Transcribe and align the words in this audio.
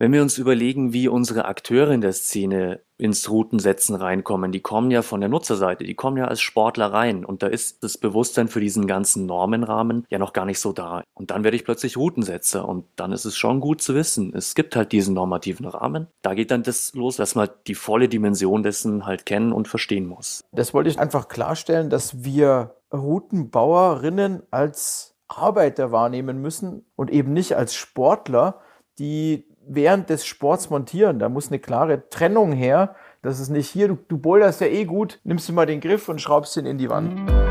Wenn 0.00 0.14
wir 0.14 0.22
uns 0.22 0.38
überlegen, 0.38 0.94
wie 0.94 1.08
unsere 1.08 1.44
Akteure 1.44 1.90
in 1.90 2.00
der 2.00 2.14
Szene 2.14 2.80
ins 2.96 3.28
Routensetzen 3.28 3.94
reinkommen, 3.94 4.50
die 4.50 4.60
kommen 4.60 4.90
ja 4.90 5.02
von 5.02 5.20
der 5.20 5.28
Nutzerseite, 5.28 5.84
die 5.84 5.94
kommen 5.94 6.16
ja 6.16 6.24
als 6.24 6.40
Sportler 6.40 6.90
rein 6.90 7.22
und 7.22 7.42
da 7.42 7.48
ist 7.48 7.84
das 7.84 7.98
Bewusstsein 7.98 8.48
für 8.48 8.60
diesen 8.60 8.86
ganzen 8.86 9.26
Normenrahmen 9.26 10.06
ja 10.08 10.18
noch 10.18 10.32
gar 10.32 10.46
nicht 10.46 10.58
so 10.58 10.72
da. 10.72 11.02
Und 11.12 11.30
dann 11.30 11.44
werde 11.44 11.54
ich 11.54 11.66
plötzlich 11.66 11.98
Routensetzer 11.98 12.66
und 12.66 12.86
dann 12.96 13.12
ist 13.12 13.26
es 13.26 13.36
schon 13.36 13.60
gut 13.60 13.82
zu 13.82 13.94
wissen, 13.94 14.32
es 14.34 14.54
gibt 14.54 14.74
halt 14.74 14.92
diesen 14.92 15.12
normativen 15.12 15.66
Rahmen. 15.66 16.06
Da 16.22 16.32
geht 16.32 16.50
dann 16.50 16.62
das 16.62 16.94
los, 16.94 17.16
dass 17.16 17.34
man 17.34 17.50
die 17.66 17.74
volle 17.74 18.08
Dimension 18.08 18.62
dessen 18.62 19.04
halt 19.04 19.26
kennen 19.26 19.52
und 19.52 19.68
verstehen 19.68 20.06
muss. 20.06 20.40
Das 20.52 20.72
wollte 20.72 20.88
ich 20.88 20.98
einfach 20.98 21.28
klarstellen, 21.28 21.90
dass 21.90 22.24
wir 22.24 22.74
Routenbauerinnen 22.90 24.44
als 24.50 25.14
Arbeiter 25.28 25.92
wahrnehmen 25.92 26.40
müssen 26.40 26.86
und 26.96 27.10
eben 27.10 27.34
nicht 27.34 27.54
als 27.54 27.74
Sportler, 27.74 28.60
die 28.98 29.49
während 29.72 30.10
des 30.10 30.26
Sports 30.26 30.68
montieren. 30.70 31.18
Da 31.18 31.28
muss 31.28 31.48
eine 31.48 31.58
klare 31.58 32.08
Trennung 32.10 32.52
her. 32.52 32.96
Das 33.22 33.38
ist 33.38 33.50
nicht 33.50 33.68
hier, 33.68 33.88
du, 33.88 33.98
du 34.08 34.18
boulderst 34.18 34.60
ja 34.60 34.66
eh 34.66 34.84
gut, 34.84 35.20
nimmst 35.24 35.48
du 35.48 35.52
mal 35.52 35.66
den 35.66 35.80
Griff 35.80 36.08
und 36.08 36.20
schraubst 36.20 36.56
ihn 36.56 36.66
in 36.66 36.78
die 36.78 36.90
Wand. 36.90 37.49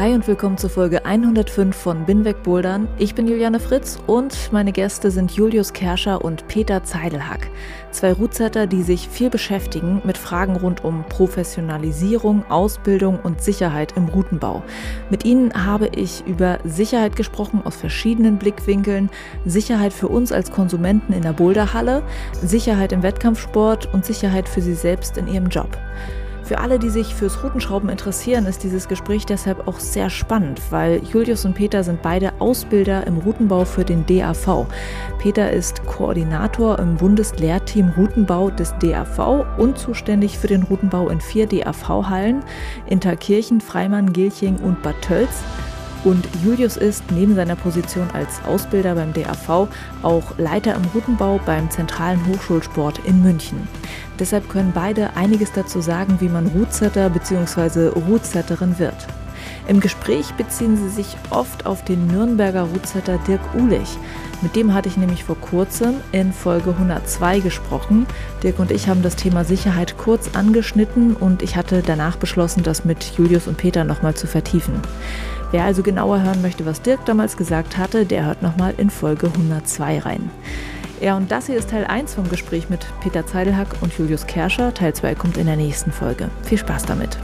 Hi 0.00 0.14
und 0.14 0.26
willkommen 0.26 0.56
zur 0.56 0.70
Folge 0.70 1.04
105 1.04 1.76
von 1.76 2.06
Binweg 2.06 2.42
Bouldern. 2.42 2.88
Ich 2.96 3.14
bin 3.14 3.28
Juliane 3.28 3.60
Fritz 3.60 3.98
und 4.06 4.50
meine 4.50 4.72
Gäste 4.72 5.10
sind 5.10 5.30
Julius 5.32 5.74
Kerscher 5.74 6.24
und 6.24 6.48
Peter 6.48 6.82
Zeidelhack. 6.82 7.50
Zwei 7.90 8.14
Rootsetter, 8.14 8.66
die 8.66 8.82
sich 8.82 9.10
viel 9.10 9.28
beschäftigen 9.28 10.00
mit 10.04 10.16
Fragen 10.16 10.56
rund 10.56 10.84
um 10.86 11.04
Professionalisierung, 11.10 12.50
Ausbildung 12.50 13.18
und 13.22 13.42
Sicherheit 13.42 13.94
im 13.94 14.06
Routenbau. 14.06 14.62
Mit 15.10 15.26
ihnen 15.26 15.66
habe 15.66 15.88
ich 15.88 16.26
über 16.26 16.60
Sicherheit 16.64 17.14
gesprochen 17.14 17.60
aus 17.62 17.76
verschiedenen 17.76 18.38
Blickwinkeln, 18.38 19.10
Sicherheit 19.44 19.92
für 19.92 20.08
uns 20.08 20.32
als 20.32 20.50
Konsumenten 20.50 21.12
in 21.12 21.24
der 21.24 21.34
Boulderhalle, 21.34 22.02
Sicherheit 22.42 22.92
im 22.92 23.02
Wettkampfsport 23.02 23.92
und 23.92 24.06
Sicherheit 24.06 24.48
für 24.48 24.62
sie 24.62 24.72
selbst 24.72 25.18
in 25.18 25.28
ihrem 25.28 25.48
Job. 25.48 25.76
Für 26.50 26.58
alle, 26.58 26.80
die 26.80 26.90
sich 26.90 27.14
fürs 27.14 27.44
Routenschrauben 27.44 27.88
interessieren, 27.88 28.44
ist 28.44 28.64
dieses 28.64 28.88
Gespräch 28.88 29.24
deshalb 29.24 29.68
auch 29.68 29.78
sehr 29.78 30.10
spannend, 30.10 30.60
weil 30.70 31.00
Julius 31.04 31.44
und 31.44 31.54
Peter 31.54 31.84
sind 31.84 32.02
beide 32.02 32.32
Ausbilder 32.40 33.06
im 33.06 33.18
Routenbau 33.18 33.64
für 33.64 33.84
den 33.84 34.04
DAV. 34.04 34.66
Peter 35.20 35.52
ist 35.52 35.86
Koordinator 35.86 36.80
im 36.80 36.96
Bundeslehrteam 36.96 37.90
Routenbau 37.96 38.50
des 38.50 38.74
DAV 38.80 39.46
und 39.58 39.78
zuständig 39.78 40.40
für 40.40 40.48
den 40.48 40.64
Routenbau 40.64 41.08
in 41.10 41.20
vier 41.20 41.46
DAV-Hallen, 41.46 42.42
Interkirchen, 42.86 43.60
Freimann, 43.60 44.12
Gilching 44.12 44.56
und 44.56 44.82
Bad 44.82 45.00
Tölz. 45.02 45.44
Und 46.02 46.26
Julius 46.42 46.76
ist 46.76 47.04
neben 47.10 47.34
seiner 47.34 47.56
Position 47.56 48.08
als 48.12 48.42
Ausbilder 48.46 48.94
beim 48.94 49.12
DAV 49.12 49.68
auch 50.02 50.38
Leiter 50.38 50.74
im 50.74 50.82
Routenbau 50.94 51.40
beim 51.44 51.70
Zentralen 51.70 52.26
Hochschulsport 52.26 53.00
in 53.04 53.22
München. 53.22 53.68
Deshalb 54.18 54.48
können 54.48 54.72
beide 54.74 55.16
einiges 55.16 55.52
dazu 55.52 55.80
sagen, 55.80 56.16
wie 56.20 56.28
man 56.28 56.46
Rootsetter 56.48 57.10
bzw. 57.10 57.88
Rootsetterin 57.88 58.78
wird. 58.78 59.06
Im 59.68 59.80
Gespräch 59.80 60.32
beziehen 60.34 60.76
sie 60.76 60.88
sich 60.88 61.16
oft 61.30 61.66
auf 61.66 61.84
den 61.84 62.06
Nürnberger 62.06 62.62
Rootsetter 62.62 63.18
Dirk 63.26 63.40
Uhlich. 63.54 63.98
Mit 64.42 64.56
dem 64.56 64.72
hatte 64.72 64.88
ich 64.88 64.96
nämlich 64.96 65.24
vor 65.24 65.36
kurzem 65.36 65.96
in 66.12 66.32
Folge 66.32 66.70
102 66.70 67.40
gesprochen. 67.40 68.06
Dirk 68.42 68.58
und 68.58 68.70
ich 68.70 68.88
haben 68.88 69.02
das 69.02 69.16
Thema 69.16 69.44
Sicherheit 69.44 69.96
kurz 69.98 70.34
angeschnitten 70.34 71.14
und 71.14 71.42
ich 71.42 71.56
hatte 71.56 71.82
danach 71.86 72.16
beschlossen, 72.16 72.62
das 72.62 72.84
mit 72.84 73.04
Julius 73.16 73.46
und 73.46 73.58
Peter 73.58 73.84
nochmal 73.84 74.14
zu 74.14 74.26
vertiefen. 74.26 74.80
Wer 75.52 75.64
also 75.64 75.82
genauer 75.82 76.22
hören 76.22 76.42
möchte, 76.42 76.64
was 76.64 76.80
Dirk 76.80 77.04
damals 77.06 77.36
gesagt 77.36 77.76
hatte, 77.76 78.06
der 78.06 78.24
hört 78.24 78.40
nochmal 78.40 78.72
in 78.76 78.88
Folge 78.88 79.26
102 79.26 79.98
rein. 79.98 80.30
Ja, 81.00 81.16
und 81.16 81.32
das 81.32 81.46
hier 81.46 81.56
ist 81.56 81.70
Teil 81.70 81.86
1 81.86 82.14
vom 82.14 82.28
Gespräch 82.28 82.70
mit 82.70 82.86
Peter 83.00 83.26
Zeidelhack 83.26 83.68
und 83.80 83.92
Julius 83.98 84.26
Kerscher. 84.26 84.72
Teil 84.72 84.94
2 84.94 85.16
kommt 85.16 85.38
in 85.38 85.46
der 85.46 85.56
nächsten 85.56 85.90
Folge. 85.90 86.30
Viel 86.44 86.58
Spaß 86.58 86.84
damit. 86.84 87.18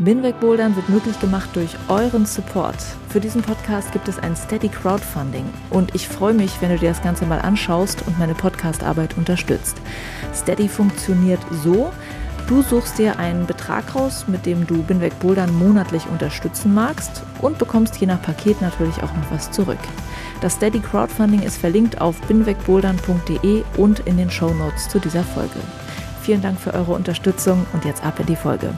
Binweg 0.00 0.40
Bouldern 0.40 0.74
wird 0.74 0.88
möglich 0.88 1.18
gemacht 1.20 1.50
durch 1.54 1.76
euren 1.88 2.26
Support. 2.26 2.76
Für 3.10 3.20
diesen 3.20 3.42
Podcast 3.42 3.92
gibt 3.92 4.08
es 4.08 4.18
ein 4.18 4.34
Steady 4.34 4.68
Crowdfunding 4.68 5.44
und 5.70 5.94
ich 5.94 6.08
freue 6.08 6.34
mich, 6.34 6.60
wenn 6.60 6.70
du 6.70 6.78
dir 6.78 6.88
das 6.88 7.02
Ganze 7.02 7.26
mal 7.26 7.40
anschaust 7.40 8.02
und 8.06 8.18
meine 8.18 8.34
Podcastarbeit 8.34 9.16
unterstützt. 9.16 9.76
Steady 10.34 10.68
funktioniert 10.68 11.40
so, 11.62 11.92
Du 12.46 12.60
suchst 12.60 12.98
dir 12.98 13.18
einen 13.18 13.46
Betrag 13.46 13.94
raus, 13.94 14.26
mit 14.28 14.44
dem 14.44 14.66
du 14.66 14.82
Binweg 14.82 15.18
Bouldern 15.18 15.50
monatlich 15.54 16.06
unterstützen 16.08 16.74
magst 16.74 17.22
und 17.40 17.56
bekommst 17.56 17.96
je 17.96 18.06
nach 18.06 18.20
Paket 18.20 18.60
natürlich 18.60 19.02
auch 19.02 19.14
noch 19.14 19.30
was 19.30 19.50
zurück. 19.50 19.78
Das 20.42 20.56
Steady 20.56 20.80
Crowdfunding 20.80 21.40
ist 21.40 21.56
verlinkt 21.56 22.02
auf 22.02 22.20
binwegbouldern.de 22.22 23.64
und 23.78 24.00
in 24.00 24.18
den 24.18 24.30
Show 24.30 24.52
Notes 24.52 24.90
zu 24.90 24.98
dieser 24.98 25.24
Folge. 25.24 25.58
Vielen 26.20 26.42
Dank 26.42 26.60
für 26.60 26.74
eure 26.74 26.92
Unterstützung 26.92 27.64
und 27.72 27.86
jetzt 27.86 28.04
ab 28.04 28.20
in 28.20 28.26
die 28.26 28.36
Folge. 28.36 28.74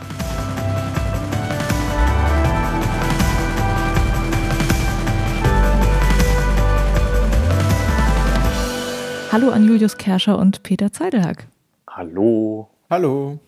Hallo 9.33 9.51
an 9.51 9.67
Julius 9.67 9.97
Kerscher 9.97 10.39
und 10.39 10.63
Peter 10.63 10.93
Zeidelhack. 10.93 11.49
Hallo. 11.91 12.69
Hallo. 12.89 13.41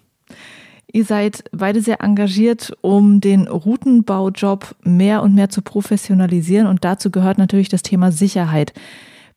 Ihr 0.91 1.05
seid 1.05 1.45
beide 1.53 1.83
sehr 1.83 2.03
engagiert, 2.03 2.73
um 2.81 3.21
den 3.21 3.47
Routenbaujob 3.47 4.75
mehr 4.83 5.23
und 5.23 5.35
mehr 5.35 5.51
zu 5.51 5.61
professionalisieren 5.61 6.67
und 6.67 6.85
dazu 6.85 7.11
gehört 7.11 7.37
natürlich 7.37 7.69
das 7.69 7.83
Thema 7.83 8.11
Sicherheit. 8.11 8.73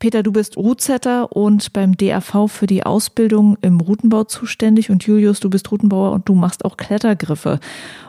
Peter, 0.02 0.24
du 0.24 0.32
bist 0.32 0.58
Routsetter 0.58 1.32
und 1.32 1.74
beim 1.74 1.96
DAV 1.96 2.48
für 2.48 2.66
die 2.66 2.84
Ausbildung 2.84 3.56
im 3.62 3.80
Routenbau 3.80 4.24
zuständig 4.24 4.90
und 4.90 5.04
Julius, 5.04 5.40
du 5.40 5.48
bist 5.52 5.72
Routenbauer 5.72 6.12
und 6.12 6.28
du 6.28 6.34
machst 6.34 6.66
auch 6.66 6.76
Klettergriffe. 6.76 7.60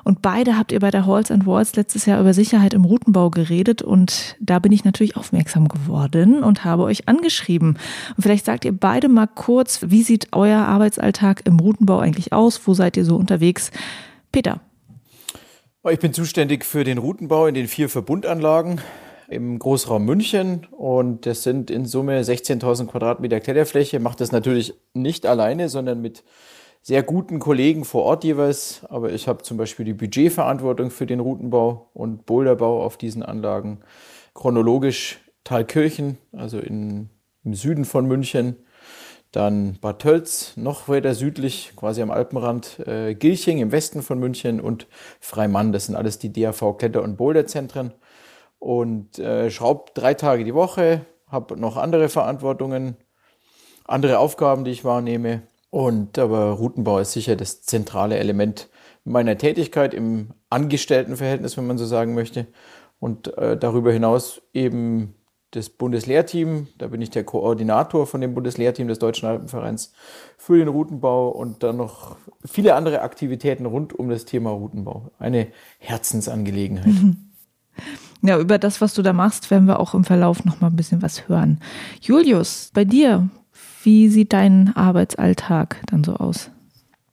Und 0.02 0.22
beide 0.22 0.56
habt 0.56 0.72
ihr 0.72 0.80
bei 0.80 0.90
der 0.90 1.04
Halls 1.04 1.30
and 1.30 1.44
Walls 1.44 1.76
letztes 1.76 2.06
Jahr 2.06 2.18
über 2.18 2.32
Sicherheit 2.32 2.72
im 2.72 2.86
Routenbau 2.86 3.28
geredet 3.28 3.82
und 3.82 4.36
da 4.40 4.58
bin 4.58 4.72
ich 4.72 4.86
natürlich 4.86 5.18
aufmerksam 5.18 5.68
geworden 5.68 6.42
und 6.42 6.64
habe 6.64 6.84
euch 6.84 7.10
angeschrieben. 7.10 7.76
Und 8.16 8.22
vielleicht 8.22 8.46
sagt 8.46 8.64
ihr 8.64 8.72
beide 8.72 9.10
mal 9.10 9.26
kurz, 9.26 9.80
wie 9.82 10.02
sieht 10.02 10.28
euer 10.32 10.60
Arbeitsalltag 10.60 11.42
im 11.44 11.60
Routenbau 11.60 11.98
eigentlich 11.98 12.32
aus? 12.32 12.62
Wo 12.64 12.72
seid 12.72 12.96
ihr 12.96 13.04
so 13.04 13.16
unterwegs? 13.16 13.70
Peter. 14.32 14.62
Ich 15.90 15.98
bin 15.98 16.14
zuständig 16.14 16.64
für 16.64 16.84
den 16.84 16.96
Routenbau 16.96 17.48
in 17.48 17.54
den 17.54 17.68
vier 17.68 17.90
Verbundanlagen 17.90 18.80
im 19.28 19.58
Großraum 19.58 20.04
München 20.04 20.66
und 20.70 21.26
das 21.26 21.42
sind 21.42 21.70
in 21.70 21.86
Summe 21.86 22.20
16.000 22.20 22.86
Quadratmeter 22.86 23.40
Kletterfläche. 23.40 24.00
Macht 24.00 24.20
das 24.20 24.32
natürlich 24.32 24.74
nicht 24.94 25.26
alleine, 25.26 25.68
sondern 25.68 26.00
mit 26.00 26.24
sehr 26.82 27.02
guten 27.02 27.38
Kollegen 27.38 27.84
vor 27.84 28.02
Ort 28.02 28.24
jeweils. 28.24 28.82
Aber 28.88 29.12
ich 29.12 29.28
habe 29.28 29.42
zum 29.42 29.56
Beispiel 29.56 29.84
die 29.84 29.94
Budgetverantwortung 29.94 30.90
für 30.90 31.06
den 31.06 31.20
Routenbau 31.20 31.90
und 31.94 32.26
Boulderbau 32.26 32.84
auf 32.84 32.96
diesen 32.96 33.22
Anlagen. 33.22 33.80
Chronologisch 34.34 35.20
Thalkirchen, 35.44 36.18
also 36.32 36.58
in, 36.58 37.08
im 37.44 37.54
Süden 37.54 37.84
von 37.84 38.06
München. 38.06 38.56
Dann 39.30 39.78
Bad 39.80 40.00
Tölz, 40.00 40.56
noch 40.56 40.88
weiter 40.88 41.14
südlich, 41.14 41.72
quasi 41.74 42.02
am 42.02 42.10
Alpenrand. 42.10 42.80
Äh, 42.86 43.14
Gilching 43.14 43.58
im 43.58 43.72
Westen 43.72 44.02
von 44.02 44.18
München 44.18 44.60
und 44.60 44.86
Freimann. 45.20 45.72
Das 45.72 45.86
sind 45.86 45.96
alles 45.96 46.18
die 46.18 46.32
DAV 46.32 46.76
Kletter- 46.76 47.02
und 47.02 47.16
Boulderzentren 47.16 47.94
und 48.62 49.18
äh, 49.18 49.50
schraube 49.50 49.90
drei 49.92 50.14
Tage 50.14 50.44
die 50.44 50.54
Woche, 50.54 51.04
habe 51.26 51.56
noch 51.56 51.76
andere 51.76 52.08
Verantwortungen, 52.08 52.96
andere 53.84 54.20
Aufgaben, 54.20 54.64
die 54.64 54.70
ich 54.70 54.84
wahrnehme. 54.84 55.42
Und 55.70 56.16
aber 56.16 56.50
Routenbau 56.52 57.00
ist 57.00 57.10
sicher 57.10 57.34
das 57.34 57.62
zentrale 57.62 58.18
Element 58.18 58.68
meiner 59.02 59.36
Tätigkeit 59.36 59.94
im 59.94 60.34
Angestelltenverhältnis, 60.48 61.56
wenn 61.56 61.66
man 61.66 61.76
so 61.76 61.86
sagen 61.86 62.14
möchte. 62.14 62.46
Und 63.00 63.36
äh, 63.36 63.56
darüber 63.56 63.92
hinaus 63.92 64.42
eben 64.54 65.16
das 65.50 65.68
Bundeslehrteam. 65.68 66.68
Da 66.78 66.86
bin 66.86 67.02
ich 67.02 67.10
der 67.10 67.24
Koordinator 67.24 68.06
von 68.06 68.20
dem 68.20 68.32
Bundeslehrteam 68.32 68.86
des 68.86 69.00
Deutschen 69.00 69.26
Alpenvereins 69.26 69.92
für 70.38 70.56
den 70.56 70.68
Routenbau 70.68 71.30
und 71.30 71.64
dann 71.64 71.78
noch 71.78 72.16
viele 72.44 72.76
andere 72.76 73.02
Aktivitäten 73.02 73.66
rund 73.66 73.92
um 73.92 74.08
das 74.08 74.24
Thema 74.24 74.50
Routenbau. 74.50 75.10
Eine 75.18 75.48
Herzensangelegenheit. 75.80 76.94
Ja, 78.22 78.38
über 78.38 78.58
das, 78.58 78.80
was 78.80 78.94
du 78.94 79.02
da 79.02 79.12
machst, 79.12 79.50
werden 79.50 79.66
wir 79.66 79.80
auch 79.80 79.94
im 79.94 80.04
Verlauf 80.04 80.44
noch 80.44 80.60
mal 80.60 80.68
ein 80.68 80.76
bisschen 80.76 81.02
was 81.02 81.28
hören. 81.28 81.60
Julius, 82.00 82.70
bei 82.72 82.84
dir, 82.84 83.28
wie 83.82 84.08
sieht 84.08 84.32
dein 84.32 84.72
Arbeitsalltag 84.76 85.82
dann 85.90 86.04
so 86.04 86.14
aus? 86.14 86.50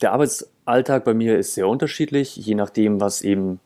Der 0.02 0.14
Arbeitsalltag 0.14 1.04
bei 1.04 1.16
mir 1.16 1.40
ist 1.40 1.56
sehr 1.56 1.68
unterschiedlich, 1.68 2.36
je 2.36 2.54
nachdem, 2.54 3.02
was 3.02 3.24
eben 3.24 3.60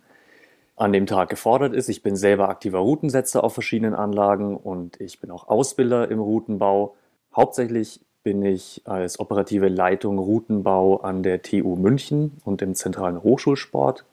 an 0.75 0.93
dem 0.93 1.05
Tag 1.05 1.29
gefordert 1.29 1.73
ist. 1.73 1.89
Ich 1.89 2.01
bin 2.01 2.15
selber 2.15 2.49
aktiver 2.49 2.79
Routensetzer 2.79 3.43
auf 3.43 3.53
verschiedenen 3.53 3.93
Anlagen 3.93 4.55
und 4.57 4.99
ich 4.99 5.19
bin 5.19 5.29
auch 5.29 5.47
Ausbilder 5.47 6.09
im 6.09 6.19
Routenbau. 6.19 6.95
Hauptsächlich 7.35 7.99
bin 8.23 8.41
ich 8.43 8.81
als 8.85 9.19
operative 9.19 9.67
Leitung 9.67 10.17
Routenbau 10.17 11.01
an 11.01 11.23
der 11.23 11.41
TU 11.41 11.75
München 11.75 12.41
und 12.45 12.61
im 12.61 12.73
zentralen 12.73 13.21
Hochschulsport. 13.21 14.05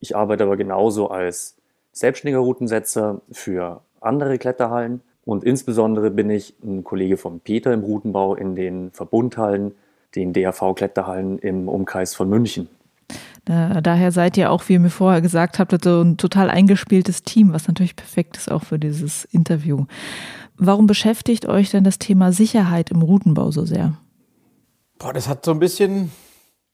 Ich 0.00 0.16
arbeite 0.16 0.44
aber 0.44 0.56
genauso 0.56 1.08
als 1.08 1.57
selbstständiger 1.98 2.38
Routensetzer 2.38 3.20
für 3.30 3.82
andere 4.00 4.38
Kletterhallen 4.38 5.00
und 5.24 5.44
insbesondere 5.44 6.10
bin 6.10 6.30
ich 6.30 6.54
ein 6.62 6.84
Kollege 6.84 7.16
von 7.16 7.40
Peter 7.40 7.72
im 7.72 7.82
Routenbau 7.82 8.34
in 8.34 8.54
den 8.54 8.90
Verbundhallen, 8.92 9.72
den 10.14 10.32
DAV-Kletterhallen 10.32 11.38
im 11.38 11.68
Umkreis 11.68 12.14
von 12.14 12.28
München. 12.28 12.68
Daher 13.44 14.12
seid 14.12 14.36
ihr 14.36 14.50
auch, 14.50 14.68
wie 14.68 14.74
ihr 14.74 14.80
mir 14.80 14.90
vorher 14.90 15.22
gesagt 15.22 15.58
habt, 15.58 15.82
so 15.82 16.02
ein 16.02 16.18
total 16.18 16.50
eingespieltes 16.50 17.22
Team, 17.22 17.52
was 17.52 17.66
natürlich 17.66 17.96
perfekt 17.96 18.36
ist 18.36 18.50
auch 18.50 18.62
für 18.62 18.78
dieses 18.78 19.24
Interview. 19.24 19.86
Warum 20.56 20.86
beschäftigt 20.86 21.46
euch 21.46 21.70
denn 21.70 21.84
das 21.84 21.98
Thema 21.98 22.32
Sicherheit 22.32 22.90
im 22.90 23.00
Routenbau 23.00 23.50
so 23.50 23.64
sehr? 23.64 23.96
Boah, 24.98 25.12
das 25.12 25.28
hat 25.28 25.44
so 25.44 25.52
ein 25.52 25.60
bisschen 25.60 26.10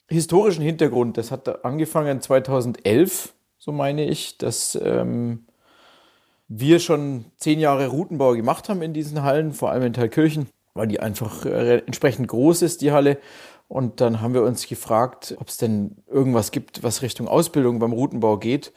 historischen 0.09 0.63
Hintergrund. 0.63 1.17
Das 1.17 1.31
hat 1.31 1.65
angefangen 1.65 2.21
2011, 2.21 3.35
so 3.65 3.73
meine 3.73 4.05
ich, 4.05 4.37
dass 4.37 4.79
ähm, 4.83 5.47
wir 6.49 6.81
schon 6.81 7.25
zehn 7.39 7.59
Jahre 7.59 7.87
Routenbau 7.87 8.35
gemacht 8.35 8.69
haben 8.69 8.83
in 8.83 8.93
diesen 8.93 9.23
Hallen, 9.23 9.53
vor 9.55 9.71
allem 9.71 9.85
in 9.85 9.95
Thalkirchen, 9.95 10.49
weil 10.75 10.87
die 10.87 11.01
einfach 11.01 11.47
äh, 11.47 11.79
entsprechend 11.79 12.29
groß 12.29 12.61
ist, 12.61 12.83
die 12.83 12.93
Halle. 12.93 13.17
Und 13.67 14.03
dann 14.03 14.21
haben 14.21 14.35
wir 14.35 14.43
uns 14.43 14.69
gefragt, 14.69 15.35
ob 15.41 15.49
es 15.49 15.57
denn 15.57 15.97
irgendwas 16.07 16.51
gibt, 16.51 16.83
was 16.83 17.01
Richtung 17.01 17.27
Ausbildung 17.27 17.79
beim 17.79 17.95
Routenbau 17.95 18.37
geht. 18.37 18.75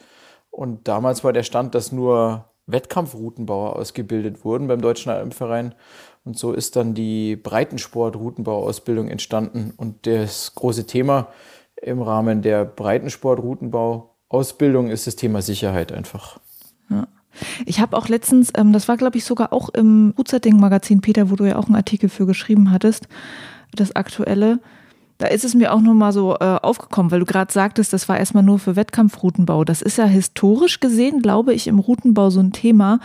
Und 0.50 0.88
damals 0.88 1.22
war 1.22 1.34
der 1.34 1.42
Stand, 1.42 1.74
dass 1.74 1.92
nur 1.92 2.46
Wettkampfroutenbauer 2.64 3.76
ausgebildet 3.76 4.42
wurden 4.42 4.68
beim 4.68 4.80
Deutschen 4.80 5.12
Alpenverein. 5.12 5.74
Und 6.24 6.38
so 6.38 6.54
ist 6.54 6.76
dann 6.76 6.94
die 6.94 7.36
Breitensport-Routenbauausbildung 7.36 9.08
entstanden. 9.08 9.74
Und 9.76 10.06
das 10.06 10.54
große 10.54 10.86
Thema 10.86 11.28
im 11.76 12.00
Rahmen 12.00 12.40
der 12.40 12.64
Breitensport-Routenbauausbildung 14.28 14.90
ist 14.90 15.06
das 15.06 15.16
Thema 15.16 15.42
Sicherheit 15.42 15.92
einfach. 15.92 16.38
Ja. 16.90 17.08
Ich 17.66 17.80
habe 17.80 17.96
auch 17.96 18.08
letztens, 18.08 18.52
ähm, 18.56 18.72
das 18.72 18.88
war 18.88 18.96
glaube 18.96 19.18
ich 19.18 19.24
sogar 19.24 19.52
auch 19.52 19.68
im 19.70 20.14
Rootsetting-Magazin, 20.16 21.00
Peter, 21.00 21.30
wo 21.30 21.36
du 21.36 21.44
ja 21.44 21.56
auch 21.56 21.66
einen 21.66 21.76
Artikel 21.76 22.08
für 22.08 22.26
geschrieben 22.26 22.70
hattest, 22.70 23.08
das 23.74 23.94
aktuelle, 23.94 24.60
da 25.18 25.26
ist 25.26 25.44
es 25.44 25.54
mir 25.54 25.72
auch 25.72 25.80
nochmal 25.80 26.12
so 26.12 26.36
äh, 26.38 26.44
aufgekommen, 26.62 27.10
weil 27.10 27.20
du 27.20 27.26
gerade 27.26 27.52
sagtest, 27.52 27.92
das 27.92 28.08
war 28.08 28.18
erstmal 28.18 28.42
nur 28.42 28.58
für 28.58 28.76
Wettkampfroutenbau. 28.76 29.64
Das 29.64 29.82
ist 29.82 29.98
ja 29.98 30.04
historisch 30.04 30.80
gesehen, 30.80 31.22
glaube 31.22 31.52
ich, 31.54 31.66
im 31.66 31.80
Routenbau 31.80 32.30
so 32.30 32.40
ein 32.40 32.52
Thema, 32.52 33.00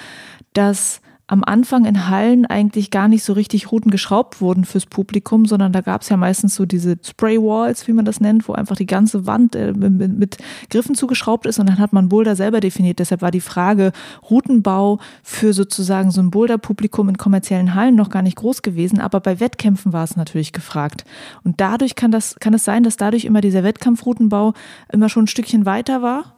dass 0.54 1.02
am 1.34 1.44
Anfang 1.44 1.86
in 1.86 2.10
Hallen 2.10 2.46
eigentlich 2.46 2.92
gar 2.92 3.08
nicht 3.08 3.24
so 3.24 3.34
richtig 3.34 3.72
Routen 3.72 3.90
geschraubt 3.90 4.40
wurden 4.40 4.66
fürs 4.66 4.86
Publikum, 4.86 5.48
sondern 5.48 5.74
da 5.74 5.82
gab 5.82 6.04
es 6.04 6.10
ja 6.10 6.16
meistens 6.16 6.54
so 6.54 6.68
diese 6.68 6.96
Spray 7.04 7.42
Walls, 7.42 7.88
wie 7.88 7.94
man 7.94 8.06
das 8.06 8.22
nennt, 8.22 8.48
wo 8.48 8.54
einfach 8.54 8.76
die 8.76 8.86
ganze 8.86 9.26
Wand 9.26 9.56
äh, 9.56 9.74
mit, 9.74 10.16
mit, 10.16 10.38
Griffen 10.70 10.94
zugeschraubt 10.94 11.48
ist 11.48 11.58
und 11.58 11.68
dann 11.68 11.80
hat 11.80 11.92
man 11.92 12.08
Boulder 12.08 12.36
selber 12.36 12.60
definiert. 12.60 13.00
Deshalb 13.00 13.24
war 13.24 13.32
die 13.32 13.42
Frage 13.42 13.94
Routenbau 14.30 15.00
für 15.24 15.54
sozusagen 15.54 16.12
so 16.12 16.22
ein 16.22 16.30
Boulder-Publikum 16.30 17.10
in 17.10 17.18
kommerziellen 17.18 17.74
Hallen 17.74 17.96
noch 17.96 18.12
gar 18.12 18.22
nicht 18.22 18.38
groß 18.38 18.62
gewesen, 18.62 19.02
aber 19.02 19.20
bei 19.20 19.40
Wettkämpfen 19.40 19.92
war 19.92 20.04
es 20.04 20.16
natürlich 20.16 20.54
gefragt. 20.54 21.04
Und 21.44 21.60
dadurch 21.60 21.96
kann 21.96 22.12
das, 22.12 22.36
kann 22.40 22.54
es 22.54 22.64
sein, 22.64 22.84
dass 22.84 22.96
dadurch 22.96 23.26
immer 23.26 23.42
dieser 23.42 23.64
Wettkampfroutenbau 23.64 24.54
immer 24.92 25.10
schon 25.10 25.24
ein 25.24 25.28
Stückchen 25.28 25.66
weiter 25.66 26.04
war? 26.04 26.36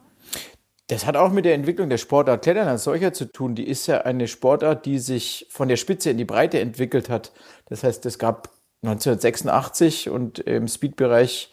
Das 0.88 1.04
hat 1.04 1.16
auch 1.16 1.32
mit 1.32 1.44
der 1.44 1.54
Entwicklung 1.54 1.90
der 1.90 1.98
Sportart 1.98 2.42
Klettern 2.42 2.68
als 2.68 2.84
solcher 2.84 3.12
zu 3.12 3.24
tun. 3.24 3.56
Die 3.56 3.66
ist 3.66 3.88
ja 3.88 4.02
eine 4.02 4.28
Sportart, 4.28 4.86
die 4.86 4.98
sich 5.00 5.46
von 5.50 5.68
der 5.68 5.76
Spitze 5.76 6.10
in 6.10 6.18
die 6.18 6.24
Breite 6.24 6.60
entwickelt 6.60 7.08
hat. 7.10 7.32
Das 7.66 7.82
heißt, 7.82 8.06
es 8.06 8.18
gab 8.18 8.50
1986 8.82 10.10
und 10.10 10.38
im 10.38 10.68
Speedbereich 10.68 11.50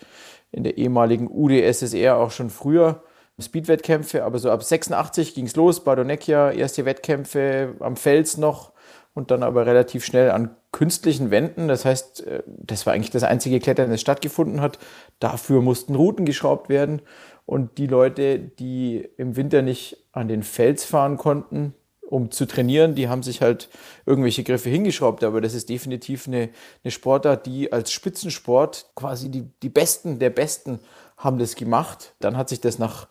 in 0.52 0.64
der 0.64 0.78
ehemaligen 0.78 1.28
UdSSR 1.32 2.18
auch 2.18 2.30
schon 2.30 2.52
früher 2.52 3.02
Speedwettkämpfe, 3.42 4.24
aber 4.24 4.38
so 4.38 4.52
ab 4.52 4.64
86 4.64 5.34
ging 5.34 5.48
es 5.48 5.56
los, 5.56 5.84
Badonekia, 5.84 6.52
erste 6.52 6.86
Wettkämpfe 6.86 7.76
am 7.80 7.96
Fels 7.96 8.38
noch 8.38 8.74
und 9.16 9.32
dann 9.32 9.42
aber 9.42 9.66
relativ 9.66 10.06
schnell 10.06 10.32
an 10.32 10.56
künstlichen 10.72 11.32
Wänden. 11.32 11.68
Das 11.68 11.86
heißt, 11.86 12.26
äh, 12.28 12.44
das 12.46 12.86
war 12.86 12.94
eigentlich 12.94 13.12
das 13.12 13.24
einzige 13.24 13.60
Klettern, 13.60 13.90
das 13.90 14.02
stattgefunden 14.02 14.62
hat. 14.62 14.80
Dafür 15.20 15.62
mussten 15.62 15.96
Routen 15.96 16.26
geschraubt 16.26 16.70
werden. 16.70 17.02
Und 17.46 17.78
die 17.78 17.88
Leute, 17.88 18.40
die 18.40 19.08
im 19.18 19.36
Winter 19.36 19.62
nicht 19.62 19.98
an 20.12 20.28
den 20.28 20.44
Fels 20.44 20.86
fahren 20.86 21.18
konnten, 21.18 21.74
um 22.02 22.30
zu 22.32 22.46
trainieren, 22.46 22.96
die 22.96 23.10
haben 23.10 23.24
sich 23.24 23.42
halt 23.42 23.70
irgendwelche 24.06 24.44
Griffe 24.44 24.70
hingeschraubt. 24.70 25.24
Aber 25.24 25.42
das 25.42 25.54
ist 25.54 25.70
definitiv 25.70 26.28
eine, 26.28 26.50
eine 26.84 26.92
Sportart, 26.92 27.46
die 27.46 27.74
als 27.74 27.92
Spitzensport 27.92 28.92
quasi 28.96 29.30
die, 29.30 29.50
die 29.62 29.70
Besten 29.70 30.20
der 30.20 30.30
Besten 30.30 30.80
haben 31.18 31.40
das 31.40 31.56
gemacht. 31.56 32.14
Dann 32.20 32.38
hat 32.38 32.50
sich 32.50 32.62
das 32.62 32.78
nach, 32.80 33.08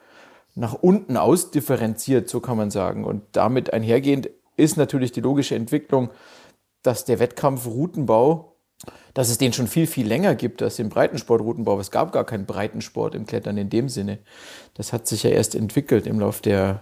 nach 0.54 0.74
unten 0.74 1.16
ausdifferenziert, 1.16 2.28
so 2.28 2.40
kann 2.40 2.56
man 2.56 2.70
sagen. 2.70 3.04
Und 3.04 3.24
damit 3.32 3.72
einhergehend 3.72 4.30
ist 4.56 4.76
natürlich 4.76 5.12
die 5.12 5.20
logische 5.20 5.56
Entwicklung, 5.56 6.10
dass 6.82 7.04
der 7.04 7.18
Wettkampf 7.18 7.66
Routenbau 7.66 8.51
dass 9.14 9.28
es 9.28 9.38
den 9.38 9.52
schon 9.52 9.66
viel, 9.66 9.86
viel 9.86 10.06
länger 10.06 10.34
gibt 10.34 10.62
als 10.62 10.76
den 10.76 10.88
Breitensport-Routenbau. 10.88 11.78
Es 11.80 11.90
gab 11.90 12.12
gar 12.12 12.24
keinen 12.24 12.46
Breitensport 12.46 13.14
im 13.14 13.26
Klettern 13.26 13.56
in 13.56 13.70
dem 13.70 13.88
Sinne. 13.88 14.18
Das 14.74 14.92
hat 14.92 15.06
sich 15.06 15.22
ja 15.22 15.30
erst 15.30 15.54
entwickelt 15.54 16.06
im 16.06 16.20
Laufe 16.20 16.42
der 16.42 16.80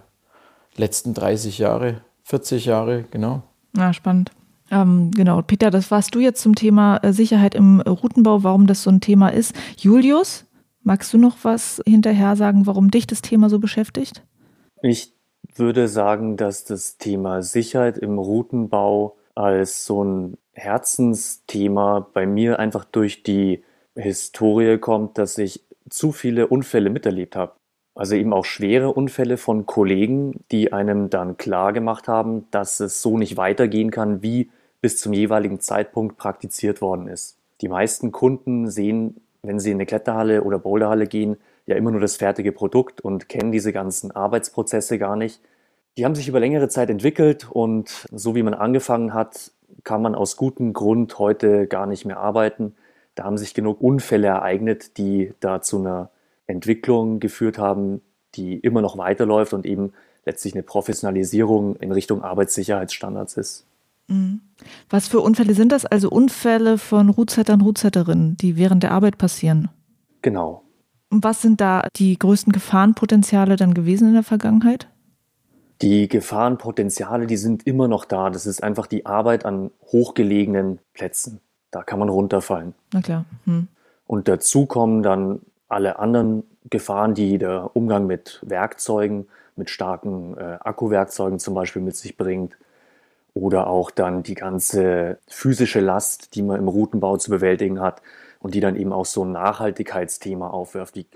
letzten 0.76 1.14
30 1.14 1.58
Jahre, 1.58 2.02
40 2.25 2.64
Jahre, 2.67 3.05
genau. 3.11 3.43
Ja, 3.76 3.93
spannend. 3.93 4.31
Ähm, 4.70 5.11
genau, 5.11 5.43
Peter, 5.43 5.70
das 5.70 5.91
warst 5.91 6.14
du 6.14 6.20
jetzt 6.20 6.41
zum 6.41 6.55
Thema 6.55 6.99
äh, 6.99 7.12
Sicherheit 7.12 7.55
im 7.55 7.81
Routenbau, 7.81 8.44
warum 8.44 8.67
das 8.67 8.82
so 8.82 8.91
ein 8.91 9.00
Thema 9.00 9.29
ist. 9.31 9.55
Julius, 9.76 10.47
magst 10.82 11.12
du 11.12 11.19
noch 11.19 11.38
was 11.43 11.82
hinterher 11.87 12.37
sagen, 12.37 12.67
warum 12.67 12.91
dich 12.91 13.06
das 13.06 13.20
Thema 13.20 13.50
so 13.50 13.58
beschäftigt? 13.58 14.23
Ich 14.82 15.12
würde 15.56 15.88
sagen, 15.88 16.37
dass 16.37 16.64
das 16.64 16.99
Thema 16.99 17.43
Sicherheit 17.43 17.99
im 17.99 18.19
Routenbau 18.19 19.17
als 19.35 19.85
so 19.85 20.05
ein 20.05 20.37
Herzensthema 20.60 22.06
bei 22.12 22.26
mir 22.26 22.58
einfach 22.58 22.85
durch 22.85 23.23
die 23.23 23.64
Historie 23.96 24.78
kommt, 24.78 25.18
dass 25.18 25.38
ich 25.38 25.64
zu 25.88 26.12
viele 26.12 26.46
Unfälle 26.46 26.90
miterlebt 26.90 27.35
habe. 27.35 27.52
Also 27.94 28.14
eben 28.14 28.32
auch 28.32 28.44
schwere 28.44 28.92
Unfälle 28.92 29.37
von 29.37 29.66
Kollegen, 29.66 30.44
die 30.52 30.73
einem 30.73 31.11
dann 31.11 31.37
klar 31.37 31.73
gemacht 31.73 32.08
haben, 32.08 32.46
dass 32.50 32.80
es 32.80 33.02
so 33.02 33.18
nicht 33.18 33.37
weitergehen 33.37 33.90
kann, 33.90 34.23
wie 34.23 34.50
bis 34.80 34.99
zum 34.99 35.12
jeweiligen 35.12 35.61
Zeitpunkt 35.61 36.16
praktiziert 36.16 36.80
worden 36.80 37.08
ist. 37.08 37.37
Die 37.61 37.68
meisten 37.68 38.12
Kunden 38.12 38.70
sehen, 38.70 39.20
wenn 39.42 39.58
sie 39.58 39.70
in 39.70 39.76
eine 39.76 39.87
Kletterhalle 39.87 40.44
oder 40.44 40.58
Boulderhalle 40.58 41.06
gehen, 41.06 41.37
ja 41.66 41.76
immer 41.76 41.90
nur 41.90 42.00
das 42.00 42.16
fertige 42.16 42.52
Produkt 42.52 43.00
und 43.00 43.28
kennen 43.28 43.52
diese 43.52 43.73
ganzen 43.73 44.11
Arbeitsprozesse 44.11 44.99
gar 44.99 45.16
nicht. 45.16 45.40
Die 45.96 46.04
haben 46.04 46.14
sich 46.14 46.28
über 46.28 46.40
längere 46.40 46.68
Zeit 46.68 46.90
entwickelt 46.90 47.49
und 47.50 48.06
so 48.12 48.35
wie 48.35 48.42
man 48.42 48.54
angefangen 48.54 49.12
hat, 49.12 49.52
kann 49.84 50.02
man 50.02 50.14
aus 50.14 50.37
gutem 50.37 50.72
Grund 50.72 51.18
heute 51.18 51.66
gar 51.66 51.87
nicht 51.87 52.04
mehr 52.04 52.18
arbeiten. 52.18 52.75
Da 53.14 53.25
haben 53.25 53.38
sich 53.38 53.54
genug 53.54 53.80
Unfälle 53.80 54.28
ereignet, 54.28 54.99
die 54.99 55.34
da 55.40 55.62
zu 55.62 55.78
einer 55.78 56.10
Entwicklung 56.46 57.20
geführt 57.20 57.58
haben, 57.58 58.00
die 58.34 58.56
immer 58.56 58.82
noch 58.82 58.99
weiterläuft 58.99 59.52
und 59.52 59.66
eben 59.66 59.92
letztlich 60.25 60.54
eine 60.54 60.62
Professionalisierung 60.62 61.76
in 61.76 61.92
Richtung 61.92 62.22
Arbeitssicherheitsstandards 62.22 63.37
ist. 63.37 63.66
Mhm. 64.08 64.40
Was 64.88 65.08
für 65.08 65.20
Unfälle 65.20 65.54
sind 65.54 65.72
das? 65.72 65.87
Also 65.87 66.10
Unfälle 66.10 66.78
von 66.78 67.08
Rootsettern, 67.08 67.60
Rootsetterinnen, 67.60 68.37
die 68.37 68.56
während 68.56 68.82
der 68.82 68.92
Arbeit 68.92 69.18
passieren? 69.18 69.68
Genau. 70.22 70.62
Und 71.10 71.25
was 71.25 71.42
sind 71.42 71.60
da 71.60 71.88
die 71.96 72.18
größten 72.18 72.52
Gefahrenpotenziale 72.52 73.56
dann 73.56 73.75
gewesen 73.75 74.08
in 74.08 74.14
der 74.14 74.22
Vergangenheit? 74.22 74.88
Die 75.82 76.08
Gefahrenpotenziale, 76.08 77.26
die 77.26 77.38
sind 77.38 77.66
immer 77.66 77.88
noch 77.88 78.04
da. 78.04 78.28
Das 78.30 78.46
ist 78.46 78.62
einfach 78.62 78.87
die 78.87 79.06
Arbeit 79.06 79.44
an 79.44 79.70
hochgelegenen 79.92 80.78
Plätzen. 80.92 81.40
Da 81.70 81.82
kann 81.82 81.99
man 81.99 82.08
runterfallen. 82.08 82.75
Na 82.92 83.00
klar. 83.00 83.25
Hm. 83.44 83.68
Und 84.06 84.28
dazu 84.28 84.66
kommen 84.66 85.02
dann 85.02 85.40
alle 85.68 85.99
anderen 85.99 86.42
Gefahren, 86.68 87.14
die 87.14 87.38
der 87.38 87.70
Umgang 87.75 88.06
mit 88.06 88.40
Werkzeugen, 88.42 89.28
mit 89.56 89.70
starken 89.70 90.37
äh, 90.37 90.58
Akkuwerkzeugen 90.60 91.38
zum 91.38 91.54
Beispiel 91.54 91.80
mit 91.80 91.96
sich 91.96 92.16
bringt. 92.16 92.56
Oder 93.32 93.68
auch 93.68 93.90
dann 93.90 94.22
die 94.22 94.34
ganze 94.34 95.18
physische 95.28 95.80
Last, 95.80 96.34
die 96.34 96.42
man 96.42 96.58
im 96.58 96.68
Routenbau 96.68 97.16
zu 97.16 97.30
bewältigen 97.30 97.80
hat 97.80 98.02
und 98.40 98.54
die 98.54 98.60
dann 98.60 98.76
eben 98.76 98.92
auch 98.92 99.06
so 99.06 99.25
ein 99.25 99.32
Nachhaltigkeitsthema 99.32 100.49
aufwirft. 100.49 100.96
Wie 100.96 101.06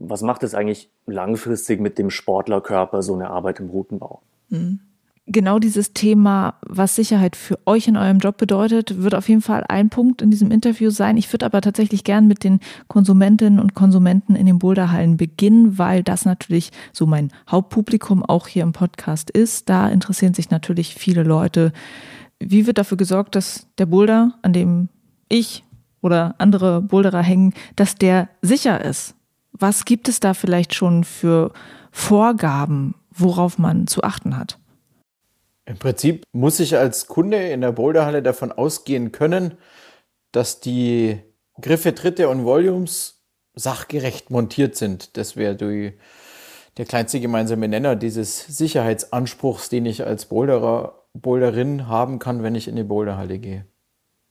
was 0.00 0.22
macht 0.22 0.42
es 0.42 0.54
eigentlich 0.54 0.90
langfristig 1.06 1.80
mit 1.80 1.98
dem 1.98 2.10
Sportlerkörper, 2.10 3.02
so 3.02 3.14
eine 3.14 3.30
Arbeit 3.30 3.60
im 3.60 3.68
Routenbau? 3.68 4.22
Mhm 4.48 4.80
genau 5.28 5.58
dieses 5.58 5.92
Thema, 5.92 6.54
was 6.66 6.96
Sicherheit 6.96 7.36
für 7.36 7.58
euch 7.66 7.86
in 7.86 7.96
eurem 7.96 8.18
Job 8.18 8.36
bedeutet, 8.36 9.02
wird 9.02 9.14
auf 9.14 9.28
jeden 9.28 9.42
Fall 9.42 9.64
ein 9.68 9.90
Punkt 9.90 10.22
in 10.22 10.30
diesem 10.30 10.50
Interview 10.50 10.90
sein. 10.90 11.16
Ich 11.16 11.32
würde 11.32 11.46
aber 11.46 11.60
tatsächlich 11.60 12.04
gern 12.04 12.26
mit 12.26 12.44
den 12.44 12.60
Konsumentinnen 12.88 13.60
und 13.60 13.74
Konsumenten 13.74 14.34
in 14.34 14.46
den 14.46 14.58
Boulderhallen 14.58 15.16
beginnen, 15.16 15.78
weil 15.78 16.02
das 16.02 16.24
natürlich 16.24 16.70
so 16.92 17.06
mein 17.06 17.30
Hauptpublikum 17.48 18.24
auch 18.24 18.48
hier 18.48 18.62
im 18.62 18.72
Podcast 18.72 19.30
ist. 19.30 19.68
Da 19.68 19.88
interessieren 19.88 20.34
sich 20.34 20.50
natürlich 20.50 20.94
viele 20.94 21.22
Leute. 21.22 21.72
Wie 22.40 22.66
wird 22.66 22.78
dafür 22.78 22.96
gesorgt, 22.96 23.34
dass 23.34 23.66
der 23.78 23.86
Boulder, 23.86 24.34
an 24.42 24.52
dem 24.52 24.88
ich 25.28 25.64
oder 26.00 26.34
andere 26.38 26.80
Boulderer 26.80 27.22
hängen, 27.22 27.52
dass 27.76 27.96
der 27.96 28.28
sicher 28.40 28.84
ist? 28.84 29.14
Was 29.52 29.84
gibt 29.84 30.08
es 30.08 30.20
da 30.20 30.34
vielleicht 30.34 30.74
schon 30.74 31.04
für 31.04 31.52
Vorgaben, 31.90 32.94
worauf 33.10 33.58
man 33.58 33.86
zu 33.86 34.02
achten 34.02 34.36
hat? 34.36 34.58
Im 35.64 35.78
Prinzip 35.78 36.24
muss 36.32 36.60
ich 36.60 36.76
als 36.76 37.08
Kunde 37.08 37.36
in 37.50 37.60
der 37.60 37.72
Boulderhalle 37.72 38.22
davon 38.22 38.52
ausgehen 38.52 39.12
können, 39.12 39.58
dass 40.32 40.60
die 40.60 41.20
Griffe, 41.60 41.94
Tritte 41.94 42.28
und 42.28 42.44
Volumes 42.44 43.22
sachgerecht 43.54 44.30
montiert 44.30 44.76
sind. 44.76 45.16
Das 45.16 45.36
wäre 45.36 45.56
der 45.56 46.86
kleinste 46.86 47.20
gemeinsame 47.20 47.68
Nenner 47.68 47.96
dieses 47.96 48.46
Sicherheitsanspruchs, 48.46 49.68
den 49.68 49.84
ich 49.84 50.06
als 50.06 50.26
Boulderer, 50.26 51.04
Boulderin 51.12 51.88
haben 51.88 52.18
kann, 52.18 52.42
wenn 52.42 52.54
ich 52.54 52.68
in 52.68 52.76
die 52.76 52.84
Boulderhalle 52.84 53.38
gehe. 53.38 53.66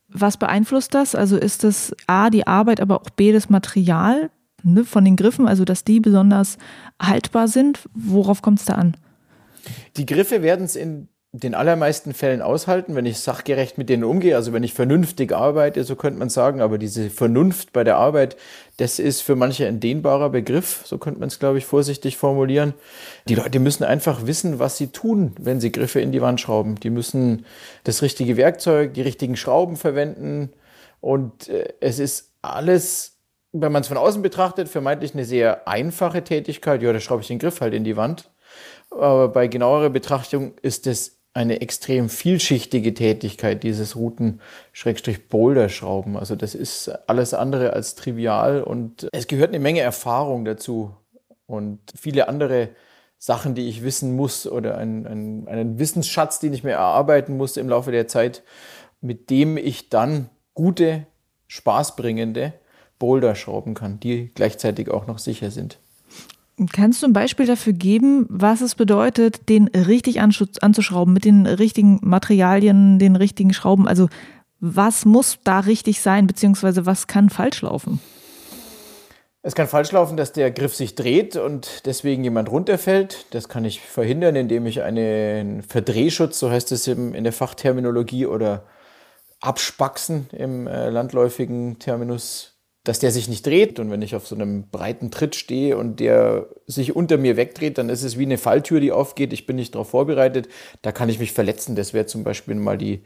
Was 0.08 0.38
beeinflusst 0.38 0.94
das? 0.94 1.16
Also 1.16 1.38
ist 1.38 1.66
es 1.66 1.96
A, 2.08 2.30
die 2.30 2.48
Arbeit, 2.48 2.80
aber 2.80 3.02
auch 3.02 3.10
B, 3.10 3.34
das 3.34 3.50
Material 3.50 4.32
ne, 4.74 4.86
von 4.86 5.06
den 5.06 5.16
Griffen, 5.16 5.48
also 5.48 5.66
dass 5.66 5.84
die 5.84 6.00
besonders 6.00 6.58
haltbar 7.02 7.48
sind? 7.48 7.80
Worauf 7.94 8.42
kommt 8.42 8.60
es 8.60 8.66
da 8.66 8.76
an? 8.76 8.98
Die 9.98 10.06
Griffe 10.06 10.42
werden 10.42 10.66
es 10.66 10.76
in 10.76 11.10
den 11.34 11.56
allermeisten 11.56 12.14
Fällen 12.14 12.42
aushalten, 12.42 12.96
wenn 12.96 13.06
ich 13.06 13.20
sachgerecht 13.20 13.78
mit 13.78 13.90
denen 13.90 14.04
umgehe, 14.04 14.36
also 14.36 14.54
wenn 14.54 14.64
ich 14.64 14.74
vernünftig 14.74 15.34
arbeite, 15.34 15.84
so 15.84 15.96
könnte 15.96 16.20
man 16.20 16.30
sagen, 16.30 16.62
aber 16.62 16.78
diese 16.78 17.10
Vernunft 17.10 17.74
bei 17.74 17.84
der 17.84 17.98
Arbeit, 17.98 18.38
das 18.78 18.98
ist 18.98 19.22
für 19.22 19.36
manche 19.36 19.68
ein 19.68 19.80
dehnbarer 19.80 20.30
Begriff, 20.30 20.82
so 20.86 20.98
könnte 20.98 21.20
man 21.20 21.28
es, 21.28 21.38
glaube 21.38 21.58
ich, 21.58 21.66
vorsichtig 21.66 22.18
formulieren. 22.18 22.74
Die 23.28 23.36
Leute 23.36 23.60
müssen 23.60 23.84
einfach 23.84 24.26
wissen, 24.26 24.58
was 24.58 24.78
sie 24.78 24.88
tun, 24.88 25.34
wenn 25.40 25.60
sie 25.60 25.72
Griffe 25.72 26.00
in 26.00 26.12
die 26.12 26.22
Wand 26.22 26.40
schrauben. 26.40 26.76
Die 26.76 26.90
müssen 26.90 27.46
das 27.84 28.02
richtige 28.02 28.38
Werkzeug, 28.38 28.94
die 28.94 29.02
richtigen 29.02 29.36
Schrauben 29.36 29.76
verwenden 29.76 30.52
und 31.02 31.50
äh, 31.50 31.74
es 31.82 32.00
ist 32.00 32.32
alles, 32.42 33.17
wenn 33.52 33.72
man 33.72 33.82
es 33.82 33.88
von 33.88 33.98
außen 33.98 34.22
betrachtet, 34.22 34.70
vermeintlich 34.70 35.14
eine 35.14 35.26
sehr 35.26 35.68
einfache 35.68 36.24
Tätigkeit. 36.24 36.82
Ja, 36.82 36.94
da 36.94 37.00
schraube 37.00 37.22
ich 37.22 37.28
den 37.28 37.40
Griff 37.40 37.62
halt 37.62 37.74
in 37.74 37.84
die 37.84 37.98
Wand. 37.98 38.30
Aber 38.92 39.30
bei 39.30 39.48
genauerer 39.48 39.90
Betrachtung 39.90 40.54
ist 40.62 40.86
es 40.88 41.18
eine 41.34 41.62
extrem 41.62 42.10
vielschichtige 42.10 42.94
Tätigkeit, 42.96 43.64
dieses 43.64 43.96
Routen-Boulder-Schrauben. 43.96 46.18
Also 46.18 46.36
das 46.36 46.56
ist 46.56 46.90
alles 47.08 47.36
andere 47.36 47.74
als 47.74 47.96
trivial 47.96 48.64
und 48.64 49.08
es 49.12 49.28
gehört 49.28 49.50
eine 49.50 49.60
Menge 49.60 49.82
Erfahrung 49.82 50.46
dazu 50.46 50.96
und 51.46 51.80
viele 51.96 52.28
andere 52.28 52.70
Sachen, 53.20 53.54
die 53.54 53.70
ich 53.70 53.84
wissen 53.84 54.16
muss 54.16 54.48
oder 54.48 54.80
ein, 54.80 55.06
ein, 55.06 55.48
einen 55.48 55.78
Wissensschatz, 55.78 56.40
den 56.40 56.54
ich 56.54 56.64
mir 56.64 56.72
erarbeiten 56.72 57.38
muss 57.38 57.56
im 57.58 57.70
Laufe 57.70 57.92
der 57.92 58.08
Zeit, 58.08 58.42
mit 59.02 59.30
dem 59.30 59.58
ich 59.58 59.90
dann 59.90 60.32
gute, 60.56 61.06
spaßbringende 61.48 62.54
Boulder 63.00 63.36
schrauben 63.36 63.74
kann, 63.74 64.00
die 64.00 64.32
gleichzeitig 64.34 64.90
auch 64.90 65.08
noch 65.08 65.20
sicher 65.20 65.52
sind. 65.52 65.80
Kannst 66.74 67.04
du 67.04 67.08
ein 67.08 67.14
Beispiel 67.14 67.46
dafür 67.46 67.74
geben, 67.74 68.26
was 68.30 68.62
es 68.62 68.74
bedeutet, 68.74 69.48
den 69.48 69.68
richtig 69.68 70.20
anzuschrauben, 70.20 71.14
mit 71.14 71.24
den 71.24 71.46
richtigen 71.46 72.00
Materialien, 72.02 72.98
den 72.98 73.16
richtigen 73.16 73.54
Schrauben? 73.54 73.88
Also 73.88 74.10
was 74.60 75.06
muss 75.06 75.38
da 75.44 75.60
richtig 75.60 76.02
sein, 76.02 76.26
beziehungsweise 76.26 76.88
was 76.88 77.06
kann 77.06 77.30
falsch 77.30 77.62
laufen? 77.62 78.00
Es 79.44 79.54
kann 79.54 79.68
falsch 79.68 79.92
laufen, 79.92 80.18
dass 80.18 80.34
der 80.34 80.50
Griff 80.50 80.76
sich 80.76 80.96
dreht 80.96 81.36
und 81.36 81.86
deswegen 81.86 82.24
jemand 82.24 82.50
runterfällt. 82.50 83.28
Das 83.32 83.48
kann 83.48 83.64
ich 83.64 83.80
verhindern, 83.80 84.36
indem 84.36 84.66
ich 84.66 84.82
einen 84.82 85.62
Verdrehschutz, 85.62 86.40
so 86.40 86.50
heißt 86.50 86.72
es 86.72 86.88
in 86.88 87.24
der 87.24 87.34
Fachterminologie, 87.34 88.26
oder 88.26 88.66
Abspacksen 89.40 90.28
im 90.32 90.66
äh, 90.66 90.90
landläufigen 90.90 91.78
Terminus 91.78 92.57
dass 92.88 93.00
der 93.00 93.12
sich 93.12 93.28
nicht 93.28 93.46
dreht. 93.46 93.80
Und 93.80 93.92
wenn 93.92 94.02
ich 94.02 94.16
auf 94.16 94.28
so 94.28 94.36
einem 94.36 94.70
breiten 94.70 95.12
Tritt 95.12 95.36
stehe 95.36 95.78
und 95.78 96.00
der 96.00 96.48
sich 96.68 96.96
unter 96.96 97.18
mir 97.18 97.36
wegdreht, 97.36 97.78
dann 97.78 97.90
ist 97.90 98.04
es 98.04 98.18
wie 98.18 98.24
eine 98.24 98.38
Falltür, 98.38 98.80
die 98.80 98.94
aufgeht. 98.94 99.34
Ich 99.34 99.46
bin 99.46 99.58
nicht 99.58 99.76
darauf 99.76 99.90
vorbereitet. 99.90 100.48
Da 100.84 100.94
kann 100.94 101.10
ich 101.10 101.20
mich 101.20 101.34
verletzen. 101.34 101.76
Das 101.76 101.94
wäre 101.94 102.06
zum 102.06 102.24
Beispiel 102.24 102.56
mal 102.56 102.78
die, 102.78 103.02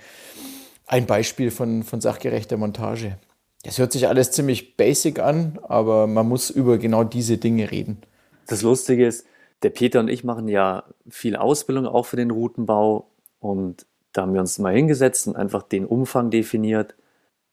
ein 0.86 1.08
Beispiel 1.08 1.50
von, 1.50 1.82
von 1.82 2.00
sachgerechter 2.00 2.58
Montage. 2.58 3.18
Das 3.64 3.80
hört 3.80 3.92
sich 3.92 4.08
alles 4.08 4.32
ziemlich 4.32 4.78
basic 4.78 5.18
an, 5.18 5.58
aber 5.64 6.06
man 6.06 6.28
muss 6.28 6.52
über 6.52 6.78
genau 6.78 7.04
diese 7.04 7.40
Dinge 7.40 7.72
reden. 7.72 8.02
Das 8.48 8.62
Lustige 8.62 9.08
ist, 9.08 9.26
der 9.64 9.72
Peter 9.72 10.00
und 10.00 10.10
ich 10.10 10.24
machen 10.24 10.48
ja 10.48 10.84
viel 11.10 11.36
Ausbildung 11.36 11.88
auch 11.88 12.06
für 12.06 12.18
den 12.18 12.30
Routenbau 12.30 13.08
und 13.40 13.88
da 14.14 14.24
haben 14.24 14.34
wir 14.34 14.42
uns 14.42 14.60
mal 14.60 14.76
hingesetzt 14.76 15.28
und 15.28 15.36
einfach 15.36 15.64
den 15.64 15.86
Umfang 15.86 16.30
definiert, 16.30 16.96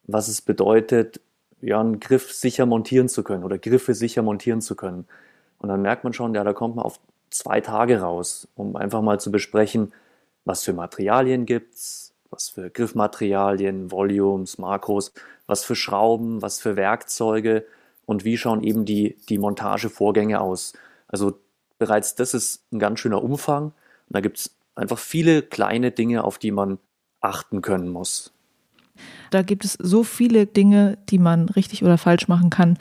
was 0.05 0.29
es 0.29 0.43
bedeutet, 0.43 1.21
ja, 1.61 1.81
einen 1.81 2.01
Griff 2.01 2.33
sicher 2.33 2.67
montieren 2.67 3.09
zu 3.09 3.23
können 3.23 3.45
oder 3.45 3.59
Griffe 3.59 3.95
sicher 3.95 4.23
montieren 4.23 4.61
zu 4.61 4.77
können. 4.77 5.07
Und 5.59 5.69
dann 5.69 5.83
merkt 5.83 6.05
man 6.05 6.13
schon, 6.13 6.35
ja, 6.35 6.45
da 6.45 6.53
kommt 6.53 6.77
man 6.77 6.85
auf 6.85 7.01
zwei 7.31 7.61
Tage 7.61 8.01
raus, 8.01 8.49
um 8.55 8.77
einfach 8.77 9.03
mal 9.03 9.21
zu 9.21 9.31
besprechen, 9.31 9.93
was 10.45 10.65
für 10.65 10.73
Materialien 10.73 11.47
gibt's, 11.47 12.15
was 12.31 12.49
für 12.49 12.71
Griffmaterialien, 12.71 13.91
Volumes, 13.91 14.59
Makros, 14.59 15.13
was 15.47 15.65
für 15.65 15.75
Schrauben, 15.75 16.43
was 16.43 16.61
für 16.61 16.77
Werkzeuge 16.77 17.65
und 18.07 18.25
wie 18.25 18.39
schauen 18.39 18.63
eben 18.63 18.85
die, 18.85 19.17
die 19.29 19.39
Montagevorgänge 19.39 20.41
aus. 20.41 20.73
Also 21.09 21.39
bereits 21.79 22.15
das 22.15 22.35
ist 22.35 22.63
ein 22.73 22.79
ganz 22.79 23.01
schöner 23.01 23.23
Umfang. 23.23 23.65
Und 23.65 23.75
da 24.09 24.21
gibt's 24.21 24.57
einfach 24.75 24.99
viele 24.99 25.43
kleine 25.43 25.91
Dinge, 25.91 26.25
auf 26.25 26.39
die 26.39 26.51
man 26.51 26.79
achten 27.21 27.63
können 27.63 27.89
muss. 27.89 28.33
Da 29.31 29.43
gibt 29.43 29.65
es 29.65 29.75
so 29.75 30.03
viele 30.03 30.47
Dinge, 30.47 30.99
die 31.09 31.19
man 31.19 31.49
richtig 31.49 31.85
oder 31.85 31.99
falsch 31.99 32.29
machen 32.29 32.51
kann, 32.51 32.79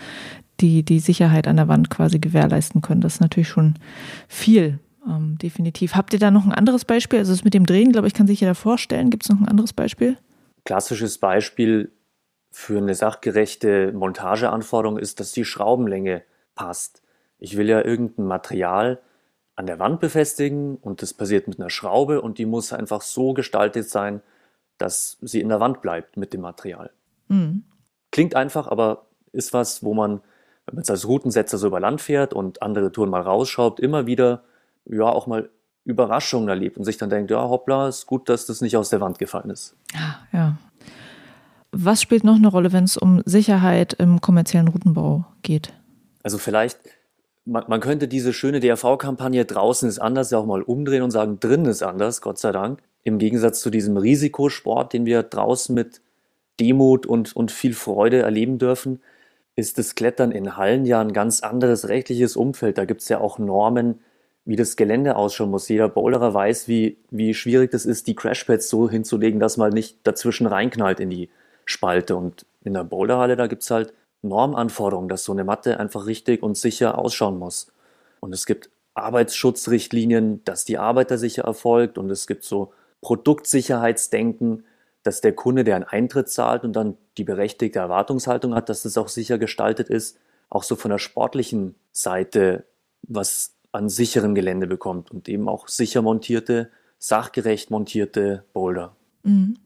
die 0.60 0.84
die 0.84 1.00
Sicherheit 1.00 1.48
an 1.48 1.58
der 1.58 1.68
Wand 1.68 1.90
quasi 1.90 2.20
gewährleisten 2.20 2.82
können. 2.82 3.02
Das 3.02 3.16
ist 3.16 3.22
natürlich 3.22 3.50
schon 3.50 3.76
viel, 4.28 4.80
ähm, 5.08 5.38
definitiv. 5.38 5.96
Habt 5.96 6.14
ihr 6.14 6.20
da 6.20 6.32
noch 6.32 6.46
ein 6.46 6.54
anderes 6.54 6.86
Beispiel? 6.86 7.20
Also 7.20 7.32
das 7.32 7.44
mit 7.44 7.54
dem 7.54 7.66
Drehen, 7.66 7.92
glaube 7.92 8.08
ich, 8.08 8.14
kann 8.14 8.28
sich 8.28 8.42
jeder 8.42 8.56
vorstellen. 8.56 9.10
Gibt 9.10 9.24
es 9.24 9.30
noch 9.30 9.40
ein 9.40 9.48
anderes 9.48 9.74
Beispiel? 9.74 10.18
Klassisches 10.66 11.18
Beispiel 11.18 11.92
für 12.50 12.78
eine 12.78 12.96
sachgerechte 12.96 13.92
Montageanforderung 13.94 14.98
ist, 14.98 15.20
dass 15.20 15.32
die 15.32 15.46
Schraubenlänge 15.46 16.24
passt. 16.56 17.02
Ich 17.40 17.56
will 17.56 17.70
ja 17.70 17.84
irgendein 17.84 18.26
Material 18.26 19.00
an 19.56 19.68
der 19.68 19.80
Wand 19.80 20.00
befestigen 20.00 20.78
und 20.78 21.02
das 21.02 21.14
passiert 21.14 21.48
mit 21.48 21.60
einer 21.60 21.70
Schraube 21.70 22.22
und 22.22 22.38
die 22.38 22.46
muss 22.46 22.74
einfach 22.74 23.02
so 23.02 23.34
gestaltet 23.34 23.90
sein, 23.90 24.22
dass 24.78 25.18
sie 25.22 25.42
in 25.42 25.50
der 25.50 25.60
Wand 25.60 25.82
bleibt 25.82 26.18
mit 26.18 26.34
dem 26.34 26.42
Material. 26.42 26.92
Mhm. 27.28 27.64
Klingt 28.12 28.36
einfach, 28.36 28.68
aber 28.68 29.08
ist 29.32 29.54
was, 29.54 29.84
wo 29.84 29.94
man, 29.94 30.22
wenn 30.66 30.76
man 30.76 30.82
es 30.84 30.90
als 30.90 31.08
Routensetzer 31.08 31.58
so 31.58 31.68
über 31.68 31.80
Land 31.80 32.02
fährt 32.02 32.34
und 32.34 32.62
andere 32.62 32.92
Touren 32.92 33.10
mal 33.10 33.22
rausschraubt, 33.22 33.80
immer 33.80 34.08
wieder, 34.08 34.44
ja, 34.86 35.06
auch 35.06 35.28
mal 35.28 35.50
Überraschungen 35.84 36.50
erlebt 36.50 36.78
und 36.78 36.84
sich 36.84 36.98
dann 36.98 37.10
denkt, 37.10 37.32
ja, 37.32 37.42
hoppla, 37.42 37.88
ist 37.88 38.06
gut, 38.06 38.30
dass 38.30 38.46
das 38.46 38.62
nicht 38.62 38.76
aus 38.78 38.90
der 38.90 39.02
Wand 39.02 39.20
gefallen 39.20 39.50
ist. 39.50 39.76
Ja, 39.94 40.20
ja. 40.34 40.58
Was 41.72 42.02
spielt 42.02 42.24
noch 42.24 42.36
eine 42.36 42.48
Rolle, 42.48 42.72
wenn 42.74 42.86
es 42.86 42.98
um 42.98 43.22
Sicherheit 43.26 43.94
im 43.94 44.22
kommerziellen 44.22 44.68
Routenbau 44.68 45.26
geht? 45.44 45.74
Also 46.24 46.38
vielleicht, 46.38 46.80
man, 47.46 47.66
man 47.68 47.80
könnte 47.80 48.08
diese 48.08 48.34
schöne 48.34 48.60
DRV-Kampagne 48.60 49.46
draußen 49.46 49.88
ist 49.88 50.00
anders 50.00 50.32
ja 50.32 50.38
auch 50.38 50.46
mal 50.46 50.62
umdrehen 50.62 51.04
und 51.04 51.12
sagen, 51.12 51.40
drin 51.40 51.66
ist 51.66 51.84
anders, 51.84 52.22
Gott 52.22 52.40
sei 52.40 52.52
Dank 52.52 52.82
im 53.04 53.20
Gegensatz 53.20 53.62
zu 53.62 53.70
diesem 53.70 53.98
Risikosport, 53.98 54.94
den 54.94 55.06
wir 55.06 55.24
draußen 55.24 55.74
mit 55.74 56.02
Demut 56.60 57.06
und, 57.06 57.36
und 57.36 57.52
viel 57.52 57.74
Freude 57.74 58.20
erleben 58.20 58.58
dürfen, 58.58 59.02
ist 59.56 59.78
das 59.78 59.96
Klettern 59.96 60.32
in 60.32 60.58
Hallen 60.58 60.86
ja 60.86 61.02
ein 61.02 61.14
ganz 61.14 61.42
anderes 61.42 61.88
rechtliches 61.88 62.36
Umfeld. 62.36 62.78
Da 62.78 62.86
gibt 62.86 63.02
es 63.02 63.10
ja 63.10 63.20
auch 63.20 63.40
Normen, 63.40 64.00
wie 64.46 64.56
das 64.56 64.76
Gelände 64.76 65.16
ausschauen 65.16 65.52
muss. 65.52 65.68
Jeder 65.68 65.90
Bowlerer 65.90 66.34
weiß, 66.34 66.68
wie, 66.68 66.98
wie 67.10 67.34
schwierig 67.34 67.72
das 67.72 67.86
ist, 67.86 68.08
die 68.08 68.16
Crashpads 68.16 68.70
so 68.70 68.90
hinzulegen, 68.90 69.40
dass 69.40 69.58
man 69.58 69.74
nicht 69.74 69.98
dazwischen 70.04 70.48
reinknallt 70.48 71.00
in 71.00 71.10
die 71.10 71.30
Spalte. 71.66 72.16
Und 72.16 72.46
in 72.64 72.74
der 72.74 72.84
Boulderhalle, 72.84 73.36
da 73.36 73.48
gibt 73.48 73.64
es 73.64 73.72
halt 73.72 73.94
Normanforderungen, 74.22 75.10
dass 75.10 75.24
so 75.24 75.32
eine 75.32 75.44
Matte 75.44 75.80
einfach 75.80 76.06
richtig 76.06 76.44
und 76.44 76.58
sicher 76.58 76.98
ausschauen 76.98 77.38
muss. 77.40 77.72
Und 78.20 78.34
es 78.34 78.46
gibt 78.46 78.70
Arbeitsschutzrichtlinien, 78.94 80.44
dass 80.46 80.66
die 80.66 80.78
Arbeit 80.78 81.12
da 81.12 81.18
sicher 81.18 81.44
erfolgt. 81.44 81.98
Und 81.98 82.10
es 82.10 82.26
gibt 82.26 82.44
so 82.44 82.74
Produktsicherheitsdenken, 83.02 84.66
dass 85.04 85.22
der 85.22 85.34
Kunde, 85.34 85.64
der 85.64 85.76
einen 85.76 85.86
Eintritt 85.86 86.30
zahlt 86.30 86.64
und 86.64 86.74
dann 86.74 86.98
die 87.18 87.24
berechtigte 87.24 87.80
Erwartungshaltung 87.80 88.54
hat, 88.56 88.70
dass 88.70 88.84
das 88.84 88.98
auch 88.98 89.08
sicher 89.08 89.38
gestaltet 89.38 89.90
ist, 89.90 90.18
auch 90.50 90.64
so 90.64 90.76
von 90.76 90.92
der 90.92 90.98
sportlichen 90.98 91.76
Seite, 91.92 92.66
was 93.04 93.54
an 93.72 93.90
sicherem 93.90 94.36
Gelände 94.36 94.68
bekommt 94.68 95.12
und 95.12 95.30
eben 95.30 95.48
auch 95.48 95.68
sicher 95.68 96.02
montierte, 96.02 96.72
sachgerecht 97.00 97.70
montierte 97.70 98.44
Boulder. 98.54 98.96
Mhm. 99.24 99.58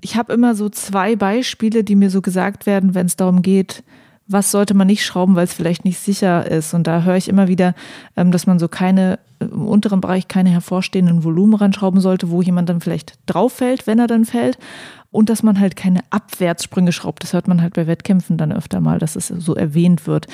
Ich 0.00 0.16
habe 0.16 0.32
immer 0.32 0.54
so 0.54 0.68
zwei 0.68 1.16
Beispiele, 1.16 1.82
die 1.82 1.96
mir 1.96 2.10
so 2.10 2.22
gesagt 2.22 2.66
werden, 2.66 2.94
wenn 2.94 3.06
es 3.06 3.16
darum 3.16 3.42
geht, 3.42 3.82
was 4.28 4.50
sollte 4.50 4.74
man 4.74 4.86
nicht 4.86 5.04
schrauben, 5.04 5.34
weil 5.34 5.44
es 5.44 5.54
vielleicht 5.54 5.84
nicht 5.84 5.98
sicher 5.98 6.48
ist. 6.48 6.74
Und 6.74 6.86
da 6.86 7.02
höre 7.02 7.16
ich 7.16 7.28
immer 7.28 7.48
wieder, 7.48 7.74
ähm, 8.16 8.30
dass 8.30 8.46
man 8.46 8.58
so 8.58 8.68
keine, 8.68 9.18
im 9.40 9.66
unteren 9.66 10.00
Bereich 10.00 10.28
keine 10.28 10.50
hervorstehenden 10.50 11.24
Volumen 11.24 11.54
ranschrauben 11.54 12.00
sollte, 12.00 12.30
wo 12.30 12.42
jemand 12.42 12.68
dann 12.68 12.80
vielleicht 12.80 13.18
drauf 13.26 13.54
fällt, 13.54 13.86
wenn 13.86 13.98
er 13.98 14.06
dann 14.06 14.24
fällt. 14.24 14.58
Und 15.10 15.30
dass 15.30 15.42
man 15.42 15.58
halt 15.58 15.74
keine 15.74 16.00
Abwärtssprünge 16.10 16.92
schraubt. 16.92 17.22
Das 17.22 17.32
hört 17.32 17.48
man 17.48 17.62
halt 17.62 17.74
bei 17.74 17.86
Wettkämpfen 17.86 18.36
dann 18.36 18.52
öfter 18.52 18.80
mal, 18.80 18.98
dass 18.98 19.16
es 19.16 19.28
so 19.28 19.54
erwähnt 19.54 20.06
wird. 20.06 20.26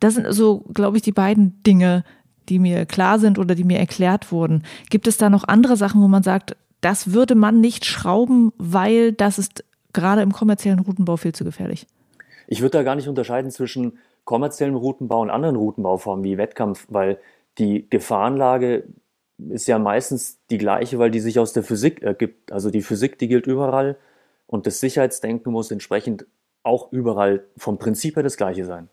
Das 0.00 0.14
sind 0.14 0.26
so, 0.32 0.64
glaube 0.74 0.96
ich, 0.96 1.02
die 1.02 1.12
beiden 1.12 1.62
Dinge, 1.62 2.02
die 2.48 2.58
mir 2.58 2.86
klar 2.86 3.18
sind 3.18 3.38
oder 3.38 3.54
die 3.54 3.64
mir 3.64 3.78
erklärt 3.78 4.32
wurden. 4.32 4.64
Gibt 4.90 5.06
es 5.06 5.16
da 5.16 5.30
noch 5.30 5.44
andere 5.46 5.76
Sachen, 5.76 6.02
wo 6.02 6.08
man 6.08 6.22
sagt, 6.22 6.56
das 6.80 7.12
würde 7.12 7.34
man 7.34 7.60
nicht 7.60 7.84
schrauben, 7.84 8.52
weil 8.58 9.12
das 9.12 9.38
ist 9.38 9.64
gerade 9.92 10.22
im 10.22 10.32
kommerziellen 10.32 10.80
Routenbau 10.80 11.16
viel 11.16 11.32
zu 11.32 11.44
gefährlich? 11.44 11.86
Ich 12.48 12.60
würde 12.60 12.78
da 12.78 12.82
gar 12.82 12.94
nicht 12.96 13.08
unterscheiden 13.08 13.50
zwischen 13.50 13.98
kommerziellem 14.24 14.76
Routenbau 14.76 15.20
und 15.20 15.30
anderen 15.30 15.56
Routenbauformen 15.56 16.24
wie 16.24 16.36
Wettkampf, 16.36 16.86
weil 16.90 17.18
die 17.58 17.88
Gefahrenlage 17.88 18.84
ist 19.50 19.66
ja 19.66 19.78
meistens 19.78 20.38
die 20.50 20.58
gleiche, 20.58 20.98
weil 20.98 21.10
die 21.10 21.20
sich 21.20 21.38
aus 21.38 21.52
der 21.52 21.62
Physik 21.62 22.02
ergibt. 22.02 22.52
Also 22.52 22.70
die 22.70 22.82
Physik, 22.82 23.18
die 23.18 23.28
gilt 23.28 23.46
überall 23.46 23.96
und 24.46 24.66
das 24.66 24.80
Sicherheitsdenken 24.80 25.52
muss 25.52 25.70
entsprechend 25.70 26.26
auch 26.62 26.92
überall 26.92 27.44
vom 27.56 27.78
Prinzip 27.78 28.16
her 28.16 28.22
das 28.22 28.36
gleiche 28.36 28.64
sein. 28.64 28.88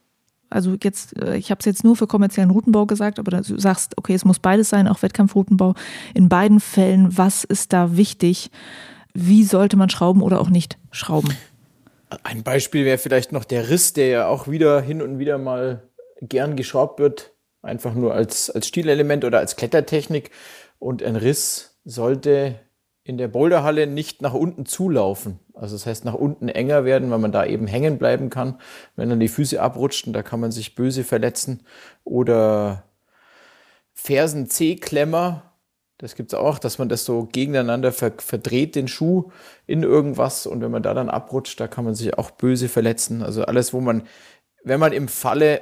Also 0.50 0.75
jetzt, 0.82 1.20
äh, 1.20 1.36
ich 1.36 1.50
habe 1.50 1.60
es 1.60 1.65
jetzt 1.65 1.84
nur 1.84 1.96
für 1.96 2.05
kommerziellen 2.05 2.51
Routenbau 2.51 2.86
gesagt, 2.86 3.17
aber 3.17 3.32
du 3.41 3.60
sagst, 3.60 3.98
okay, 3.98 4.13
es 4.13 4.24
muss 4.24 4.39
beides 4.39 4.70
sein, 4.70 4.88
auch 4.88 5.01
Wettkampfroutenbau. 5.01 5.74
In 6.13 6.29
beiden 6.29 6.60
Fällen, 6.60 7.17
was 7.17 7.43
ist 7.43 7.74
da 7.74 7.98
wichtig? 7.98 8.51
Wie 9.15 9.43
sollte 9.43 9.77
man 9.77 9.89
schrauben 9.89 10.22
oder 10.22 10.39
auch 10.39 10.50
nicht 10.50 10.77
schrauben? 10.91 11.36
Ein 12.24 12.43
Beispiel 12.43 12.86
wäre 12.86 13.00
vielleicht 13.00 13.32
noch 13.32 13.46
der 13.46 13.70
Riss, 13.70 13.93
der 13.93 14.08
ja 14.08 14.27
auch 14.27 14.48
wieder 14.48 14.82
hin 14.82 15.01
und 15.01 15.17
wieder 15.17 15.39
mal 15.39 15.82
gern 16.22 16.55
geschraubt 16.55 17.00
wird, 17.00 17.32
einfach 17.63 17.96
nur 17.96 18.13
als, 18.13 18.50
als 18.50 18.67
Stilelement 18.67 19.25
oder 19.25 19.39
als 19.39 19.55
Klettertechnik. 19.55 20.29
Und 20.77 21.01
ein 21.01 21.15
Riss 21.15 21.79
sollte 21.86 22.60
in 23.03 23.17
der 23.17 23.27
Boulderhalle 23.27 23.88
nicht 23.88 24.22
nach 24.22 24.34
unten 24.34 24.65
zulaufen. 24.65 25.39
Also 25.53 25.75
das 25.75 25.86
heißt 25.86 26.05
nach 26.05 26.13
unten 26.13 26.48
enger 26.48 26.86
werden, 26.86 27.10
weil 27.12 27.20
man 27.20 27.32
da 27.32 27.46
eben 27.46 27.67
hängen 27.67 27.98
bleiben 27.98 28.29
kann, 28.29 28.60
wenn 28.96 29.10
dann 29.10 29.20
die 29.20 29.27
Füße 29.27 29.62
abrutscht 29.62 30.08
und 30.08 30.13
da 30.13 30.24
kann 30.24 30.39
man 30.39 30.51
sich 30.51 30.75
böse 30.75 31.03
verletzen. 31.03 31.65
Oder 32.03 32.84
Fersen 33.93 34.50
C-Klemmer, 34.50 35.53
das 35.98 36.15
gibt 36.15 36.34
es 36.34 36.39
auch, 36.39 36.60
dass 36.60 36.79
man 36.79 36.89
das 36.89 37.05
so 37.05 37.25
gegeneinander 37.32 37.91
ver 37.91 38.13
verdreht, 38.17 38.75
den 38.75 38.88
Schuh 38.88 39.32
in 39.67 39.84
irgendwas. 39.84 40.48
Und 40.48 40.62
wenn 40.62 40.72
man 40.72 40.84
da 40.84 40.93
dann 40.93 41.10
abrutscht, 41.10 41.60
da 41.60 41.67
kann 41.67 41.86
man 41.86 41.96
sich 41.96 42.17
auch 42.17 42.32
böse 42.32 42.67
verletzen. 42.67 43.22
Also 43.22 43.43
alles, 43.43 43.74
wo 43.74 43.82
man, 43.82 44.03
wenn 44.63 44.79
man 44.79 44.93
im 44.93 45.08
Falle 45.08 45.62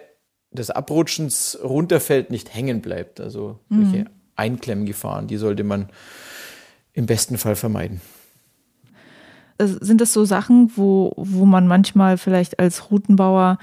des 0.51 0.69
Abrutschens 0.69 1.57
runterfällt, 1.63 2.29
nicht 2.29 2.53
hängen 2.53 2.81
bleibt. 2.81 3.19
Also 3.19 3.59
mhm. 3.69 3.85
solche 3.85 4.05
Einklemmgefahren, 4.35 5.27
die 5.27 5.37
sollte 5.37 5.63
man 5.63 5.89
im 6.93 7.05
besten 7.05 7.37
Fall 7.37 7.55
vermeiden. 7.55 8.01
Sind 9.59 10.01
das 10.01 10.11
so 10.11 10.25
Sachen, 10.25 10.71
wo, 10.75 11.13
wo 11.15 11.45
man 11.45 11.67
manchmal 11.67 12.17
vielleicht 12.17 12.59
als 12.59 12.89
Routenbauer 12.89 13.59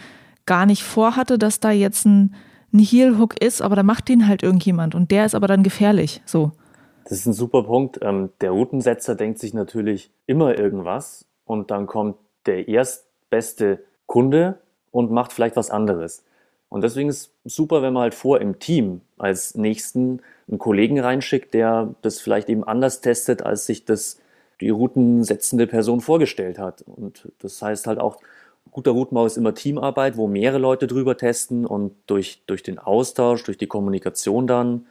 gar 0.47 0.65
nicht 0.65 0.83
vorhatte, 0.83 1.39
dass 1.39 1.61
da 1.61 1.71
jetzt 1.73 2.07
ein, 2.07 2.35
ein 2.73 2.79
Heel-Hook 2.79 3.41
ist, 3.43 3.61
aber 3.61 3.75
da 3.77 3.83
macht 3.83 4.09
den 4.09 4.29
halt 4.29 4.43
irgendjemand 4.43 4.95
und 4.95 5.11
der 5.11 5.27
ist 5.27 5.35
aber 5.35 5.49
dann 5.49 5.63
gefährlich. 5.63 6.23
So. 6.25 6.53
Das 7.05 7.19
ist 7.19 7.27
ein 7.27 7.33
super 7.33 7.65
Punkt. 7.65 7.99
Ähm, 8.03 8.31
der 8.41 8.53
Routensetzer 8.53 9.15
denkt 9.15 9.41
sich 9.41 9.55
natürlich 9.55 10.11
immer 10.27 10.59
irgendwas 10.59 11.27
und 11.45 11.71
dann 11.71 11.87
kommt 11.87 12.17
der 12.47 12.69
erstbeste 12.69 13.85
Kunde 14.07 14.61
und 14.91 15.11
macht 15.11 15.33
vielleicht 15.33 15.57
was 15.57 15.71
anderes. 15.71 16.25
Und 16.69 16.83
deswegen 16.83 17.09
ist 17.09 17.33
es 17.45 17.55
super, 17.55 17.83
wenn 17.83 17.93
man 17.93 18.03
halt 18.03 18.15
vor 18.15 18.41
im 18.41 18.59
Team 18.59 19.01
als 19.17 19.55
nächsten 19.55 20.21
einen 20.49 20.59
Kollegen 20.59 21.01
reinschickt, 21.01 21.55
der 21.55 21.95
das 22.03 22.21
vielleicht 22.21 22.49
eben 22.49 22.65
anders 22.65 23.01
testet, 23.01 23.43
als 23.43 23.67
sich 23.67 23.85
das 23.85 24.19
die 24.61 24.71
routensetzende 24.71 25.67
Person 25.67 26.01
vorgestellt 26.01 26.59
hat. 26.59 26.83
Und 26.83 27.29
das 27.39 27.63
heißt 27.63 27.87
halt 27.87 27.99
auch, 27.99 28.19
guter 28.71 28.91
Routenbau 28.91 29.25
ist 29.27 29.37
immer 29.37 29.55
Teamarbeit, 29.55 30.17
wo 30.17 30.27
mehrere 30.27 30.59
Leute 30.59 30.87
drüber 30.87 31.17
testen 31.17 31.65
und 31.65 31.95
durch, 32.07 32.43
durch 32.47 32.63
den 32.63 32.79
Austausch, 32.79 33.45
durch 33.45 33.57
die 33.57 33.67
Kommunikation 33.67 34.47
dann 34.47 34.87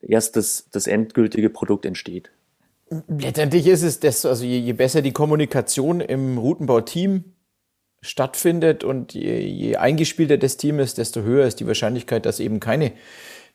erst 0.00 0.36
das, 0.36 0.68
das 0.72 0.86
endgültige 0.86 1.50
Produkt 1.50 1.86
entsteht. 1.86 2.30
Letztendlich 3.08 3.66
ist 3.66 3.82
es 3.82 4.00
das, 4.00 4.26
also 4.26 4.44
je, 4.44 4.58
je 4.58 4.72
besser 4.72 5.00
die 5.00 5.12
Kommunikation 5.12 6.00
im 6.00 6.38
Routenbau-Team 6.38 7.24
stattfindet 8.04 8.84
und 8.84 9.14
je, 9.14 9.40
je 9.40 9.76
eingespielter 9.76 10.36
das 10.36 10.56
Team 10.56 10.78
ist, 10.78 10.98
desto 10.98 11.22
höher 11.22 11.46
ist 11.46 11.60
die 11.60 11.66
Wahrscheinlichkeit, 11.66 12.26
dass 12.26 12.38
eben 12.38 12.60
keine 12.60 12.92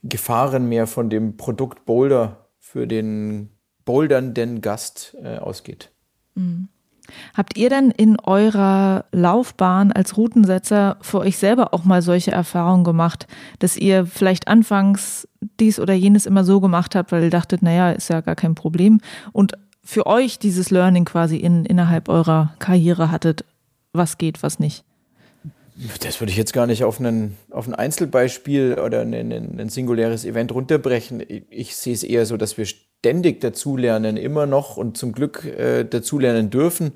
Gefahren 0.04 0.68
mehr 0.68 0.88
von 0.88 1.10
dem 1.10 1.38
Produkt 1.38 1.86
Boulder 1.86 2.50
für 2.58 2.88
den 2.88 3.50
bouldernden 3.86 4.62
Gast 4.62 5.16
äh, 5.24 5.38
ausgeht. 5.38 5.92
Mhm. 6.36 6.70
Habt 7.36 7.58
ihr 7.58 7.70
denn 7.70 7.90
in 7.90 8.20
eurer 8.20 9.06
Laufbahn 9.12 9.92
als 9.92 10.16
Routensetzer 10.16 10.98
für 11.02 11.20
euch 11.20 11.38
selber 11.38 11.74
auch 11.74 11.84
mal 11.84 12.02
solche 12.04 12.32
Erfahrungen 12.32 12.84
gemacht, 12.84 13.28
dass 13.58 13.78
ihr 13.78 14.06
vielleicht 14.06 14.48
anfangs 14.48 15.28
dies 15.60 15.80
oder 15.80 15.94
jenes 15.94 16.28
immer 16.28 16.44
so 16.44 16.60
gemacht 16.60 16.96
habt, 16.96 17.12
weil 17.12 17.24
ihr 17.24 17.30
dachtet, 17.32 17.64
naja, 17.64 17.92
ist 17.92 18.10
ja 18.10 18.22
gar 18.22 18.36
kein 18.36 18.54
Problem 18.54 19.00
und 19.32 19.54
für 19.84 20.06
euch 20.06 20.38
dieses 20.38 20.70
Learning 20.70 21.04
quasi 21.04 21.38
in, 21.38 21.66
innerhalb 21.66 22.10
eurer 22.10 22.54
Karriere 22.60 23.10
hattet, 23.10 23.44
was 23.94 24.18
geht, 24.18 24.44
was 24.44 24.60
nicht? 24.60 24.84
Das 26.02 26.20
würde 26.20 26.32
ich 26.32 26.38
jetzt 26.38 26.52
gar 26.52 26.68
nicht 26.68 26.84
auf, 26.84 27.00
einen, 27.00 27.38
auf 27.52 27.66
ein 27.68 27.74
Einzelbeispiel 27.74 28.80
oder 28.80 29.02
ein, 29.02 29.14
ein 29.14 29.70
singuläres 29.70 30.26
Event 30.26 30.52
runterbrechen. 30.52 31.24
Ich, 31.50 31.78
sehe 31.78 31.94
es 31.94 32.04
eher 32.04 32.26
so, 32.26 32.36
dass 32.36 32.58
wir 32.58 32.66
ständig 32.66 33.40
dazulernen, 33.40 34.18
immer 34.18 34.46
noch 34.46 34.76
und 34.76 34.98
zum 34.98 35.14
Glück 35.14 35.46
äh, 35.46 35.86
dazulernen 35.86 36.50
dürfen 36.50 36.92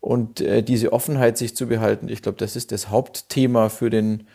und 0.00 0.42
äh, 0.42 0.62
diese 0.62 0.92
Offenheit 0.92 1.38
sich 1.38 1.56
zu 1.56 1.68
behalten. 1.68 2.10
Ich 2.10 2.20
glaube, 2.20 2.36
das 2.36 2.54
ist 2.54 2.70
das 2.70 2.90
Hauptthema 2.90 3.70
für 3.70 3.88
den 3.88 4.26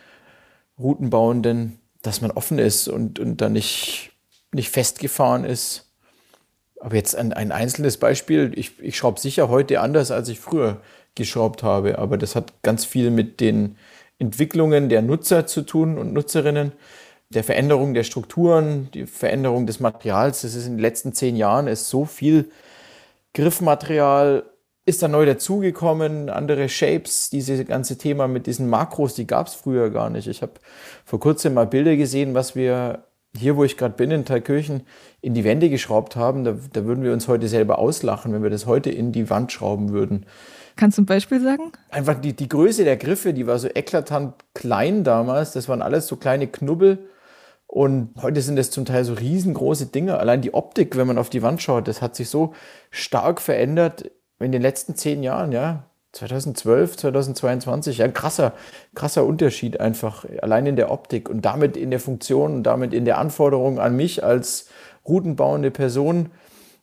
Routenbauenden, 0.76 1.78
dass 2.02 2.20
man 2.20 2.32
offen 2.32 2.58
ist 2.58 2.88
und, 2.88 3.20
und 3.20 3.40
da 3.40 3.48
nicht, 3.48 4.10
nicht 4.52 4.70
festgefahren 4.70 5.44
ist. 5.44 5.92
Aber 6.80 6.96
jetzt 6.96 7.14
ein, 7.14 7.32
ein 7.32 7.52
einzelnes 7.52 7.96
Beispiel, 7.96 8.52
ich, 8.56 8.78
ich 8.80 8.96
schraube 8.96 9.20
sicher 9.20 9.48
heute 9.48 9.80
anders, 9.80 10.10
als 10.10 10.28
ich 10.28 10.40
früher 10.40 10.80
geschraubt 11.14 11.62
habe. 11.62 11.98
Aber 11.98 12.18
das 12.18 12.36
hat 12.36 12.52
ganz 12.62 12.84
viel 12.84 13.10
mit 13.10 13.40
den 13.40 13.76
Entwicklungen 14.18 14.88
der 14.88 15.02
Nutzer 15.02 15.46
zu 15.46 15.62
tun 15.62 15.98
und 15.98 16.12
Nutzerinnen, 16.12 16.72
der 17.30 17.44
Veränderung 17.44 17.94
der 17.94 18.04
Strukturen, 18.04 18.88
die 18.94 19.06
Veränderung 19.06 19.66
des 19.66 19.80
Materials. 19.80 20.42
Das 20.42 20.54
ist 20.54 20.66
in 20.66 20.74
den 20.74 20.80
letzten 20.80 21.12
zehn 21.12 21.36
Jahren 21.36 21.66
ist 21.66 21.88
so 21.88 22.04
viel 22.04 22.50
Griffmaterial 23.34 24.44
ist 24.86 25.02
da 25.02 25.08
neu 25.08 25.24
dazugekommen, 25.24 26.28
andere 26.28 26.68
Shapes, 26.68 27.30
dieses 27.30 27.66
ganze 27.66 27.96
Thema 27.96 28.28
mit 28.28 28.46
diesen 28.46 28.68
Makros, 28.68 29.14
die 29.14 29.26
gab 29.26 29.46
es 29.46 29.54
früher 29.54 29.90
gar 29.90 30.10
nicht. 30.10 30.28
Ich 30.28 30.42
habe 30.42 30.52
vor 31.04 31.18
kurzem 31.20 31.54
mal 31.54 31.66
Bilder 31.66 31.96
gesehen, 31.96 32.34
was 32.34 32.54
wir 32.54 33.04
hier, 33.36 33.56
wo 33.56 33.64
ich 33.64 33.76
gerade 33.76 33.94
bin, 33.94 34.10
in 34.10 34.24
Thalkirchen, 34.24 34.82
in 35.22 35.34
die 35.34 35.42
Wände 35.42 35.70
geschraubt 35.70 36.16
haben. 36.16 36.44
Da, 36.44 36.56
da 36.72 36.84
würden 36.84 37.02
wir 37.02 37.12
uns 37.12 37.28
heute 37.28 37.48
selber 37.48 37.78
auslachen, 37.78 38.32
wenn 38.32 38.42
wir 38.42 38.50
das 38.50 38.66
heute 38.66 38.90
in 38.90 39.10
die 39.10 39.30
Wand 39.30 39.52
schrauben 39.52 39.90
würden. 39.90 40.26
Kannst 40.76 40.98
du 40.98 41.02
ein 41.02 41.06
Beispiel 41.06 41.40
sagen? 41.40 41.72
Einfach 41.90 42.20
die, 42.20 42.34
die 42.34 42.48
Größe 42.48 42.84
der 42.84 42.96
Griffe, 42.96 43.32
die 43.32 43.46
war 43.46 43.58
so 43.58 43.68
eklatant 43.68 44.34
klein 44.54 45.04
damals. 45.04 45.52
Das 45.52 45.68
waren 45.68 45.82
alles 45.82 46.06
so 46.06 46.16
kleine 46.16 46.46
Knubbel. 46.46 46.98
Und 47.66 48.10
heute 48.22 48.40
sind 48.40 48.58
es 48.58 48.70
zum 48.70 48.84
Teil 48.84 49.04
so 49.04 49.14
riesengroße 49.14 49.86
Dinge. 49.86 50.18
Allein 50.18 50.42
die 50.42 50.54
Optik, 50.54 50.96
wenn 50.96 51.06
man 51.06 51.18
auf 51.18 51.30
die 51.30 51.42
Wand 51.42 51.62
schaut, 51.62 51.88
das 51.88 52.02
hat 52.02 52.14
sich 52.16 52.28
so 52.28 52.54
stark 52.90 53.40
verändert 53.40 54.10
in 54.38 54.52
den 54.52 54.62
letzten 54.62 54.94
zehn 54.94 55.22
Jahren, 55.22 55.52
ja. 55.52 55.84
2012, 56.12 56.96
2022, 56.96 57.98
ja, 57.98 58.04
ein 58.04 58.14
krasser, 58.14 58.52
krasser 58.94 59.24
Unterschied 59.24 59.80
einfach, 59.80 60.24
allein 60.42 60.66
in 60.66 60.76
der 60.76 60.92
Optik 60.92 61.28
und 61.28 61.44
damit 61.44 61.76
in 61.76 61.90
der 61.90 61.98
Funktion 61.98 62.54
und 62.54 62.62
damit 62.62 62.94
in 62.94 63.04
der 63.04 63.18
Anforderung 63.18 63.80
an 63.80 63.96
mich 63.96 64.22
als 64.22 64.68
routenbauende 65.06 65.72
Person 65.72 66.30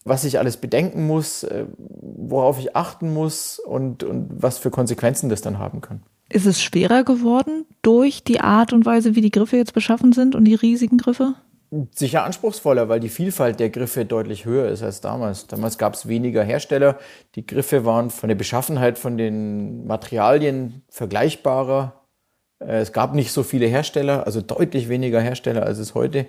was 0.04 0.24
ich 0.24 0.40
alles 0.40 0.58
bedenken 0.58 1.06
muss, 1.06 1.44
äh, 1.44 1.66
worauf 1.78 2.60
ich 2.60 2.76
achten 2.76 3.14
muss 3.14 3.60
und, 3.60 4.04
und 4.04 4.30
was 4.32 4.58
für 4.58 4.72
Konsequenzen 4.72 5.30
das 5.30 5.42
dann 5.42 5.60
haben 5.60 5.82
kann. 5.82 6.04
Ist 6.30 6.46
es 6.46 6.62
schwerer 6.62 7.04
geworden 7.04 7.66
durch 7.82 8.24
die 8.24 8.40
Art 8.40 8.74
und 8.74 8.86
Weise, 8.86 9.16
wie 9.16 9.22
die 9.22 9.32
Griffe 9.32 9.58
jetzt 9.58 9.74
beschaffen 9.74 10.14
sind 10.14 10.34
und 10.34 10.46
die 10.46 10.56
riesigen 10.56 10.98
Griffe? 10.98 11.36
Sicher 11.92 12.24
anspruchsvoller, 12.26 12.90
weil 12.90 13.00
die 13.00 13.10
Vielfalt 13.10 13.60
der 13.60 13.70
Griffe 13.70 14.06
deutlich 14.06 14.46
höher 14.46 14.70
ist 14.70 14.84
als 14.84 15.00
damals. 15.00 15.48
Damals 15.48 15.78
gab 15.78 15.94
es 15.94 16.08
weniger 16.08 16.44
Hersteller. 16.44 16.98
Die 17.36 17.46
Griffe 17.46 17.86
waren 17.86 18.10
von 18.10 18.28
der 18.28 18.36
Beschaffenheit, 18.36 18.98
von 18.98 19.18
den 19.18 19.86
Materialien 19.88 20.84
vergleichbarer. 20.90 22.02
Äh, 22.60 22.80
es 22.80 22.92
gab 22.92 23.14
nicht 23.14 23.32
so 23.32 23.44
viele 23.44 23.68
Hersteller, 23.68 24.26
also 24.26 24.42
deutlich 24.42 24.90
weniger 24.90 25.22
Hersteller, 25.22 25.64
als 25.64 25.78
es 25.80 25.96
heute 25.96 26.28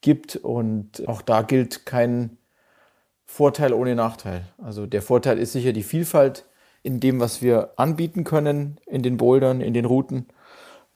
gibt. 0.00 0.36
Und 0.36 1.08
auch 1.08 1.22
da 1.22 1.42
gilt 1.42 1.86
kein 1.86 2.38
Vorteil 3.26 3.72
ohne 3.72 3.94
Nachteil. 3.94 4.42
Also 4.62 4.86
der 4.86 5.02
Vorteil 5.02 5.38
ist 5.38 5.52
sicher 5.52 5.72
die 5.72 5.82
Vielfalt 5.82 6.44
in 6.82 7.00
dem, 7.00 7.20
was 7.20 7.42
wir 7.42 7.70
anbieten 7.76 8.24
können 8.24 8.78
in 8.86 9.02
den 9.02 9.16
Bouldern, 9.16 9.60
in 9.60 9.74
den 9.74 9.86
Routen. 9.86 10.26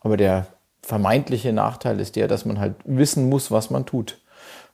Aber 0.01 0.17
der 0.17 0.47
vermeintliche 0.83 1.53
Nachteil 1.53 1.99
ist 2.01 2.17
der, 2.17 2.29
dass 2.29 2.45
man 2.45 2.59
halt 2.59 2.77
wissen 2.85 3.29
muss, 3.29 3.51
was 3.51 3.71
man 3.71 3.87
tut 3.87 4.21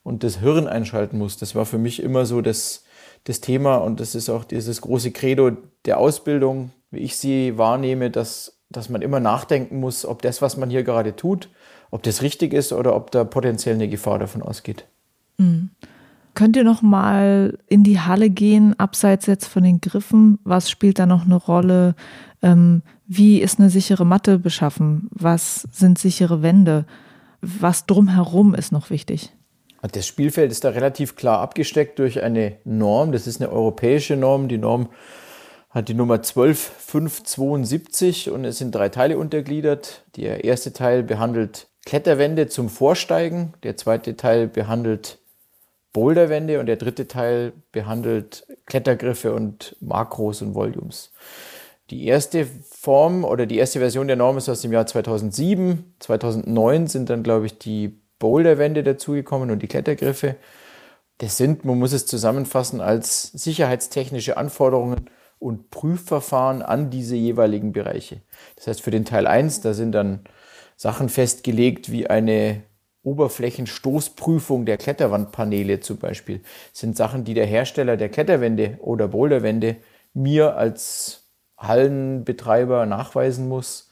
und 0.02 0.22
das 0.22 0.38
Hirn 0.38 0.68
einschalten 0.68 1.18
muss. 1.18 1.36
Das 1.36 1.54
war 1.54 1.66
für 1.66 1.78
mich 1.78 2.02
immer 2.02 2.26
so 2.26 2.40
das, 2.40 2.84
das 3.24 3.40
Thema 3.40 3.76
und 3.76 4.00
das 4.00 4.14
ist 4.14 4.28
auch 4.28 4.44
dieses 4.44 4.80
große 4.80 5.10
Credo 5.10 5.52
der 5.86 5.98
Ausbildung, 5.98 6.70
wie 6.90 7.00
ich 7.00 7.16
sie 7.16 7.58
wahrnehme, 7.58 8.10
dass, 8.10 8.60
dass 8.68 8.88
man 8.88 9.02
immer 9.02 9.18
nachdenken 9.18 9.80
muss, 9.80 10.04
ob 10.04 10.22
das, 10.22 10.42
was 10.42 10.56
man 10.56 10.70
hier 10.70 10.84
gerade 10.84 11.16
tut, 11.16 11.48
ob 11.90 12.02
das 12.02 12.22
richtig 12.22 12.52
ist 12.52 12.72
oder 12.72 12.94
ob 12.94 13.10
da 13.10 13.24
potenziell 13.24 13.74
eine 13.74 13.88
Gefahr 13.88 14.18
davon 14.18 14.42
ausgeht. 14.42 14.84
Mhm. 15.38 15.70
Könnt 16.34 16.56
ihr 16.56 16.64
noch 16.64 16.82
mal 16.82 17.58
in 17.68 17.84
die 17.84 18.00
Halle 18.00 18.28
gehen, 18.28 18.78
abseits 18.78 19.26
jetzt 19.26 19.46
von 19.46 19.62
den 19.62 19.80
Griffen? 19.80 20.40
Was 20.44 20.68
spielt 20.68 20.98
da 20.98 21.06
noch 21.06 21.24
eine 21.24 21.36
Rolle? 21.36 21.94
Ähm, 22.42 22.82
wie 23.06 23.40
ist 23.40 23.60
eine 23.60 23.70
sichere 23.70 24.04
Matte 24.04 24.38
beschaffen? 24.38 25.08
Was 25.12 25.62
sind 25.72 25.98
sichere 25.98 26.42
Wände? 26.42 26.84
Was 27.40 27.86
drumherum 27.86 28.54
ist 28.54 28.72
noch 28.72 28.90
wichtig? 28.90 29.32
Das 29.92 30.06
Spielfeld 30.06 30.50
ist 30.50 30.64
da 30.64 30.70
relativ 30.70 31.14
klar 31.14 31.40
abgesteckt 31.40 31.98
durch 31.98 32.22
eine 32.22 32.56
Norm. 32.64 33.12
Das 33.12 33.26
ist 33.26 33.40
eine 33.40 33.52
europäische 33.52 34.16
Norm. 34.16 34.48
Die 34.48 34.58
Norm 34.58 34.88
hat 35.70 35.88
die 35.88 35.94
Nummer 35.94 36.22
12572 36.22 38.30
und 38.30 38.44
es 38.44 38.58
sind 38.58 38.74
drei 38.74 38.88
Teile 38.88 39.18
untergliedert. 39.18 40.04
Der 40.16 40.44
erste 40.44 40.72
Teil 40.72 41.02
behandelt 41.02 41.66
Kletterwände 41.84 42.48
zum 42.48 42.70
Vorsteigen. 42.70 43.52
Der 43.62 43.76
zweite 43.76 44.16
Teil 44.16 44.48
behandelt 44.48 45.18
Boulderwände 45.94 46.60
und 46.60 46.66
der 46.66 46.76
dritte 46.76 47.08
Teil 47.08 47.54
behandelt 47.72 48.46
Klettergriffe 48.66 49.32
und 49.32 49.76
Makros 49.80 50.42
und 50.42 50.54
Volumes. 50.54 51.12
Die 51.90 52.06
erste 52.06 52.46
Form 52.68 53.24
oder 53.24 53.46
die 53.46 53.56
erste 53.56 53.78
Version 53.78 54.08
der 54.08 54.16
Norm 54.16 54.36
ist 54.36 54.48
aus 54.48 54.60
dem 54.60 54.72
Jahr 54.72 54.86
2007. 54.86 55.94
2009 56.00 56.88
sind 56.88 57.08
dann, 57.08 57.22
glaube 57.22 57.46
ich, 57.46 57.58
die 57.58 58.00
Boulderwände 58.18 58.82
dazugekommen 58.82 59.50
und 59.50 59.62
die 59.62 59.68
Klettergriffe. 59.68 60.36
Das 61.18 61.36
sind, 61.36 61.64
man 61.64 61.78
muss 61.78 61.92
es 61.92 62.06
zusammenfassen, 62.06 62.80
als 62.80 63.30
sicherheitstechnische 63.32 64.36
Anforderungen 64.36 65.08
und 65.38 65.70
Prüfverfahren 65.70 66.62
an 66.62 66.90
diese 66.90 67.14
jeweiligen 67.14 67.72
Bereiche. 67.72 68.22
Das 68.56 68.66
heißt, 68.66 68.82
für 68.82 68.90
den 68.90 69.04
Teil 69.04 69.28
1, 69.28 69.60
da 69.60 69.74
sind 69.74 69.92
dann 69.92 70.24
Sachen 70.76 71.08
festgelegt 71.08 71.92
wie 71.92 72.08
eine 72.08 72.64
Oberflächenstoßprüfung 73.04 74.66
der 74.66 74.76
Kletterwandpaneele 74.76 75.80
zum 75.80 75.98
Beispiel. 75.98 76.40
Sind 76.72 76.96
Sachen, 76.96 77.24
die 77.24 77.34
der 77.34 77.46
Hersteller 77.46 77.96
der 77.96 78.08
Kletterwände 78.08 78.78
oder 78.80 79.08
Boulderwände 79.08 79.76
mir 80.12 80.56
als 80.56 81.28
Hallenbetreiber 81.56 82.86
nachweisen 82.86 83.48
muss 83.48 83.90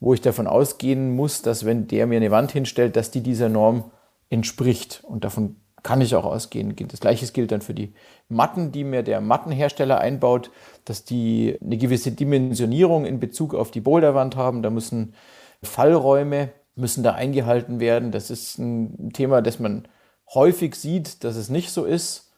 wo 0.00 0.14
ich 0.14 0.20
davon 0.20 0.46
ausgehen 0.46 1.14
muss, 1.14 1.42
dass 1.42 1.64
wenn 1.64 1.86
der 1.86 2.06
mir 2.06 2.16
eine 2.16 2.30
Wand 2.30 2.52
hinstellt, 2.52 2.96
dass 2.96 3.10
die 3.10 3.22
dieser 3.22 3.48
Norm 3.48 3.90
entspricht. 4.28 5.02
Und 5.04 5.24
davon 5.24 5.56
kann 5.82 6.00
ich 6.00 6.14
auch 6.14 6.24
ausgehen. 6.24 6.74
Das 6.88 7.00
gleiche 7.00 7.26
gilt 7.32 7.52
dann 7.52 7.62
für 7.62 7.74
die 7.74 7.94
Matten, 8.28 8.72
die 8.72 8.84
mir 8.84 9.02
der 9.02 9.20
Mattenhersteller 9.20 9.98
einbaut, 9.98 10.50
dass 10.84 11.04
die 11.04 11.56
eine 11.62 11.76
gewisse 11.76 12.12
Dimensionierung 12.12 13.06
in 13.06 13.20
Bezug 13.20 13.54
auf 13.54 13.70
die 13.70 13.80
Boulderwand 13.80 14.36
haben. 14.36 14.62
Da 14.62 14.70
müssen 14.70 15.14
Fallräume 15.62 16.50
müssen 16.76 17.02
da 17.02 17.12
eingehalten 17.12 17.80
werden. 17.80 18.12
Das 18.12 18.30
ist 18.30 18.58
ein 18.58 19.10
Thema, 19.12 19.42
das 19.42 19.58
man 19.58 19.88
häufig 20.32 20.74
sieht, 20.76 21.24
dass 21.24 21.36
es 21.36 21.48
nicht 21.48 21.70
so 21.70 21.84
ist. 21.84 22.32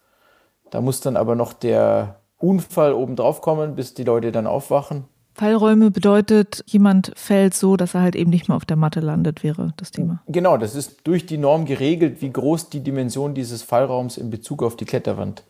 Da 0.70 0.80
muss 0.80 1.00
dann 1.00 1.16
aber 1.16 1.34
noch 1.34 1.52
der 1.52 2.20
Unfall 2.38 2.92
oben 2.92 3.16
drauf 3.16 3.40
kommen, 3.40 3.74
bis 3.74 3.94
die 3.94 4.04
Leute 4.04 4.32
dann 4.32 4.46
aufwachen. 4.46 5.04
Fallräume 5.34 5.92
bedeutet, 5.92 6.64
jemand 6.66 7.12
fällt 7.14 7.54
so, 7.54 7.76
dass 7.76 7.94
er 7.94 8.02
halt 8.02 8.16
eben 8.16 8.30
nicht 8.30 8.48
mehr 8.48 8.56
auf 8.56 8.64
der 8.64 8.76
Matte 8.76 8.98
landet, 8.98 9.44
wäre 9.44 9.72
das 9.76 9.92
Thema. 9.92 10.20
Genau, 10.26 10.56
das 10.56 10.74
ist 10.74 11.06
durch 11.06 11.26
die 11.26 11.38
Norm 11.38 11.64
geregelt, 11.64 12.20
wie 12.22 12.32
groß 12.32 12.70
die 12.70 12.80
Dimension 12.80 13.34
dieses 13.34 13.62
Fallraums 13.62 14.16
in 14.16 14.30
Bezug 14.30 14.64
auf 14.64 14.76
die 14.76 14.84
Kletterwand 14.84 15.44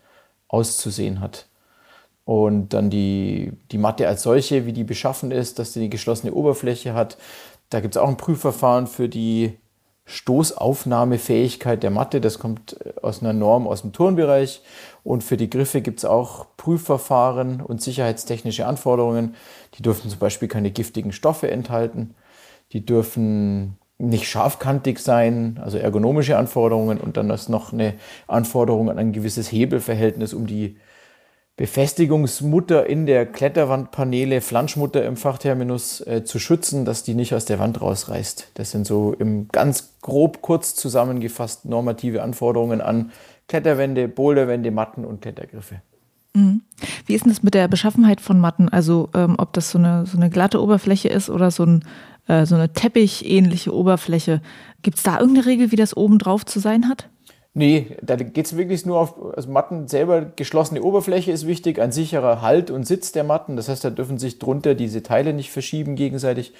auszusehen 0.48 1.20
hat. 1.20 1.46
Und 2.26 2.74
dann 2.74 2.90
die, 2.90 3.52
die 3.72 3.78
Matte 3.78 4.06
als 4.06 4.22
solche, 4.22 4.66
wie 4.66 4.74
die 4.74 4.84
beschaffen 4.84 5.30
ist, 5.30 5.58
dass 5.58 5.72
sie 5.72 5.80
eine 5.80 5.88
geschlossene 5.88 6.34
Oberfläche 6.34 6.92
hat. 6.92 7.16
Da 7.70 7.80
gibt 7.80 7.96
es 7.96 8.00
auch 8.00 8.08
ein 8.08 8.16
Prüfverfahren 8.16 8.86
für 8.86 9.08
die 9.08 9.58
Stoßaufnahmefähigkeit 10.08 11.82
der 11.82 11.90
Matte. 11.90 12.20
Das 12.20 12.38
kommt 12.38 12.78
äh, 12.84 12.94
aus 13.02 13.20
einer 13.20 13.34
Norm 13.34 13.68
aus 13.68 13.82
dem 13.82 13.92
Turnbereich. 13.92 14.62
Und 15.04 15.22
für 15.22 15.36
die 15.36 15.50
Griffe 15.50 15.82
gibt 15.82 15.98
es 15.98 16.04
auch 16.04 16.46
Prüfverfahren 16.56 17.60
und 17.60 17.82
sicherheitstechnische 17.82 18.66
Anforderungen. 18.66 19.34
Die 19.74 19.82
dürfen 19.82 20.10
zum 20.10 20.18
Beispiel 20.18 20.48
keine 20.48 20.70
giftigen 20.70 21.12
Stoffe 21.12 21.50
enthalten. 21.50 22.14
Die 22.72 22.84
dürfen 22.84 23.76
nicht 23.98 24.28
scharfkantig 24.28 25.00
sein, 25.00 25.60
also 25.62 25.76
ergonomische 25.76 26.38
Anforderungen. 26.38 26.98
Und 26.98 27.16
dann 27.18 27.28
ist 27.30 27.48
noch 27.48 27.72
eine 27.72 27.94
Anforderung 28.26 28.90
an 28.90 28.98
ein 28.98 29.12
gewisses 29.12 29.52
Hebelverhältnis, 29.52 30.32
um 30.32 30.46
die 30.46 30.78
Befestigungsmutter 31.58 32.86
in 32.86 33.04
der 33.04 33.26
Kletterwandpaneele, 33.26 34.40
Flanschmutter 34.40 35.04
im 35.04 35.16
Fachterminus, 35.16 36.00
äh, 36.02 36.22
zu 36.24 36.38
schützen, 36.38 36.84
dass 36.84 37.02
die 37.02 37.14
nicht 37.14 37.34
aus 37.34 37.46
der 37.46 37.58
Wand 37.58 37.80
rausreißt. 37.80 38.52
Das 38.54 38.70
sind 38.70 38.86
so 38.86 39.12
im 39.12 39.48
ganz 39.48 39.94
grob 40.00 40.40
kurz 40.40 40.76
zusammengefasst 40.76 41.64
normative 41.64 42.22
Anforderungen 42.22 42.80
an 42.80 43.10
Kletterwände, 43.48 44.06
Boulderwände, 44.06 44.70
Matten 44.70 45.04
und 45.04 45.20
Klettergriffe. 45.20 45.82
Mhm. 46.32 46.62
Wie 47.06 47.16
ist 47.16 47.24
denn 47.24 47.32
das 47.32 47.42
mit 47.42 47.54
der 47.54 47.66
Beschaffenheit 47.66 48.20
von 48.20 48.38
Matten? 48.38 48.68
Also 48.68 49.08
ähm, 49.14 49.34
ob 49.36 49.52
das 49.52 49.72
so 49.72 49.78
eine, 49.78 50.06
so 50.06 50.16
eine 50.16 50.30
glatte 50.30 50.62
Oberfläche 50.62 51.08
ist 51.08 51.28
oder 51.28 51.50
so, 51.50 51.64
ein, 51.64 51.84
äh, 52.28 52.46
so 52.46 52.54
eine 52.54 52.72
teppichähnliche 52.72 53.74
Oberfläche. 53.74 54.42
Gibt 54.82 54.98
es 54.98 55.02
da 55.02 55.18
irgendeine 55.18 55.46
Regel, 55.46 55.72
wie 55.72 55.76
das 55.76 55.96
oben 55.96 56.20
drauf 56.20 56.46
zu 56.46 56.60
sein 56.60 56.88
hat? 56.88 57.08
Nee, 57.58 57.96
da 58.02 58.14
geht 58.14 58.46
es 58.46 58.56
wirklich 58.56 58.86
nur 58.86 59.00
auf 59.00 59.34
also 59.34 59.50
Matten 59.50 59.88
selber. 59.88 60.22
Geschlossene 60.36 60.80
Oberfläche 60.80 61.32
ist 61.32 61.44
wichtig, 61.44 61.80
ein 61.80 61.90
sicherer 61.90 62.40
Halt 62.40 62.70
und 62.70 62.86
Sitz 62.86 63.10
der 63.10 63.24
Matten. 63.24 63.56
Das 63.56 63.68
heißt, 63.68 63.84
da 63.84 63.90
dürfen 63.90 64.16
sich 64.16 64.38
drunter 64.38 64.76
diese 64.76 65.02
Teile 65.02 65.32
nicht 65.32 65.50
verschieben 65.50 65.96
gegenseitig. 65.96 66.52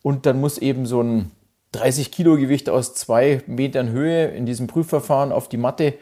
Und 0.00 0.24
dann 0.24 0.40
muss 0.40 0.56
eben 0.56 0.86
so 0.86 1.02
ein 1.02 1.32
30 1.72 2.10
Kilo 2.12 2.38
Gewicht 2.38 2.70
aus 2.70 2.94
zwei 2.94 3.42
Metern 3.46 3.90
Höhe 3.90 4.28
in 4.28 4.46
diesem 4.46 4.68
Prüfverfahren 4.68 5.32
auf 5.32 5.50
die 5.50 5.58
Matte 5.58 5.98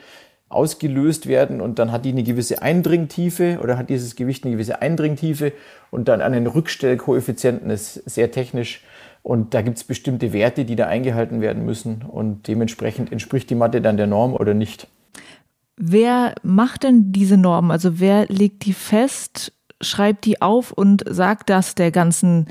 ausgelöst 0.49 1.27
werden 1.27 1.61
und 1.61 1.81
dann 1.81 1.91
hat 1.91 2.05
die 2.05 2.11
eine 2.11 2.23
gewisse 2.23 2.63
Eindringtiefe 2.63 3.59
oder 3.61 3.77
hat 3.77 3.91
dieses 3.91 4.15
Gewicht 4.15 4.45
eine 4.45 4.53
gewisse 4.53 4.81
Eindringtiefe 4.81 5.55
und 5.91 6.07
dann 6.07 6.21
einen 6.21 6.47
Rückstellkoeffizienten, 6.47 7.69
ist 7.69 7.95
sehr 8.09 8.31
technisch 8.31 8.85
und 9.27 9.55
da 9.55 9.63
gibt 9.63 9.77
es 9.77 9.83
bestimmte 9.83 10.33
Werte, 10.33 10.65
die 10.65 10.77
da 10.77 10.87
eingehalten 10.87 11.41
werden 11.41 11.65
müssen. 11.65 12.05
Und 12.07 12.47
dementsprechend 12.47 13.11
entspricht 13.11 13.51
die 13.51 13.57
Matte 13.57 13.81
dann 13.81 13.97
der 13.97 14.07
Norm 14.07 14.35
oder 14.35 14.55
nicht. 14.55 14.87
Wer 15.77 16.37
macht 16.45 16.85
denn 16.85 17.11
diese 17.11 17.37
Norm? 17.37 17.73
Also 17.73 17.99
wer 17.99 18.27
legt 18.27 18.65
die 18.67 18.73
fest, 18.73 19.53
schreibt 19.81 20.27
die 20.27 20.41
auf 20.43 20.71
und 20.71 21.03
sagt 21.11 21.51
das 21.51 21.75
der 21.75 21.91
ganzen 21.91 22.47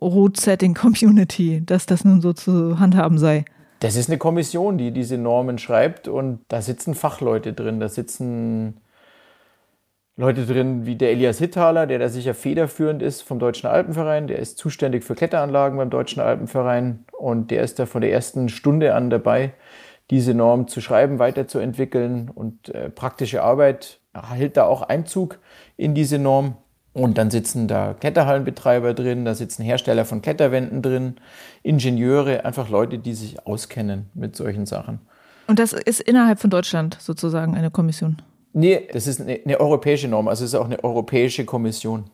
Root-Setting-Community, 0.00 1.62
dass 1.64 1.86
das 1.86 2.04
nun 2.04 2.20
so 2.20 2.32
zu 2.32 2.80
handhaben 2.80 3.18
sei? 3.18 3.44
Das 3.78 3.94
ist 3.94 4.10
eine 4.10 4.18
Kommission, 4.18 4.78
die 4.78 4.90
diese 4.90 5.18
Normen 5.18 5.58
schreibt 5.58 6.08
und 6.08 6.40
da 6.48 6.62
sitzen 6.62 6.96
Fachleute 6.96 7.52
drin, 7.52 7.78
da 7.78 7.88
sitzen 7.88 8.78
Leute 10.16 10.44
drin 10.44 10.84
wie 10.84 10.96
der 10.96 11.10
Elias 11.10 11.38
Hittaler, 11.38 11.86
der 11.86 11.98
da 11.98 12.08
sicher 12.08 12.34
federführend 12.34 13.02
ist 13.02 13.22
vom 13.22 13.38
Deutschen 13.38 13.66
Alpenverein. 13.68 14.26
Der 14.26 14.38
ist 14.38 14.58
zuständig 14.58 15.04
für 15.04 15.14
Kletteranlagen 15.14 15.78
beim 15.78 15.88
Deutschen 15.88 16.20
Alpenverein 16.20 17.04
und 17.12 17.50
der 17.50 17.62
ist 17.62 17.78
da 17.78 17.86
von 17.86 18.02
der 18.02 18.12
ersten 18.12 18.50
Stunde 18.50 18.94
an 18.94 19.08
dabei, 19.08 19.54
diese 20.10 20.34
Norm 20.34 20.68
zu 20.68 20.82
schreiben, 20.82 21.18
weiterzuentwickeln 21.18 22.28
und 22.28 22.68
äh, 22.74 22.90
praktische 22.90 23.42
Arbeit 23.42 24.00
hält 24.12 24.58
da 24.58 24.64
auch 24.64 24.82
Einzug 24.82 25.38
in 25.78 25.94
diese 25.94 26.18
Norm. 26.18 26.56
Und 26.94 27.16
dann 27.16 27.30
sitzen 27.30 27.68
da 27.68 27.94
Kletterhallenbetreiber 27.94 28.92
drin, 28.92 29.24
da 29.24 29.34
sitzen 29.34 29.62
Hersteller 29.62 30.04
von 30.04 30.20
Kletterwänden 30.20 30.82
drin, 30.82 31.16
Ingenieure, 31.62 32.44
einfach 32.44 32.68
Leute, 32.68 32.98
die 32.98 33.14
sich 33.14 33.46
auskennen 33.46 34.10
mit 34.12 34.36
solchen 34.36 34.66
Sachen. 34.66 34.98
Und 35.46 35.58
das 35.58 35.72
ist 35.72 36.00
innerhalb 36.00 36.38
von 36.38 36.50
Deutschland 36.50 36.98
sozusagen 37.00 37.56
eine 37.56 37.70
Kommission? 37.70 38.20
Nee, 38.52 38.88
das 38.92 39.06
ist 39.06 39.20
eine, 39.20 39.40
eine 39.44 39.60
europäische 39.60 40.08
Norm, 40.08 40.28
also 40.28 40.44
es 40.44 40.52
ist 40.52 40.58
auch 40.58 40.66
eine 40.66 40.82
europäische 40.82 41.44
Kommission. 41.44 42.04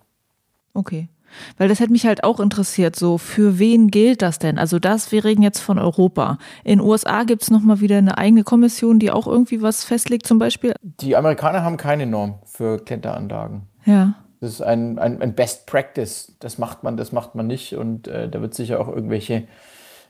Okay. 0.75 1.09
Weil 1.57 1.69
das 1.69 1.81
hätte 1.81 1.93
mich 1.93 2.07
halt 2.07 2.25
auch 2.25 2.41
interessiert, 2.41 2.97
so 2.97 3.19
für 3.19 3.59
wen 3.59 3.89
gilt 3.89 4.23
das 4.23 4.39
denn? 4.39 4.59
Also 4.59 4.79
das, 4.79 5.13
wir 5.13 5.25
reden 5.25 5.43
jetzt 5.43 5.61
von 5.61 5.79
Europa. 5.79 6.39
In 6.65 6.79
den 6.79 6.87
USA 6.87 7.25
gibt 7.25 7.43
es 7.43 7.51
nochmal 7.51 7.81
wieder 7.81 7.99
eine 7.99 8.19
eigene 8.19 8.45
Kommission, 8.45 8.99
die 8.99 9.11
auch 9.11 9.27
irgendwie 9.27 9.63
was 9.63 9.85
festlegt 9.85 10.27
zum 10.27 10.39
Beispiel? 10.39 10.75
Die 10.83 11.17
Amerikaner 11.17 11.63
haben 11.63 11.77
keine 11.77 12.07
Norm 12.07 12.39
für 12.45 12.79
Kletteranlagen. 12.79 13.63
Ja. 13.85 14.15
Das 14.41 14.51
ist 14.51 14.63
ein, 14.63 14.99
ein, 14.99 15.21
ein 15.21 15.35
Best 15.35 15.67
Practice. 15.67 16.37
Das 16.39 16.59
macht 16.59 16.85
man, 16.85 16.97
das 16.97 17.13
macht 17.13 17.35
man 17.35 17.47
nicht. 17.47 17.75
Und 17.75 18.07
äh, 18.09 18.29
da 18.29 18.41
wird 18.41 18.55
sicher 18.55 18.81
auch 18.81 18.89
irgendwelche 18.89 19.49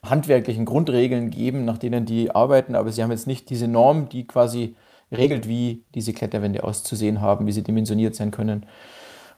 handwerklichen 0.05 0.65
Grundregeln 0.65 1.31
geben, 1.31 1.65
nach 1.65 1.79
denen 1.79 2.05
die 2.05 2.31
arbeiten. 2.31 2.75
Aber 2.75 2.93
sie 2.93 3.03
haben 3.03 3.11
jetzt 3.11 3.27
nicht 3.27 3.49
diese 3.51 3.69
Norm, 3.69 4.09
die 4.09 4.27
quasi 4.27 4.77
regelt, 5.11 5.49
wie 5.49 5.85
diese 5.95 6.13
Kletterwände 6.13 6.65
auszusehen 6.65 7.21
haben, 7.21 7.47
wie 7.47 7.53
sie 7.53 7.63
dimensioniert 7.63 8.15
sein 8.15 8.31
können. 8.31 8.67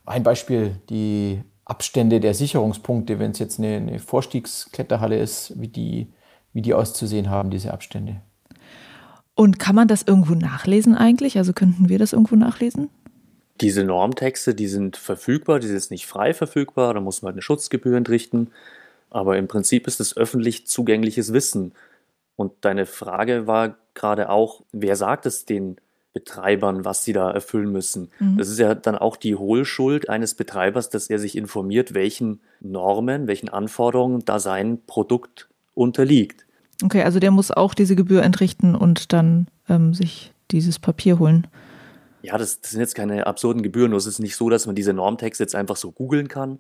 Ein 0.04 0.22
Beispiel, 0.22 0.76
die 0.88 1.42
Abstände 1.64 2.18
der 2.20 2.34
Sicherungspunkte, 2.34 3.18
wenn 3.18 3.30
es 3.30 3.38
jetzt 3.38 3.58
eine, 3.58 3.76
eine 3.76 3.98
Vorstiegskletterhalle 3.98 5.18
ist, 5.18 5.60
wie 5.60 5.68
die, 5.68 6.12
wie 6.52 6.62
die 6.62 6.74
auszusehen 6.74 7.30
haben, 7.30 7.50
diese 7.50 7.72
Abstände. 7.72 8.20
Und 9.34 9.58
kann 9.58 9.76
man 9.76 9.88
das 9.88 10.02
irgendwo 10.02 10.34
nachlesen 10.34 10.94
eigentlich? 10.94 11.38
Also 11.38 11.52
könnten 11.52 11.88
wir 11.88 11.98
das 11.98 12.12
irgendwo 12.12 12.36
nachlesen? 12.36 12.90
Diese 13.60 13.84
Normtexte, 13.84 14.54
die 14.54 14.66
sind 14.66 14.96
verfügbar, 14.96 15.60
die 15.60 15.66
sind 15.66 15.76
jetzt 15.76 15.90
nicht 15.90 16.06
frei 16.06 16.34
verfügbar, 16.34 16.94
da 16.94 17.00
muss 17.00 17.22
man 17.22 17.32
eine 17.32 17.42
Schutzgebühr 17.42 17.96
entrichten. 17.96 18.48
Aber 19.10 19.38
im 19.38 19.48
Prinzip 19.48 19.86
ist 19.86 20.00
es 20.00 20.16
öffentlich 20.16 20.66
zugängliches 20.66 21.32
Wissen. 21.32 21.72
Und 22.40 22.52
deine 22.62 22.86
Frage 22.86 23.46
war 23.46 23.76
gerade 23.92 24.30
auch, 24.30 24.62
wer 24.72 24.96
sagt 24.96 25.26
es 25.26 25.44
den 25.44 25.76
Betreibern, 26.14 26.86
was 26.86 27.04
sie 27.04 27.12
da 27.12 27.30
erfüllen 27.30 27.70
müssen? 27.70 28.10
Mhm. 28.18 28.38
Das 28.38 28.48
ist 28.48 28.58
ja 28.58 28.74
dann 28.74 28.96
auch 28.96 29.18
die 29.18 29.36
Hohlschuld 29.36 30.08
eines 30.08 30.34
Betreibers, 30.34 30.88
dass 30.88 31.10
er 31.10 31.18
sich 31.18 31.36
informiert, 31.36 31.92
welchen 31.92 32.40
Normen, 32.60 33.26
welchen 33.26 33.50
Anforderungen 33.50 34.24
da 34.24 34.38
sein 34.38 34.78
Produkt 34.86 35.50
unterliegt. 35.74 36.46
Okay, 36.82 37.02
also 37.02 37.20
der 37.20 37.30
muss 37.30 37.50
auch 37.50 37.74
diese 37.74 37.94
Gebühr 37.94 38.22
entrichten 38.22 38.74
und 38.74 39.12
dann 39.12 39.48
ähm, 39.68 39.92
sich 39.92 40.32
dieses 40.50 40.78
Papier 40.78 41.18
holen. 41.18 41.46
Ja, 42.22 42.38
das, 42.38 42.62
das, 42.62 42.70
sind 42.70 42.80
jetzt 42.80 42.94
keine 42.94 43.26
absurden 43.26 43.62
Gebühren. 43.62 43.92
Es 43.92 44.06
ist 44.06 44.18
nicht 44.18 44.36
so, 44.36 44.48
dass 44.48 44.64
man 44.64 44.74
diese 44.74 44.94
Normtexte 44.94 45.44
jetzt 45.44 45.54
einfach 45.54 45.76
so 45.76 45.92
googeln 45.92 46.28
kann 46.28 46.58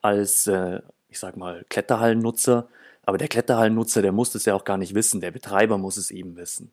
als, 0.00 0.48
äh, 0.48 0.80
ich 1.08 1.20
sag 1.20 1.36
mal, 1.36 1.64
Kletterhallennutzer. 1.68 2.66
Aber 3.04 3.18
der 3.18 3.28
Kletterhallennutzer, 3.28 4.02
der 4.02 4.12
muss 4.12 4.32
das 4.32 4.44
ja 4.44 4.54
auch 4.54 4.64
gar 4.64 4.78
nicht 4.78 4.94
wissen. 4.94 5.20
Der 5.20 5.30
Betreiber 5.30 5.78
muss 5.78 5.96
es 5.96 6.10
eben 6.10 6.36
wissen. 6.36 6.72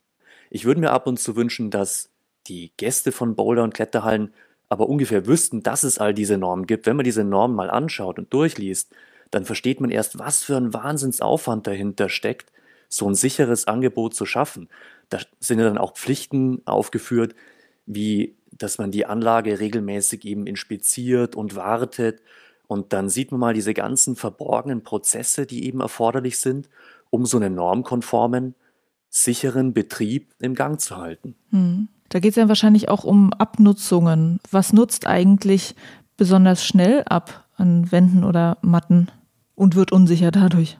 Ich 0.50 0.66
würde 0.66 0.82
mir 0.82 0.92
ab 0.92 1.08
und 1.08 1.20
zu 1.20 1.36
wünschen, 1.36 1.72
dass 1.72 2.10
die 2.48 2.72
Gäste 2.78 3.12
von 3.12 3.36
Boulder 3.36 3.64
und 3.64 3.74
Kletterhallen 3.74 4.34
aber 4.70 4.88
ungefähr 4.88 5.26
wüssten, 5.26 5.64
dass 5.64 5.84
es 5.84 5.98
all 5.98 6.14
diese 6.14 6.38
Normen 6.38 6.68
gibt. 6.68 6.86
Wenn 6.86 6.96
man 6.96 7.04
diese 7.04 7.24
Normen 7.24 7.56
mal 7.56 7.70
anschaut 7.70 8.20
und 8.20 8.32
durchliest, 8.32 8.94
dann 9.32 9.46
versteht 9.46 9.82
man 9.82 9.90
erst, 9.90 10.20
was 10.20 10.44
für 10.44 10.58
ein 10.58 10.74
Wahnsinnsaufwand 10.74 11.66
dahinter 11.66 12.10
steckt, 12.10 12.52
so 12.88 13.08
ein 13.08 13.16
sicheres 13.16 13.68
Angebot 13.68 14.16
zu 14.16 14.26
schaffen. 14.26 14.70
Da 15.10 15.20
sind 15.40 15.60
ja 15.60 15.66
dann 15.66 15.78
auch 15.78 15.96
Pflichten 15.96 16.62
aufgeführt, 16.66 17.36
wie 17.86 18.36
dass 18.52 18.78
man 18.78 18.92
die 18.92 19.06
Anlage 19.06 19.60
regelmäßig 19.60 20.26
eben 20.26 20.48
inspiziert 20.48 21.36
und 21.36 21.56
wartet. 21.56 22.22
Und 22.70 22.94
dann 22.94 23.10
sieht 23.10 23.32
man 23.32 23.40
mal 23.40 23.56
diese 23.56 23.74
ganzen 23.74 24.16
verborgenen 24.16 24.84
Prozesse, 24.84 25.48
die 25.48 25.66
eben 25.66 25.82
erforderlich 25.82 26.38
sind, 26.38 26.70
um 27.10 27.26
so 27.26 27.38
einen 27.38 27.56
normkonformen, 27.56 28.54
sicheren 29.10 29.74
Betrieb 29.74 30.36
im 30.38 30.54
Gang 30.54 30.80
zu 30.80 30.98
halten. 30.98 31.34
Hm. 31.50 31.88
Da 32.10 32.20
geht 32.20 32.30
es 32.30 32.36
ja 32.36 32.48
wahrscheinlich 32.48 32.88
auch 32.88 33.06
um 33.06 33.34
Abnutzungen. 33.34 34.40
Was 34.52 34.72
nutzt 34.72 35.08
eigentlich 35.08 35.76
besonders 36.16 36.64
schnell 36.64 37.04
ab 37.06 37.48
an 37.58 37.92
Wänden 37.92 38.24
oder 38.24 38.60
Matten 38.62 39.08
und 39.56 39.76
wird 39.76 39.92
unsicher 39.92 40.30
dadurch? 40.30 40.78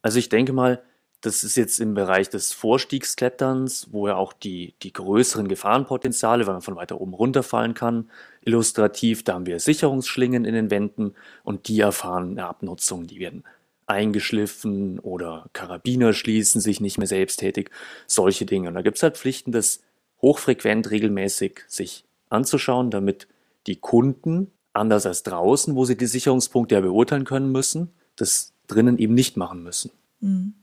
Also 0.00 0.18
ich 0.18 0.30
denke 0.30 0.54
mal, 0.54 0.82
das 1.20 1.44
ist 1.44 1.56
jetzt 1.56 1.80
im 1.80 1.92
Bereich 1.92 2.30
des 2.30 2.52
Vorstiegskletterns, 2.52 3.88
wo 3.90 4.08
ja 4.08 4.16
auch 4.16 4.32
die, 4.32 4.74
die 4.82 4.92
größeren 4.94 5.48
Gefahrenpotenziale, 5.48 6.46
weil 6.46 6.54
man 6.54 6.62
von 6.62 6.76
weiter 6.76 6.98
oben 6.98 7.12
runterfallen 7.12 7.74
kann, 7.74 8.10
illustrativ. 8.46 9.24
Da 9.24 9.34
haben 9.34 9.44
wir 9.44 9.60
Sicherungsschlingen 9.60 10.46
in 10.46 10.54
den 10.54 10.70
Wänden 10.70 11.14
und 11.44 11.68
die 11.68 11.80
erfahren 11.80 12.30
eine 12.30 12.46
Abnutzung. 12.46 13.06
Die 13.06 13.18
werden 13.18 13.44
eingeschliffen 13.86 14.98
oder 14.98 15.48
Karabiner 15.52 16.12
schließen 16.12 16.60
sich 16.60 16.80
nicht 16.80 16.98
mehr 16.98 17.06
selbsttätig. 17.06 17.70
Solche 18.06 18.46
Dinge. 18.46 18.68
Und 18.68 18.74
da 18.74 18.82
gibt 18.82 18.96
es 18.96 19.02
halt 19.02 19.16
Pflichten, 19.18 19.52
das 19.52 19.80
hochfrequent 20.22 20.90
regelmäßig 20.90 21.60
sich 21.68 22.04
anzuschauen, 22.30 22.90
damit 22.90 23.28
die 23.66 23.76
Kunden, 23.76 24.50
anders 24.72 25.06
als 25.06 25.22
draußen, 25.22 25.74
wo 25.74 25.84
sie 25.84 25.96
die 25.96 26.06
Sicherungspunkte 26.06 26.74
ja 26.74 26.80
beurteilen 26.80 27.24
können 27.24 27.50
müssen, 27.50 27.90
das 28.16 28.52
drinnen 28.66 28.98
eben 28.98 29.14
nicht 29.14 29.36
machen 29.36 29.62
müssen. 29.62 29.90
Mhm. 30.20 30.54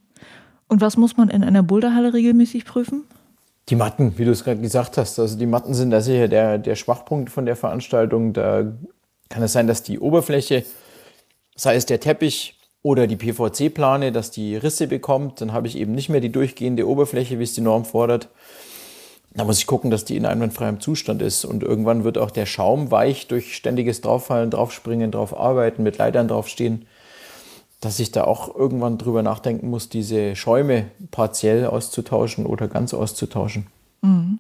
Und 0.67 0.81
was 0.81 0.97
muss 0.97 1.17
man 1.17 1.29
in 1.29 1.43
einer 1.43 1.63
Boulderhalle 1.63 2.13
regelmäßig 2.13 2.65
prüfen? 2.65 3.03
Die 3.69 3.75
Matten, 3.75 4.17
wie 4.17 4.25
du 4.25 4.31
es 4.31 4.43
gerade 4.43 4.59
gesagt 4.59 4.97
hast. 4.97 5.19
Also 5.19 5.37
die 5.37 5.45
Matten 5.45 5.73
sind 5.73 5.91
da 5.91 6.01
sicher 6.01 6.27
der, 6.27 6.57
der 6.57 6.75
Schwachpunkt 6.75 7.29
von 7.29 7.45
der 7.45 7.55
Veranstaltung. 7.55 8.33
Da 8.33 8.73
kann 9.29 9.43
es 9.43 9.53
sein, 9.53 9.67
dass 9.67 9.83
die 9.83 9.99
Oberfläche, 9.99 10.65
sei 11.55 11.75
es 11.75 11.85
der 11.85 11.99
Teppich 11.99 12.59
oder 12.81 13.07
die 13.07 13.15
PVC-Plane, 13.15 14.11
dass 14.11 14.31
die 14.31 14.57
Risse 14.57 14.87
bekommt. 14.87 15.39
Dann 15.39 15.53
habe 15.53 15.67
ich 15.67 15.77
eben 15.77 15.93
nicht 15.93 16.09
mehr 16.09 16.19
die 16.19 16.31
durchgehende 16.31 16.87
Oberfläche, 16.87 17.39
wie 17.39 17.43
es 17.43 17.53
die 17.53 17.61
Norm 17.61 17.85
fordert. 17.85 18.27
Da 19.33 19.45
muss 19.45 19.59
ich 19.59 19.65
gucken, 19.65 19.89
dass 19.89 20.05
die 20.05 20.17
in 20.17 20.25
einwandfreiem 20.25 20.81
Zustand 20.81 21.21
ist. 21.21 21.45
Und 21.45 21.63
irgendwann 21.63 22.03
wird 22.03 22.17
auch 22.17 22.31
der 22.31 22.45
Schaum 22.45 22.91
weich 22.91 23.27
durch 23.27 23.55
ständiges 23.55 24.01
Drauffallen, 24.01 24.49
Draufspringen, 24.49 25.09
drauf 25.09 25.37
arbeiten, 25.37 25.83
mit 25.83 25.97
Leitern 25.97 26.27
draufstehen 26.27 26.85
dass 27.83 27.99
ich 27.99 28.11
da 28.11 28.23
auch 28.23 28.55
irgendwann 28.55 28.97
drüber 28.97 29.23
nachdenken 29.23 29.69
muss, 29.69 29.89
diese 29.89 30.37
Schäume 30.37 30.85
partiell 31.11 31.65
auszutauschen 31.65 32.45
oder 32.45 32.69
ganz 32.69 32.93
auszutauschen. 32.93 33.67
Mhm. 34.01 34.39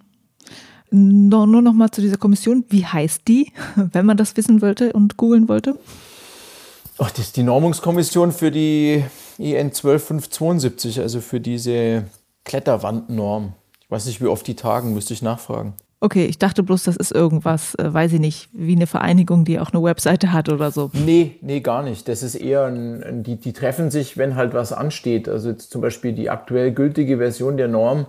Nur, 0.91 1.47
nur 1.47 1.61
noch 1.61 1.73
mal 1.73 1.91
zu 1.91 2.01
dieser 2.01 2.17
Kommission. 2.17 2.63
Wie 2.69 2.85
heißt 2.85 3.27
die, 3.27 3.51
wenn 3.75 4.05
man 4.05 4.15
das 4.15 4.37
wissen 4.37 4.61
wollte 4.61 4.93
und 4.93 5.17
googeln 5.17 5.49
wollte? 5.49 5.77
Ach, 6.99 7.11
das 7.11 7.27
ist 7.27 7.37
die 7.37 7.43
Normungskommission 7.43 8.31
für 8.31 8.51
die 8.51 9.03
EN 9.37 9.73
12572, 9.73 11.01
also 11.01 11.19
für 11.19 11.41
diese 11.41 12.05
Kletterwandnorm. 12.45 13.53
Ich 13.81 13.91
weiß 13.91 14.05
nicht, 14.05 14.21
wie 14.21 14.27
oft 14.27 14.47
die 14.47 14.55
tagen, 14.55 14.93
müsste 14.93 15.13
ich 15.13 15.21
nachfragen. 15.21 15.73
Okay, 16.03 16.25
ich 16.25 16.37
dachte 16.37 16.63
bloß, 16.63 16.83
das 16.83 16.97
ist 16.97 17.13
irgendwas, 17.13 17.75
äh, 17.75 17.93
weiß 17.93 18.11
ich 18.11 18.19
nicht, 18.19 18.49
wie 18.51 18.75
eine 18.75 18.87
Vereinigung, 18.87 19.45
die 19.45 19.61
auch 19.61 19.71
eine 19.71 19.81
Webseite 19.81 20.33
hat 20.33 20.49
oder 20.49 20.69
so. 20.69 20.91
Nee, 20.91 21.37
nee, 21.39 21.61
gar 21.61 21.81
nicht. 21.81 22.09
Das 22.09 22.23
ist 22.23 22.35
eher, 22.35 22.65
ein, 22.65 23.23
die, 23.23 23.37
die 23.37 23.53
treffen 23.53 23.89
sich, 23.89 24.17
wenn 24.17 24.35
halt 24.35 24.53
was 24.53 24.73
ansteht. 24.73 25.29
Also 25.29 25.49
jetzt 25.49 25.71
zum 25.71 25.79
Beispiel 25.79 26.11
die 26.11 26.29
aktuell 26.29 26.73
gültige 26.73 27.19
Version 27.19 27.55
der 27.55 27.69
Norm 27.69 28.07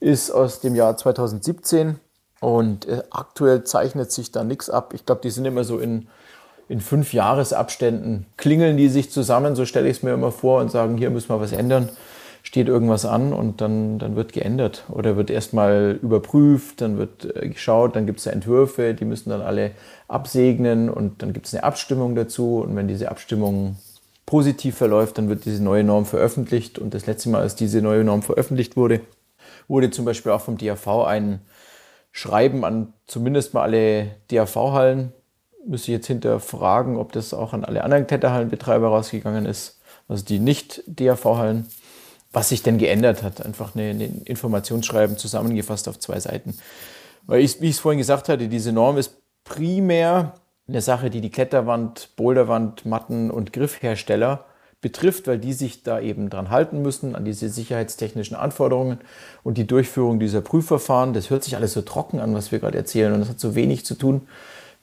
ist 0.00 0.30
aus 0.30 0.60
dem 0.60 0.74
Jahr 0.74 0.96
2017 0.96 1.96
und 2.40 2.88
äh, 2.88 3.02
aktuell 3.10 3.62
zeichnet 3.64 4.10
sich 4.10 4.32
da 4.32 4.42
nichts 4.42 4.70
ab. 4.70 4.94
Ich 4.94 5.04
glaube, 5.04 5.20
die 5.22 5.30
sind 5.30 5.44
immer 5.44 5.64
so 5.64 5.78
in, 5.78 6.06
in 6.70 6.80
fünf 6.80 7.12
Jahresabständen, 7.12 8.24
klingeln 8.38 8.78
die 8.78 8.88
sich 8.88 9.10
zusammen, 9.10 9.54
so 9.54 9.66
stelle 9.66 9.90
ich 9.90 9.98
es 9.98 10.02
mir 10.02 10.14
immer 10.14 10.32
vor 10.32 10.62
und 10.62 10.70
sagen, 10.70 10.96
hier 10.96 11.10
müssen 11.10 11.28
wir 11.28 11.40
was 11.42 11.52
ändern 11.52 11.90
steht 12.44 12.68
irgendwas 12.68 13.06
an 13.06 13.32
und 13.32 13.62
dann, 13.62 13.98
dann 13.98 14.16
wird 14.16 14.32
geändert 14.34 14.84
oder 14.90 15.16
wird 15.16 15.30
erstmal 15.30 15.98
überprüft, 16.00 16.82
dann 16.82 16.98
wird 16.98 17.34
äh, 17.34 17.48
geschaut, 17.48 17.96
dann 17.96 18.06
gibt 18.06 18.20
es 18.20 18.26
Entwürfe, 18.26 18.94
die 18.94 19.06
müssen 19.06 19.30
dann 19.30 19.40
alle 19.40 19.72
absegnen 20.06 20.90
und 20.90 21.22
dann 21.22 21.32
gibt 21.32 21.46
es 21.46 21.54
eine 21.54 21.64
Abstimmung 21.64 22.14
dazu 22.14 22.58
und 22.58 22.76
wenn 22.76 22.86
diese 22.86 23.10
Abstimmung 23.10 23.76
positiv 24.26 24.76
verläuft, 24.76 25.16
dann 25.16 25.30
wird 25.30 25.46
diese 25.46 25.62
neue 25.62 25.84
Norm 25.84 26.04
veröffentlicht 26.04 26.78
und 26.78 26.92
das 26.92 27.06
letzte 27.06 27.30
Mal, 27.30 27.40
als 27.40 27.56
diese 27.56 27.80
neue 27.80 28.04
Norm 28.04 28.22
veröffentlicht 28.22 28.76
wurde, 28.76 29.00
wurde 29.66 29.90
zum 29.90 30.04
Beispiel 30.04 30.32
auch 30.32 30.42
vom 30.42 30.58
DAV 30.58 30.86
ein 31.06 31.40
Schreiben 32.12 32.64
an 32.64 32.92
zumindest 33.06 33.54
mal 33.54 33.62
alle 33.62 34.16
DAV-Hallen, 34.30 35.12
müsste 35.66 35.90
ich 35.90 35.96
jetzt 35.96 36.06
hinterfragen, 36.06 36.98
ob 36.98 37.12
das 37.12 37.32
auch 37.32 37.54
an 37.54 37.64
alle 37.64 37.82
anderen 37.84 38.06
Kletterhallenbetreiber 38.06 38.88
rausgegangen 38.88 39.46
ist, 39.46 39.80
also 40.08 40.22
die 40.24 40.38
nicht 40.38 40.82
DAV-Hallen 40.86 41.66
was 42.34 42.50
sich 42.50 42.62
denn 42.62 42.78
geändert 42.78 43.22
hat. 43.22 43.44
Einfach 43.44 43.74
eine 43.74 43.92
Informationsschreiben 44.24 45.16
zusammengefasst 45.16 45.88
auf 45.88 45.98
zwei 45.98 46.20
Seiten. 46.20 46.58
Weil 47.26 47.40
ich, 47.40 47.60
wie 47.60 47.68
ich 47.68 47.76
es 47.76 47.80
vorhin 47.80 47.98
gesagt 47.98 48.28
hatte, 48.28 48.48
diese 48.48 48.72
Norm 48.72 48.98
ist 48.98 49.16
primär 49.44 50.34
eine 50.68 50.80
Sache, 50.80 51.10
die 51.10 51.20
die 51.20 51.30
Kletterwand, 51.30 52.10
Boulderwand, 52.16 52.84
Matten 52.86 53.30
und 53.30 53.52
Griffhersteller 53.52 54.44
betrifft, 54.80 55.26
weil 55.26 55.38
die 55.38 55.54
sich 55.54 55.82
da 55.82 56.00
eben 56.00 56.28
dran 56.28 56.50
halten 56.50 56.82
müssen, 56.82 57.16
an 57.16 57.24
diese 57.24 57.48
sicherheitstechnischen 57.48 58.36
Anforderungen 58.36 58.98
und 59.42 59.56
die 59.56 59.66
Durchführung 59.66 60.20
dieser 60.20 60.42
Prüfverfahren. 60.42 61.14
Das 61.14 61.30
hört 61.30 61.44
sich 61.44 61.56
alles 61.56 61.72
so 61.72 61.82
trocken 61.82 62.20
an, 62.20 62.34
was 62.34 62.52
wir 62.52 62.58
gerade 62.58 62.76
erzählen. 62.76 63.12
Und 63.12 63.20
das 63.20 63.30
hat 63.30 63.40
so 63.40 63.54
wenig 63.54 63.86
zu 63.86 63.94
tun 63.94 64.28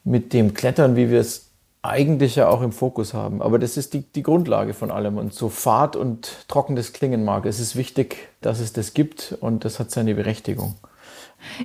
mit 0.02 0.32
dem 0.32 0.54
Klettern, 0.54 0.96
wie 0.96 1.10
wir 1.10 1.20
es 1.20 1.51
eigentlich 1.82 2.36
ja 2.36 2.48
auch 2.48 2.62
im 2.62 2.72
Fokus 2.72 3.12
haben. 3.12 3.42
Aber 3.42 3.58
das 3.58 3.76
ist 3.76 3.92
die, 3.92 4.02
die 4.02 4.22
Grundlage 4.22 4.72
von 4.72 4.90
allem. 4.90 5.18
Und 5.18 5.34
so 5.34 5.48
fad 5.48 5.96
und 5.96 6.46
trocken 6.48 6.76
das 6.76 6.92
klingen 6.92 7.24
mag, 7.24 7.44
es 7.44 7.60
ist 7.60 7.76
wichtig, 7.76 8.28
dass 8.40 8.60
es 8.60 8.72
das 8.72 8.94
gibt 8.94 9.36
und 9.40 9.64
das 9.64 9.80
hat 9.80 9.90
seine 9.90 10.14
Berechtigung. 10.14 10.74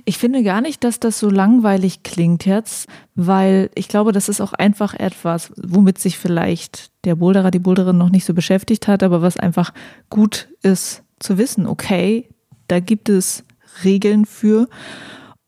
Ich 0.04 0.18
finde 0.18 0.42
gar 0.42 0.60
nicht, 0.60 0.82
dass 0.82 0.98
das 0.98 1.20
so 1.20 1.30
langweilig 1.30 2.02
klingt 2.02 2.44
jetzt, 2.46 2.88
weil 3.14 3.70
ich 3.76 3.88
glaube, 3.88 4.10
das 4.10 4.28
ist 4.28 4.40
auch 4.40 4.52
einfach 4.52 4.92
etwas, 4.92 5.52
womit 5.56 5.98
sich 5.98 6.18
vielleicht 6.18 6.90
der 7.04 7.14
Boulderer, 7.14 7.52
die 7.52 7.60
Boulderin 7.60 7.96
noch 7.96 8.10
nicht 8.10 8.24
so 8.24 8.34
beschäftigt 8.34 8.88
hat, 8.88 9.04
aber 9.04 9.22
was 9.22 9.36
einfach 9.36 9.72
gut 10.10 10.48
ist 10.62 11.04
zu 11.20 11.38
wissen. 11.38 11.68
Okay, 11.68 12.28
da 12.66 12.80
gibt 12.80 13.08
es 13.08 13.44
Regeln 13.84 14.26
für 14.26 14.68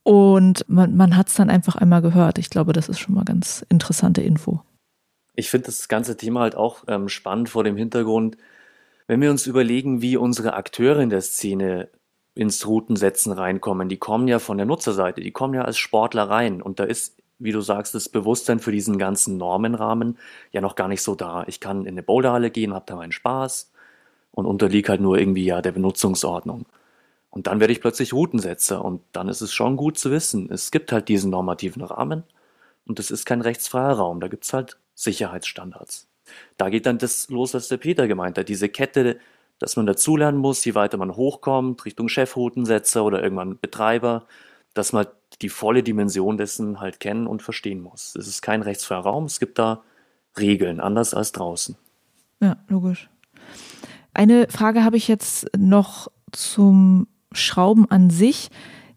Und 0.02 0.64
man, 0.68 0.96
man 0.96 1.16
hat 1.16 1.28
es 1.28 1.34
dann 1.34 1.50
einfach 1.50 1.76
einmal 1.76 2.02
gehört. 2.02 2.38
Ich 2.38 2.50
glaube, 2.50 2.72
das 2.72 2.88
ist 2.88 2.98
schon 2.98 3.14
mal 3.14 3.24
ganz 3.24 3.64
interessante 3.68 4.22
Info. 4.22 4.62
Ich 5.34 5.50
finde 5.50 5.66
das 5.66 5.88
ganze 5.88 6.16
Thema 6.16 6.40
halt 6.40 6.54
auch 6.54 6.84
ähm, 6.88 7.08
spannend 7.08 7.48
vor 7.48 7.64
dem 7.64 7.76
Hintergrund, 7.76 8.36
wenn 9.06 9.20
wir 9.20 9.30
uns 9.30 9.46
überlegen, 9.46 10.02
wie 10.02 10.16
unsere 10.16 10.54
Akteure 10.54 11.00
in 11.00 11.10
der 11.10 11.20
Szene 11.20 11.88
ins 12.34 12.66
Routensetzen 12.66 13.32
reinkommen. 13.32 13.88
Die 13.88 13.98
kommen 13.98 14.28
ja 14.28 14.38
von 14.38 14.56
der 14.56 14.66
Nutzerseite, 14.66 15.20
die 15.20 15.32
kommen 15.32 15.54
ja 15.54 15.62
als 15.62 15.78
Sportler 15.78 16.30
rein. 16.30 16.62
Und 16.62 16.78
da 16.78 16.84
ist, 16.84 17.18
wie 17.38 17.52
du 17.52 17.60
sagst, 17.60 17.94
das 17.94 18.08
Bewusstsein 18.08 18.60
für 18.60 18.72
diesen 18.72 18.98
ganzen 18.98 19.36
Normenrahmen 19.36 20.16
ja 20.52 20.60
noch 20.60 20.76
gar 20.76 20.88
nicht 20.88 21.02
so 21.02 21.14
da. 21.14 21.44
Ich 21.48 21.60
kann 21.60 21.82
in 21.82 21.88
eine 21.88 22.02
Boulderhalle 22.02 22.50
gehen, 22.50 22.72
habe 22.72 22.86
da 22.86 22.96
meinen 22.96 23.12
Spaß 23.12 23.72
und 24.32 24.46
unterliege 24.46 24.88
halt 24.88 25.00
nur 25.00 25.18
irgendwie 25.18 25.44
ja 25.44 25.60
der 25.60 25.72
Benutzungsordnung. 25.72 26.66
Und 27.30 27.46
dann 27.46 27.60
werde 27.60 27.72
ich 27.72 27.80
plötzlich 27.80 28.12
Routensetzer 28.12 28.84
und 28.84 29.02
dann 29.12 29.28
ist 29.28 29.40
es 29.40 29.52
schon 29.52 29.76
gut 29.76 29.96
zu 29.98 30.10
wissen, 30.10 30.50
es 30.50 30.70
gibt 30.70 30.90
halt 30.90 31.08
diesen 31.08 31.30
normativen 31.30 31.82
Rahmen 31.82 32.24
und 32.86 32.98
es 32.98 33.10
ist 33.10 33.24
kein 33.24 33.40
rechtsfreier 33.40 33.92
Raum, 33.92 34.20
da 34.20 34.26
gibt 34.28 34.44
es 34.44 34.52
halt 34.52 34.78
Sicherheitsstandards. 34.94 36.08
Da 36.56 36.68
geht 36.70 36.86
dann 36.86 36.98
das 36.98 37.28
los, 37.30 37.54
was 37.54 37.68
der 37.68 37.76
Peter 37.76 38.08
gemeint 38.08 38.36
hat, 38.36 38.48
diese 38.48 38.68
Kette, 38.68 39.18
dass 39.60 39.76
man 39.76 39.86
dazulernen 39.86 40.40
muss, 40.40 40.64
je 40.64 40.74
weiter 40.74 40.96
man 40.96 41.14
hochkommt, 41.14 41.84
Richtung 41.84 42.08
Chefroutensetzer 42.08 43.04
oder 43.04 43.22
irgendwann 43.22 43.58
Betreiber, 43.60 44.26
dass 44.74 44.92
man 44.92 45.06
die 45.42 45.48
volle 45.48 45.82
Dimension 45.82 46.36
dessen 46.36 46.80
halt 46.80 46.98
kennen 46.98 47.26
und 47.26 47.42
verstehen 47.42 47.80
muss. 47.80 48.16
Es 48.16 48.26
ist 48.26 48.42
kein 48.42 48.62
rechtsfreier 48.62 49.00
Raum, 49.00 49.24
es 49.24 49.38
gibt 49.38 49.58
da 49.58 49.82
Regeln, 50.38 50.80
anders 50.80 51.14
als 51.14 51.32
draußen. 51.32 51.76
Ja, 52.40 52.56
logisch. 52.68 53.08
Eine 54.14 54.48
Frage 54.48 54.84
habe 54.84 54.96
ich 54.96 55.08
jetzt 55.08 55.46
noch 55.56 56.10
zum 56.32 57.06
Schrauben 57.32 57.90
an 57.90 58.10
sich. 58.10 58.50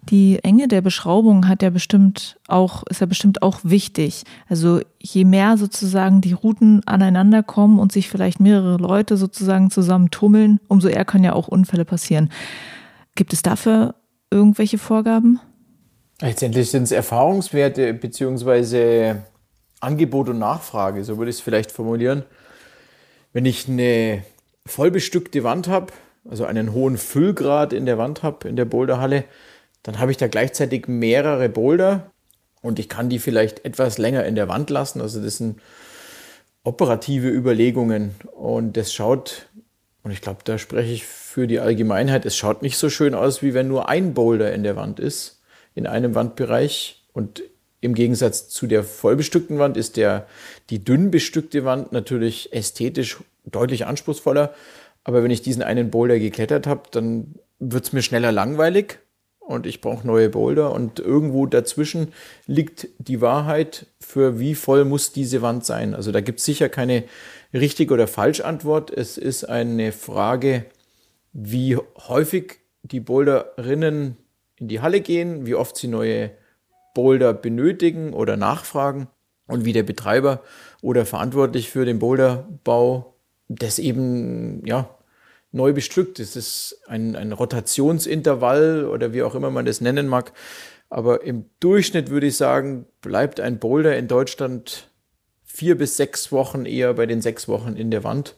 Die 0.09 0.39
Enge 0.43 0.67
der 0.67 0.81
Beschraubung 0.81 1.47
hat 1.47 1.63
ja 1.63 1.69
bestimmt 1.69 2.37
auch, 2.47 2.83
ist 2.89 2.99
ja 2.99 3.07
bestimmt 3.07 3.41
auch 3.41 3.59
wichtig. 3.63 4.23
Also 4.49 4.81
je 4.99 5.23
mehr 5.23 5.57
sozusagen 5.57 6.19
die 6.19 6.33
Routen 6.33 6.85
aneinander 6.85 7.41
kommen 7.41 7.79
und 7.79 7.93
sich 7.93 8.09
vielleicht 8.09 8.41
mehrere 8.41 8.77
Leute 8.77 9.15
sozusagen 9.15 9.71
zusammen 9.71 10.11
tummeln, 10.11 10.59
umso 10.67 10.89
eher 10.89 11.05
können 11.05 11.23
ja 11.23 11.33
auch 11.33 11.47
Unfälle 11.47 11.85
passieren. 11.85 12.29
Gibt 13.15 13.31
es 13.31 13.43
dafür 13.43 13.95
irgendwelche 14.29 14.77
Vorgaben? 14.77 15.39
Letztendlich 16.19 16.69
sind 16.69 16.83
es 16.83 16.91
Erfahrungswerte 16.91 17.93
beziehungsweise 17.93 19.23
Angebot 19.79 20.29
und 20.29 20.39
Nachfrage, 20.39 21.03
so 21.03 21.17
würde 21.17 21.29
ich 21.29 21.37
es 21.37 21.41
vielleicht 21.41 21.71
formulieren. 21.71 22.23
Wenn 23.31 23.45
ich 23.45 23.67
eine 23.67 24.23
vollbestückte 24.65 25.43
Wand 25.43 25.67
habe, 25.67 25.93
also 26.29 26.45
einen 26.45 26.73
hohen 26.73 26.97
Füllgrad 26.97 27.73
in 27.73 27.85
der 27.85 27.97
Wand 27.97 28.23
habe, 28.23 28.47
in 28.47 28.55
der 28.55 28.65
Boulderhalle, 28.65 29.25
dann 29.83 29.99
habe 29.99 30.11
ich 30.11 30.17
da 30.17 30.27
gleichzeitig 30.27 30.87
mehrere 30.87 31.49
Boulder 31.49 32.11
und 32.61 32.79
ich 32.79 32.89
kann 32.89 33.09
die 33.09 33.19
vielleicht 33.19 33.65
etwas 33.65 33.97
länger 33.97 34.25
in 34.25 34.35
der 34.35 34.47
Wand 34.47 34.69
lassen. 34.69 35.01
Also 35.01 35.21
das 35.21 35.37
sind 35.37 35.59
operative 36.63 37.29
Überlegungen 37.29 38.15
und 38.31 38.77
das 38.77 38.93
schaut, 38.93 39.49
und 40.03 40.11
ich 40.11 40.21
glaube, 40.21 40.39
da 40.45 40.57
spreche 40.57 40.93
ich 40.93 41.05
für 41.05 41.47
die 41.47 41.59
Allgemeinheit, 41.59 42.25
es 42.25 42.37
schaut 42.37 42.61
nicht 42.61 42.77
so 42.77 42.89
schön 42.89 43.13
aus, 43.13 43.41
wie 43.41 43.53
wenn 43.53 43.67
nur 43.67 43.89
ein 43.89 44.13
Boulder 44.13 44.53
in 44.53 44.63
der 44.63 44.75
Wand 44.75 44.99
ist, 44.99 45.41
in 45.75 45.87
einem 45.87 46.15
Wandbereich. 46.15 47.03
Und 47.11 47.43
im 47.81 47.95
Gegensatz 47.95 48.47
zu 48.47 48.65
der 48.65 48.83
vollbestückten 48.83 49.59
Wand 49.59 49.75
ist 49.75 49.97
der, 49.97 50.27
die 50.69 50.83
dünn 50.83 51.11
bestückte 51.11 51.65
Wand 51.65 51.91
natürlich 51.91 52.53
ästhetisch 52.53 53.17
deutlich 53.45 53.85
anspruchsvoller. 53.85 54.53
Aber 55.03 55.23
wenn 55.23 55.31
ich 55.31 55.41
diesen 55.41 55.63
einen 55.63 55.89
Boulder 55.89 56.19
geklettert 56.19 56.67
habe, 56.67 56.83
dann 56.91 57.35
wird 57.59 57.85
es 57.85 57.93
mir 57.93 58.01
schneller 58.01 58.31
langweilig 58.31 58.99
und 59.39 59.65
ich 59.65 59.81
brauche 59.81 60.07
neue 60.07 60.29
Boulder 60.29 60.71
und 60.71 60.99
irgendwo 60.99 61.45
dazwischen 61.45 62.13
liegt 62.45 62.87
die 62.97 63.21
Wahrheit 63.21 63.87
für 63.99 64.39
wie 64.39 64.55
voll 64.55 64.85
muss 64.85 65.11
diese 65.11 65.41
Wand 65.41 65.65
sein. 65.65 65.93
Also 65.93 66.11
da 66.11 66.21
gibt 66.21 66.39
es 66.39 66.45
sicher 66.45 66.69
keine 66.69 67.03
richtig 67.53 67.91
oder 67.91 68.07
falsch 68.07 68.41
Antwort. 68.41 68.89
Es 68.89 69.17
ist 69.17 69.43
eine 69.43 69.91
Frage, 69.91 70.65
wie 71.33 71.77
häufig 72.07 72.59
die 72.83 72.99
Boulderinnen 72.99 74.17
in 74.55 74.67
die 74.67 74.81
Halle 74.81 75.01
gehen, 75.01 75.45
wie 75.45 75.55
oft 75.55 75.75
sie 75.77 75.87
neue 75.87 76.31
Boulder 76.93 77.33
benötigen 77.33 78.13
oder 78.13 78.37
nachfragen 78.37 79.07
und 79.47 79.65
wie 79.65 79.73
der 79.73 79.83
Betreiber 79.83 80.41
oder 80.81 81.05
verantwortlich 81.05 81.69
für 81.69 81.85
den 81.85 81.99
Boulderbau 81.99 83.12
das 83.55 83.79
eben 83.79 84.65
ja 84.65 84.89
neu 85.51 85.73
bestückt. 85.73 86.19
Es 86.19 86.35
ist 86.35 86.81
ein, 86.87 87.15
ein 87.15 87.31
Rotationsintervall 87.31 88.85
oder 88.85 89.13
wie 89.13 89.23
auch 89.23 89.35
immer 89.35 89.51
man 89.51 89.65
das 89.65 89.81
nennen 89.81 90.07
mag. 90.07 90.33
Aber 90.89 91.23
im 91.23 91.45
Durchschnitt 91.59 92.09
würde 92.09 92.27
ich 92.27 92.37
sagen, 92.37 92.85
bleibt 93.01 93.39
ein 93.39 93.59
Boulder 93.59 93.97
in 93.97 94.07
Deutschland 94.07 94.89
vier 95.43 95.77
bis 95.77 95.97
sechs 95.97 96.31
Wochen 96.31 96.65
eher 96.65 96.93
bei 96.93 97.05
den 97.05 97.21
sechs 97.21 97.47
Wochen 97.47 97.75
in 97.75 97.91
der 97.91 98.03
Wand. 98.03 98.35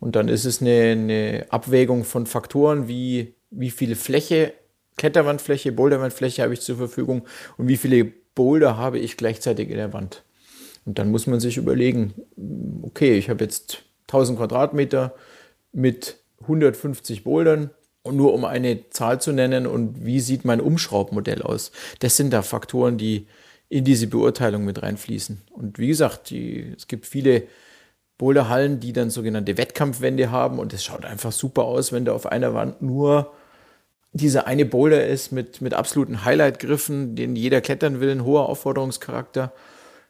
Und 0.00 0.16
dann 0.16 0.28
ist 0.28 0.44
es 0.44 0.60
eine, 0.60 0.92
eine 0.92 1.46
Abwägung 1.50 2.04
von 2.04 2.26
Faktoren 2.26 2.88
wie 2.88 3.34
wie 3.50 3.70
viel 3.70 3.94
Fläche, 3.94 4.52
Kletterwandfläche, 4.96 5.72
Boulderwandfläche 5.72 6.42
habe 6.42 6.54
ich 6.54 6.60
zur 6.60 6.76
Verfügung 6.76 7.26
und 7.56 7.68
wie 7.68 7.76
viele 7.76 8.04
Boulder 8.34 8.76
habe 8.76 8.98
ich 8.98 9.16
gleichzeitig 9.16 9.70
in 9.70 9.76
der 9.76 9.92
Wand. 9.92 10.24
Und 10.84 10.98
dann 10.98 11.10
muss 11.10 11.26
man 11.26 11.40
sich 11.40 11.56
überlegen, 11.56 12.14
okay, 12.82 13.16
ich 13.16 13.30
habe 13.30 13.44
jetzt 13.44 13.84
1000 14.08 14.38
Quadratmeter 14.38 15.14
mit 15.72 16.18
150 16.42 17.24
Bouldern. 17.24 17.70
Und 18.02 18.16
nur 18.16 18.32
um 18.32 18.44
eine 18.44 18.88
Zahl 18.88 19.20
zu 19.20 19.32
nennen 19.32 19.66
und 19.66 20.04
wie 20.04 20.20
sieht 20.20 20.44
mein 20.44 20.62
Umschraubmodell 20.62 21.42
aus? 21.42 21.72
Das 21.98 22.16
sind 22.16 22.32
da 22.32 22.40
Faktoren, 22.40 22.96
die 22.96 23.26
in 23.68 23.84
diese 23.84 24.06
Beurteilung 24.06 24.64
mit 24.64 24.82
reinfließen. 24.82 25.42
Und 25.52 25.78
wie 25.78 25.88
gesagt, 25.88 26.30
die, 26.30 26.72
es 26.74 26.86
gibt 26.86 27.04
viele 27.04 27.42
Boulderhallen, 28.16 28.80
die 28.80 28.92
dann 28.92 29.10
sogenannte 29.10 29.58
Wettkampfwände 29.58 30.30
haben 30.30 30.58
und 30.58 30.72
es 30.72 30.84
schaut 30.84 31.04
einfach 31.04 31.32
super 31.32 31.64
aus, 31.64 31.92
wenn 31.92 32.04
da 32.04 32.12
auf 32.12 32.26
einer 32.26 32.54
Wand 32.54 32.80
nur 32.80 33.32
dieser 34.12 34.46
eine 34.46 34.64
Boulder 34.64 35.06
ist 35.06 35.30
mit, 35.30 35.60
mit 35.60 35.74
absoluten 35.74 36.24
Highlight-Griffen, 36.24 37.14
den 37.14 37.36
jeder 37.36 37.60
klettern 37.60 38.00
will, 38.00 38.10
ein 38.10 38.24
hoher 38.24 38.48
Aufforderungscharakter, 38.48 39.52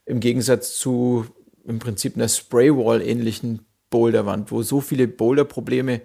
im 0.06 0.20
Gegensatz 0.20 0.78
zu 0.78 1.26
im 1.66 1.80
Prinzip 1.80 2.16
einer 2.16 2.28
Spraywall-ähnlichen 2.28 3.66
Boulderwand, 3.90 4.50
wo 4.50 4.62
so 4.62 4.80
viele 4.80 5.08
Boulderprobleme 5.08 6.02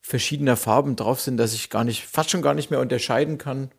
verschiedener 0.00 0.56
Farben 0.56 0.96
drauf 0.96 1.20
sind, 1.20 1.38
dass 1.38 1.54
ich 1.54 1.70
gar 1.70 1.84
nicht, 1.84 2.04
fast 2.06 2.30
schon 2.30 2.42
gar 2.42 2.54
nicht 2.54 2.70
mehr 2.70 2.80
unterscheiden 2.80 3.38
kann. 3.38 3.70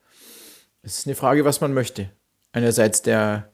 Es 0.82 0.98
ist 1.00 1.08
eine 1.08 1.16
Frage, 1.16 1.46
was 1.46 1.62
man 1.62 1.74
möchte. 1.74 2.10
Einerseits 2.52 3.04
der, 3.04 3.52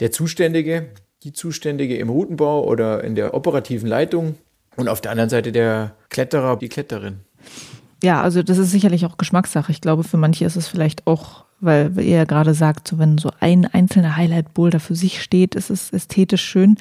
der 0.00 0.12
Zuständige, 0.12 0.90
die 1.22 1.32
Zuständige 1.32 1.96
im 1.96 2.10
Routenbau 2.10 2.64
oder 2.64 3.02
in 3.02 3.14
der 3.14 3.32
operativen 3.32 3.88
Leitung 3.88 4.36
und 4.76 4.88
auf 4.88 5.00
der 5.00 5.12
anderen 5.12 5.30
Seite 5.30 5.50
der 5.50 5.96
Kletterer, 6.10 6.58
die 6.58 6.68
Kletterin. 6.68 7.20
Ja, 8.02 8.20
also 8.20 8.42
das 8.42 8.58
ist 8.58 8.70
sicherlich 8.70 9.06
auch 9.06 9.16
Geschmackssache. 9.16 9.72
Ich 9.72 9.80
glaube, 9.80 10.04
für 10.04 10.18
manche 10.18 10.44
ist 10.44 10.56
es 10.56 10.68
vielleicht 10.68 11.06
auch 11.06 11.45
weil 11.60 11.92
ihr 11.98 12.16
ja 12.16 12.24
gerade 12.24 12.54
sagt, 12.54 12.88
so 12.88 12.98
wenn 12.98 13.18
so 13.18 13.30
ein 13.40 13.64
einzelner 13.64 14.16
Highlight-Boulder 14.16 14.80
für 14.80 14.94
sich 14.94 15.22
steht, 15.22 15.54
ist 15.54 15.70
es 15.70 15.92
ästhetisch 15.92 16.42
schön. 16.42 16.76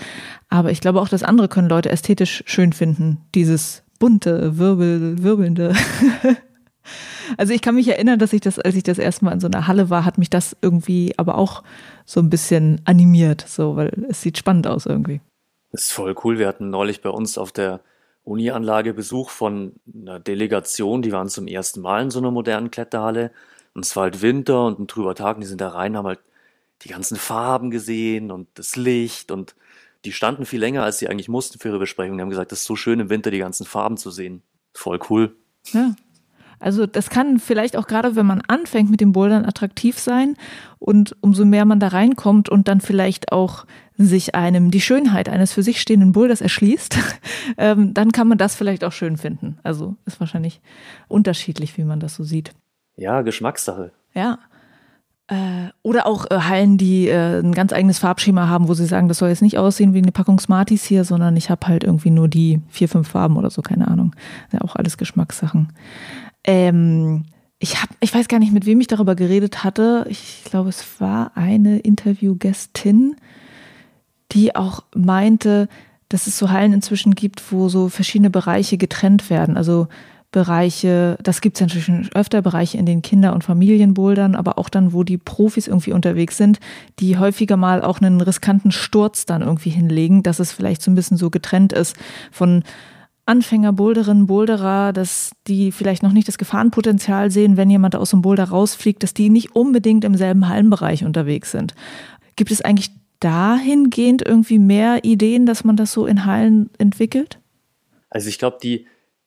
Aber 0.49 0.71
ich 0.71 0.81
glaube 0.81 1.01
auch, 1.01 1.07
das 1.07 1.23
andere 1.23 1.47
können 1.47 1.69
Leute 1.69 1.89
ästhetisch 1.89 2.43
schön 2.45 2.73
finden. 2.73 3.19
Dieses 3.33 3.83
bunte, 3.99 4.57
wirbel, 4.57 5.23
wirbelnde. 5.23 5.73
also 7.37 7.53
ich 7.53 7.61
kann 7.61 7.75
mich 7.75 7.87
erinnern, 7.87 8.19
dass 8.19 8.33
ich 8.33 8.41
das, 8.41 8.59
als 8.59 8.75
ich 8.75 8.83
das 8.83 8.97
erste 8.97 9.25
Mal 9.25 9.31
in 9.31 9.39
so 9.39 9.47
einer 9.47 9.67
Halle 9.67 9.89
war, 9.89 10.05
hat 10.05 10.17
mich 10.17 10.29
das 10.29 10.55
irgendwie 10.61 11.13
aber 11.17 11.37
auch 11.37 11.63
so 12.05 12.19
ein 12.19 12.29
bisschen 12.29 12.81
animiert, 12.85 13.45
so, 13.47 13.75
weil 13.75 14.05
es 14.09 14.21
sieht 14.21 14.37
spannend 14.37 14.67
aus 14.67 14.85
irgendwie. 14.85 15.21
Das 15.71 15.83
ist 15.83 15.91
voll 15.91 16.15
cool. 16.23 16.37
Wir 16.37 16.47
hatten 16.47 16.69
neulich 16.69 17.01
bei 17.01 17.09
uns 17.09 17.37
auf 17.37 17.51
der 17.51 17.81
Uni-Anlage 18.23 18.93
Besuch 18.93 19.29
von 19.29 19.73
einer 19.93 20.19
Delegation, 20.19 21.01
die 21.01 21.11
waren 21.11 21.29
zum 21.29 21.47
ersten 21.47 21.81
Mal 21.81 22.03
in 22.03 22.11
so 22.11 22.19
einer 22.19 22.31
modernen 22.31 22.71
Kletterhalle. 22.71 23.31
Und 23.75 23.85
es 23.85 23.95
war 23.95 24.03
halt 24.03 24.21
Winter 24.21 24.65
und 24.65 24.79
ein 24.79 24.87
trüber 24.87 25.13
Tag 25.13 25.35
und 25.35 25.41
die 25.41 25.47
sind 25.47 25.61
da 25.61 25.69
rein, 25.69 25.95
haben 25.95 26.07
halt 26.07 26.21
die 26.81 26.89
ganzen 26.89 27.17
Farben 27.17 27.69
gesehen 27.69 28.31
und 28.31 28.47
das 28.55 28.75
Licht 28.75 29.31
und 29.31 29.55
die 30.05 30.13
standen 30.13 30.45
viel 30.45 30.59
länger, 30.59 30.83
als 30.83 30.99
sie 30.99 31.09
eigentlich 31.09 31.29
mussten 31.29 31.59
für 31.59 31.69
ihre 31.69 31.79
Besprechung. 31.79 32.17
Die 32.17 32.21
haben 32.21 32.29
gesagt, 32.29 32.51
das 32.51 32.59
ist 32.59 32.65
so 32.65 32.75
schön 32.75 32.99
im 32.99 33.09
Winter, 33.09 33.31
die 33.31 33.39
ganzen 33.39 33.65
Farben 33.65 33.97
zu 33.97 34.11
sehen. 34.11 34.43
Voll 34.73 34.99
cool. 35.09 35.35
Ja. 35.71 35.95
Also 36.59 36.85
das 36.85 37.09
kann 37.09 37.39
vielleicht 37.39 37.75
auch 37.75 37.87
gerade, 37.87 38.15
wenn 38.15 38.25
man 38.25 38.41
anfängt 38.41 38.89
mit 38.89 39.01
dem 39.01 39.11
Bouldern, 39.11 39.45
attraktiv 39.45 39.99
sein. 39.99 40.35
Und 40.79 41.15
umso 41.21 41.43
mehr 41.43 41.65
man 41.65 41.79
da 41.79 41.89
reinkommt 41.89 42.49
und 42.49 42.67
dann 42.67 42.81
vielleicht 42.81 43.31
auch 43.31 43.65
sich 43.97 44.35
einem 44.35 44.71
die 44.71 44.81
Schönheit 44.81 45.27
eines 45.27 45.53
für 45.53 45.63
sich 45.63 45.81
stehenden 45.81 46.11
Boulders 46.11 46.41
erschließt, 46.41 46.97
ähm, 47.57 47.93
dann 47.93 48.11
kann 48.11 48.27
man 48.27 48.37
das 48.37 48.55
vielleicht 48.55 48.83
auch 48.83 48.91
schön 48.91 49.17
finden. 49.17 49.57
Also 49.63 49.95
ist 50.05 50.19
wahrscheinlich 50.19 50.61
unterschiedlich, 51.07 51.77
wie 51.77 51.83
man 51.83 51.99
das 51.99 52.15
so 52.15 52.23
sieht. 52.23 52.51
Ja, 52.97 53.21
Geschmackssache. 53.21 53.91
Ja. 54.13 54.39
Äh, 55.27 55.69
oder 55.81 56.05
auch 56.05 56.29
äh, 56.29 56.39
Hallen, 56.41 56.77
die 56.77 57.07
äh, 57.07 57.39
ein 57.39 57.53
ganz 57.53 57.73
eigenes 57.73 57.97
Farbschema 57.97 58.47
haben, 58.47 58.67
wo 58.67 58.75
sie 58.75 58.85
sagen, 58.85 59.07
das 59.07 59.17
soll 59.17 59.29
jetzt 59.29 59.41
nicht 59.41 59.57
aussehen 59.57 59.93
wie 59.93 60.01
eine 60.01 60.11
Packung 60.11 60.39
Smarties 60.39 60.83
hier, 60.83 61.03
sondern 61.03 61.35
ich 61.35 61.49
habe 61.49 61.67
halt 61.67 61.83
irgendwie 61.83 62.11
nur 62.11 62.27
die 62.27 62.61
vier, 62.69 62.87
fünf 62.87 63.07
Farben 63.07 63.35
oder 63.35 63.49
so, 63.49 63.61
keine 63.63 63.87
Ahnung. 63.87 64.15
Ja, 64.51 64.61
auch 64.61 64.75
alles 64.75 64.97
Geschmackssachen. 64.97 65.73
Ähm, 66.43 67.25
ich 67.57 67.81
habe, 67.81 67.93
ich 68.01 68.13
weiß 68.13 68.27
gar 68.27 68.37
nicht, 68.39 68.53
mit 68.53 68.67
wem 68.67 68.79
ich 68.79 68.87
darüber 68.87 69.15
geredet 69.15 69.63
hatte. 69.63 70.05
Ich 70.09 70.43
glaube, 70.43 70.69
es 70.69 71.01
war 71.01 71.31
eine 71.35 71.79
Interviewgästin, 71.79 73.15
die 74.31 74.55
auch 74.55 74.83
meinte, 74.93 75.67
dass 76.09 76.27
es 76.27 76.37
so 76.37 76.51
Hallen 76.51 76.73
inzwischen 76.73 77.15
gibt, 77.15 77.51
wo 77.51 77.67
so 77.67 77.89
verschiedene 77.89 78.29
Bereiche 78.29 78.77
getrennt 78.77 79.31
werden. 79.31 79.57
Also 79.57 79.87
Bereiche, 80.35 81.17
das 81.23 81.39
gibt 81.39 81.55
es 81.55 81.61
inzwischen 81.61 82.09
öfter, 82.13 82.41
Bereiche 82.41 82.77
in 82.77 82.85
den 82.85 83.01
Kinder- 83.01 83.31
und 83.33 83.45
Familienbouldern, 83.45 84.35
aber 84.35 84.57
auch 84.57 84.67
dann, 84.67 84.91
wo 84.91 85.05
die 85.05 85.17
Profis 85.17 85.65
irgendwie 85.65 85.93
unterwegs 85.93 86.35
sind, 86.35 86.59
die 86.99 87.17
häufiger 87.17 87.55
mal 87.55 87.81
auch 87.81 88.01
einen 88.01 88.19
riskanten 88.19 88.73
Sturz 88.73 89.25
dann 89.25 89.41
irgendwie 89.41 89.69
hinlegen, 89.69 90.23
dass 90.23 90.39
es 90.39 90.51
vielleicht 90.51 90.81
so 90.81 90.91
ein 90.91 90.95
bisschen 90.95 91.15
so 91.15 91.29
getrennt 91.29 91.71
ist 91.71 91.95
von 92.33 92.63
Anfänger, 93.25 93.71
Boulderinnen, 93.71 94.27
Boulderer, 94.27 94.91
dass 94.91 95.31
die 95.47 95.71
vielleicht 95.71 96.03
noch 96.03 96.11
nicht 96.11 96.27
das 96.27 96.37
Gefahrenpotenzial 96.37 97.31
sehen, 97.31 97.55
wenn 97.55 97.69
jemand 97.69 97.95
aus 97.95 98.09
dem 98.09 98.21
Boulder 98.21 98.43
rausfliegt, 98.43 99.03
dass 99.03 99.13
die 99.13 99.29
nicht 99.29 99.55
unbedingt 99.55 100.03
im 100.03 100.15
selben 100.15 100.49
Hallenbereich 100.49 101.05
unterwegs 101.05 101.51
sind. 101.51 101.75
Gibt 102.35 102.51
es 102.51 102.61
eigentlich 102.61 102.91
dahingehend 103.21 104.21
irgendwie 104.21 104.59
mehr 104.59 105.05
Ideen, 105.05 105.45
dass 105.45 105.63
man 105.63 105.77
das 105.77 105.93
so 105.93 106.05
in 106.05 106.25
Hallen 106.25 106.71
entwickelt? 106.77 107.39
Also 108.09 108.27
ich 108.27 108.37
glaube, 108.37 108.57
die, 108.61 108.85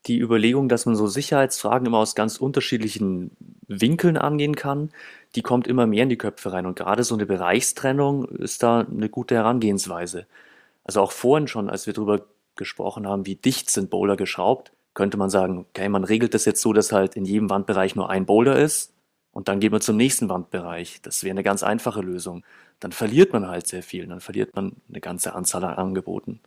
die 0.08 0.18
Überlegung, 0.18 0.68
dass 0.68 0.86
man 0.86 0.96
so 0.96 1.06
Sicherheitsfragen 1.06 1.86
immer 1.86 1.98
aus 1.98 2.14
ganz 2.14 2.38
unterschiedlichen 2.38 3.30
Winkeln 3.66 4.16
angehen 4.16 4.56
kann, 4.56 4.90
die 5.34 5.42
kommt 5.42 5.66
immer 5.66 5.86
mehr 5.86 6.04
in 6.04 6.08
die 6.08 6.16
Köpfe 6.16 6.52
rein. 6.52 6.66
Und 6.66 6.76
gerade 6.76 7.04
so 7.04 7.14
eine 7.14 7.26
Bereichstrennung 7.26 8.24
ist 8.24 8.62
da 8.62 8.80
eine 8.80 9.08
gute 9.08 9.34
Herangehensweise. 9.34 10.26
Also 10.84 11.02
auch 11.02 11.12
vorhin 11.12 11.48
schon, 11.48 11.68
als 11.68 11.86
wir 11.86 11.92
darüber 11.92 12.22
gesprochen 12.56 13.06
haben, 13.06 13.26
wie 13.26 13.36
dicht 13.36 13.70
sind 13.70 13.90
Boulder 13.90 14.16
geschraubt, 14.16 14.72
könnte 14.94 15.16
man 15.16 15.30
sagen, 15.30 15.58
okay, 15.58 15.88
man 15.88 16.04
regelt 16.04 16.34
das 16.34 16.44
jetzt 16.44 16.62
so, 16.62 16.72
dass 16.72 16.92
halt 16.92 17.14
in 17.14 17.24
jedem 17.24 17.50
Wandbereich 17.50 17.94
nur 17.94 18.10
ein 18.10 18.26
Boulder 18.26 18.58
ist 18.58 18.92
und 19.32 19.48
dann 19.48 19.60
gehen 19.60 19.72
wir 19.72 19.80
zum 19.80 19.96
nächsten 19.96 20.28
Wandbereich. 20.28 21.00
Das 21.02 21.22
wäre 21.22 21.32
eine 21.32 21.44
ganz 21.44 21.62
einfache 21.62 22.00
Lösung. 22.00 22.44
Dann 22.80 22.92
verliert 22.92 23.32
man 23.32 23.46
halt 23.46 23.68
sehr 23.68 23.82
viel, 23.82 24.06
dann 24.06 24.20
verliert 24.20 24.56
man 24.56 24.72
eine 24.88 25.00
ganze 25.00 25.34
Anzahl 25.34 25.64
an 25.64 25.74
Angeboten. 25.74 26.40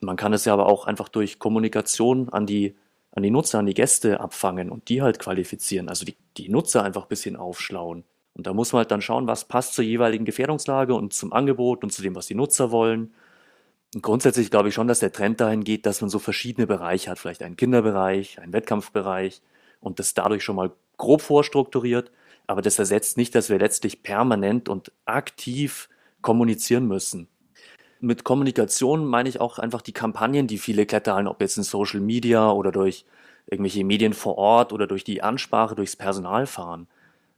Man 0.00 0.16
kann 0.16 0.32
es 0.32 0.44
ja 0.44 0.52
aber 0.52 0.66
auch 0.66 0.86
einfach 0.86 1.08
durch 1.08 1.38
Kommunikation 1.38 2.28
an 2.30 2.46
die, 2.46 2.76
an 3.12 3.22
die 3.22 3.30
Nutzer, 3.30 3.58
an 3.58 3.66
die 3.66 3.74
Gäste 3.74 4.20
abfangen 4.20 4.70
und 4.70 4.88
die 4.88 5.02
halt 5.02 5.18
qualifizieren, 5.18 5.88
also 5.88 6.04
die, 6.04 6.16
die 6.36 6.48
Nutzer 6.48 6.82
einfach 6.82 7.02
ein 7.02 7.08
bisschen 7.08 7.36
aufschlauen. 7.36 8.04
Und 8.34 8.46
da 8.46 8.54
muss 8.54 8.72
man 8.72 8.78
halt 8.78 8.90
dann 8.90 9.02
schauen, 9.02 9.26
was 9.26 9.46
passt 9.46 9.74
zur 9.74 9.84
jeweiligen 9.84 10.24
Gefährdungslage 10.24 10.94
und 10.94 11.12
zum 11.12 11.32
Angebot 11.32 11.82
und 11.82 11.90
zu 11.92 12.02
dem, 12.02 12.14
was 12.14 12.26
die 12.26 12.34
Nutzer 12.34 12.70
wollen. 12.70 13.12
Und 13.94 14.02
grundsätzlich 14.02 14.50
glaube 14.50 14.68
ich 14.68 14.74
schon, 14.74 14.88
dass 14.88 15.00
der 15.00 15.12
Trend 15.12 15.40
dahin 15.40 15.64
geht, 15.64 15.84
dass 15.84 16.00
man 16.00 16.10
so 16.10 16.18
verschiedene 16.18 16.66
Bereiche 16.66 17.10
hat, 17.10 17.18
vielleicht 17.18 17.42
einen 17.42 17.56
Kinderbereich, 17.56 18.38
einen 18.40 18.52
Wettkampfbereich 18.52 19.42
und 19.80 19.98
das 19.98 20.14
dadurch 20.14 20.44
schon 20.44 20.56
mal 20.56 20.72
grob 20.96 21.22
vorstrukturiert. 21.22 22.10
Aber 22.46 22.62
das 22.62 22.78
ersetzt 22.78 23.16
nicht, 23.16 23.34
dass 23.34 23.50
wir 23.50 23.58
letztlich 23.58 24.02
permanent 24.02 24.68
und 24.68 24.92
aktiv 25.04 25.88
kommunizieren 26.22 26.86
müssen. 26.86 27.28
Mit 28.00 28.24
Kommunikation 28.24 29.06
meine 29.06 29.28
ich 29.28 29.40
auch 29.40 29.58
einfach 29.58 29.82
die 29.82 29.92
Kampagnen, 29.92 30.46
die 30.46 30.58
viele 30.58 30.86
Kletterhallen, 30.86 31.28
ob 31.28 31.40
jetzt 31.40 31.58
in 31.58 31.62
Social 31.62 32.00
Media 32.00 32.50
oder 32.50 32.72
durch 32.72 33.04
irgendwelche 33.46 33.84
Medien 33.84 34.14
vor 34.14 34.38
Ort 34.38 34.72
oder 34.72 34.86
durch 34.86 35.04
die 35.04 35.22
Ansprache, 35.22 35.74
durchs 35.74 35.96
Personal 35.96 36.46
fahren. 36.46 36.88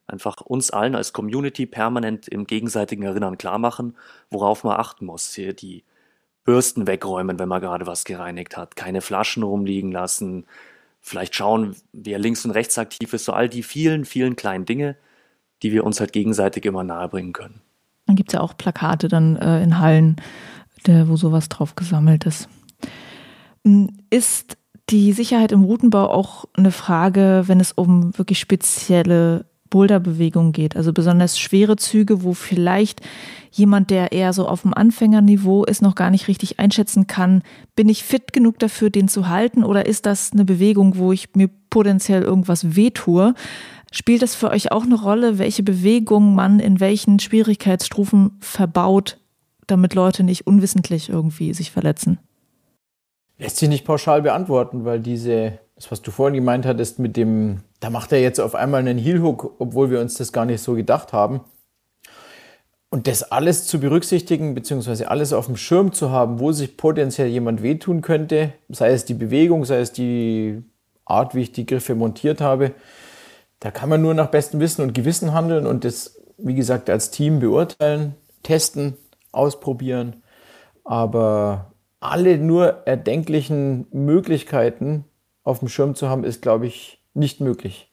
Einfach 0.06 0.40
uns 0.40 0.70
allen 0.70 0.94
als 0.94 1.12
Community 1.12 1.66
permanent 1.66 2.28
im 2.28 2.46
gegenseitigen 2.46 3.02
Erinnern 3.02 3.38
klar 3.38 3.58
machen, 3.58 3.96
worauf 4.30 4.62
man 4.64 4.78
achten 4.78 5.06
muss. 5.06 5.34
Hier 5.34 5.52
die 5.52 5.84
Bürsten 6.44 6.86
wegräumen, 6.86 7.38
wenn 7.38 7.48
man 7.48 7.60
gerade 7.60 7.86
was 7.86 8.04
gereinigt 8.04 8.56
hat, 8.56 8.76
keine 8.76 9.00
Flaschen 9.00 9.42
rumliegen 9.42 9.92
lassen, 9.92 10.46
vielleicht 11.00 11.34
schauen, 11.34 11.76
wer 11.92 12.18
links 12.18 12.44
und 12.44 12.52
rechts 12.52 12.78
aktiv 12.78 13.12
ist, 13.12 13.24
so 13.24 13.32
all 13.32 13.48
die 13.48 13.62
vielen, 13.62 14.04
vielen 14.04 14.36
kleinen 14.36 14.64
Dinge, 14.64 14.96
die 15.62 15.72
wir 15.72 15.84
uns 15.84 16.00
halt 16.00 16.12
gegenseitig 16.12 16.64
immer 16.64 16.84
nahebringen 16.84 17.32
können. 17.32 17.60
Dann 18.12 18.16
gibt 18.16 18.28
es 18.28 18.34
ja 18.34 18.42
auch 18.42 18.58
Plakate 18.58 19.08
dann 19.08 19.36
äh, 19.36 19.62
in 19.62 19.78
Hallen, 19.78 20.16
der, 20.86 21.08
wo 21.08 21.16
sowas 21.16 21.48
drauf 21.48 21.76
gesammelt 21.76 22.26
ist. 22.26 22.46
Hm, 23.64 23.88
ist 24.10 24.58
die 24.90 25.14
Sicherheit 25.14 25.50
im 25.50 25.62
Routenbau 25.62 26.10
auch 26.10 26.44
eine 26.52 26.72
Frage, 26.72 27.44
wenn 27.46 27.58
es 27.58 27.72
um 27.72 28.16
wirklich 28.18 28.38
spezielle 28.38 29.46
Boulderbewegung 29.70 30.52
geht. 30.52 30.76
Also 30.76 30.92
besonders 30.92 31.38
schwere 31.38 31.76
Züge, 31.76 32.22
wo 32.22 32.34
vielleicht 32.34 33.00
jemand, 33.50 33.88
der 33.88 34.12
eher 34.12 34.34
so 34.34 34.46
auf 34.46 34.60
dem 34.60 34.74
Anfängerniveau 34.74 35.64
ist, 35.64 35.80
noch 35.80 35.94
gar 35.94 36.10
nicht 36.10 36.28
richtig 36.28 36.60
einschätzen 36.60 37.06
kann, 37.06 37.42
bin 37.76 37.88
ich 37.88 38.04
fit 38.04 38.34
genug 38.34 38.58
dafür, 38.58 38.90
den 38.90 39.08
zu 39.08 39.28
halten 39.28 39.64
oder 39.64 39.86
ist 39.86 40.04
das 40.04 40.32
eine 40.32 40.44
Bewegung, 40.44 40.98
wo 40.98 41.12
ich 41.12 41.34
mir 41.34 41.48
potenziell 41.70 42.20
irgendwas 42.20 42.76
wehtue? 42.76 43.34
Spielt 43.92 44.22
das 44.22 44.34
für 44.34 44.50
euch 44.50 44.72
auch 44.72 44.82
eine 44.82 45.00
Rolle, 45.00 45.38
welche 45.38 45.62
Bewegung 45.62 46.34
man 46.34 46.58
in 46.58 46.80
welchen 46.80 47.20
Schwierigkeitsstufen 47.20 48.38
verbaut, 48.40 49.18
damit 49.68 49.94
Leute 49.94 50.24
nicht 50.24 50.46
unwissentlich 50.46 51.08
irgendwie 51.08 51.54
sich 51.54 51.70
verletzen? 51.70 52.18
Lässt 53.38 53.58
sich 53.58 53.68
nicht 53.68 53.84
pauschal 53.84 54.22
beantworten, 54.22 54.84
weil 54.84 54.98
diese, 54.98 55.58
das 55.76 55.92
was 55.92 56.02
du 56.02 56.10
vorhin 56.10 56.34
gemeint 56.34 56.66
hattest 56.66 56.98
mit 56.98 57.16
dem 57.16 57.60
da 57.82 57.90
macht 57.90 58.12
er 58.12 58.20
jetzt 58.20 58.40
auf 58.40 58.54
einmal 58.54 58.78
einen 58.78 58.96
Heel-Hook, 58.96 59.56
obwohl 59.58 59.90
wir 59.90 60.00
uns 60.00 60.14
das 60.14 60.32
gar 60.32 60.44
nicht 60.44 60.62
so 60.62 60.74
gedacht 60.74 61.12
haben. 61.12 61.40
Und 62.90 63.08
das 63.08 63.24
alles 63.24 63.66
zu 63.66 63.80
berücksichtigen, 63.80 64.54
beziehungsweise 64.54 65.10
alles 65.10 65.32
auf 65.32 65.46
dem 65.46 65.56
Schirm 65.56 65.92
zu 65.92 66.10
haben, 66.10 66.38
wo 66.38 66.52
sich 66.52 66.76
potenziell 66.76 67.26
jemand 67.26 67.60
wehtun 67.60 68.00
könnte, 68.00 68.52
sei 68.68 68.92
es 68.92 69.04
die 69.04 69.14
Bewegung, 69.14 69.64
sei 69.64 69.80
es 69.80 69.92
die 69.92 70.62
Art, 71.04 71.34
wie 71.34 71.40
ich 71.40 71.50
die 71.50 71.66
Griffe 71.66 71.96
montiert 71.96 72.40
habe, 72.40 72.70
da 73.62 73.70
kann 73.70 73.88
man 73.88 74.02
nur 74.02 74.12
nach 74.12 74.26
bestem 74.26 74.58
Wissen 74.58 74.82
und 74.82 74.92
Gewissen 74.92 75.32
handeln 75.32 75.68
und 75.68 75.84
das, 75.84 76.20
wie 76.36 76.56
gesagt, 76.56 76.90
als 76.90 77.12
Team 77.12 77.38
beurteilen, 77.38 78.16
testen, 78.42 78.96
ausprobieren. 79.30 80.24
Aber 80.82 81.72
alle 82.00 82.38
nur 82.38 82.88
erdenklichen 82.88 83.86
Möglichkeiten 83.92 85.04
auf 85.44 85.60
dem 85.60 85.68
Schirm 85.68 85.94
zu 85.94 86.08
haben, 86.08 86.24
ist, 86.24 86.42
glaube 86.42 86.66
ich, 86.66 87.00
nicht 87.14 87.40
möglich. 87.40 87.88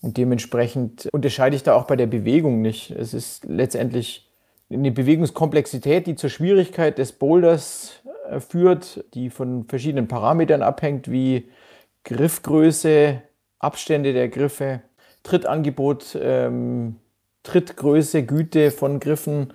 Und 0.00 0.16
dementsprechend 0.16 1.08
unterscheide 1.12 1.56
ich 1.56 1.64
da 1.64 1.74
auch 1.74 1.88
bei 1.88 1.96
der 1.96 2.06
Bewegung 2.06 2.62
nicht. 2.62 2.92
Es 2.92 3.14
ist 3.14 3.46
letztendlich 3.46 4.30
eine 4.70 4.92
Bewegungskomplexität, 4.92 6.06
die 6.06 6.14
zur 6.14 6.30
Schwierigkeit 6.30 6.98
des 6.98 7.10
Boulders 7.10 7.94
äh, 8.30 8.38
führt, 8.38 9.04
die 9.14 9.28
von 9.28 9.64
verschiedenen 9.64 10.06
Parametern 10.06 10.62
abhängt, 10.62 11.10
wie 11.10 11.50
Griffgröße, 12.04 13.22
Abstände 13.58 14.12
der 14.12 14.28
Griffe, 14.28 14.82
Trittangebot, 15.22 16.18
ähm, 16.20 16.96
Trittgröße, 17.42 18.24
Güte 18.24 18.70
von 18.70 19.00
Griffen. 19.00 19.52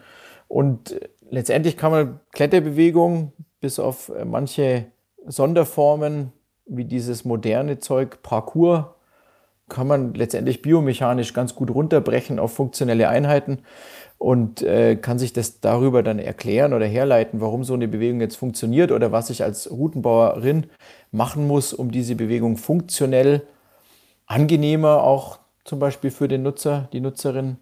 Und 0.47 0.95
letztendlich 1.29 1.77
kann 1.77 1.91
man 1.91 2.19
Kletterbewegung 2.31 3.33
bis 3.59 3.79
auf 3.79 4.09
äh, 4.09 4.25
manche 4.25 4.85
Sonderformen 5.25 6.33
wie 6.65 6.85
dieses 6.85 7.25
moderne 7.25 7.79
Zeug 7.79 8.21
Parcours 8.23 8.85
kann 9.69 9.87
man 9.87 10.13
letztendlich 10.13 10.61
biomechanisch 10.61 11.33
ganz 11.33 11.55
gut 11.55 11.71
runterbrechen 11.71 12.39
auf 12.39 12.53
funktionelle 12.53 13.09
Einheiten 13.09 13.59
und 14.17 14.61
äh, 14.61 14.95
kann 14.95 15.19
sich 15.19 15.33
das 15.33 15.61
darüber 15.61 16.03
dann 16.03 16.19
erklären 16.19 16.73
oder 16.73 16.85
herleiten, 16.85 17.41
warum 17.41 17.63
so 17.63 17.73
eine 17.73 17.87
Bewegung 17.87 18.21
jetzt 18.21 18.35
funktioniert 18.35 18.91
oder 18.91 19.11
was 19.11 19.29
ich 19.29 19.43
als 19.43 19.71
Routenbauerin 19.71 20.67
machen 21.11 21.47
muss, 21.47 21.73
um 21.73 21.91
diese 21.91 22.15
Bewegung 22.15 22.57
funktionell 22.57 23.41
angenehmer 24.25 25.03
auch 25.03 25.39
zum 25.65 25.79
Beispiel 25.79 26.11
für 26.11 26.27
den 26.27 26.43
Nutzer, 26.43 26.89
die 26.93 26.99
Nutzerin 26.99 27.57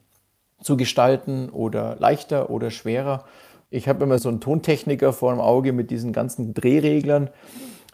zu 0.62 0.78
gestalten 0.78 1.50
oder 1.50 1.96
leichter 2.00 2.50
oder 2.50 2.72
schwerer. 2.72 3.26
Ich 3.70 3.88
habe 3.88 4.04
immer 4.04 4.20
so 4.20 4.30
einen 4.30 4.42
Tontechniker 4.42 5.14
vor 5.14 5.32
dem 5.32 5.40
Auge 5.40 5.74
mit 5.74 5.92
diesen 5.92 6.14
ganzen 6.14 6.54
Drehreglern 6.54 7.30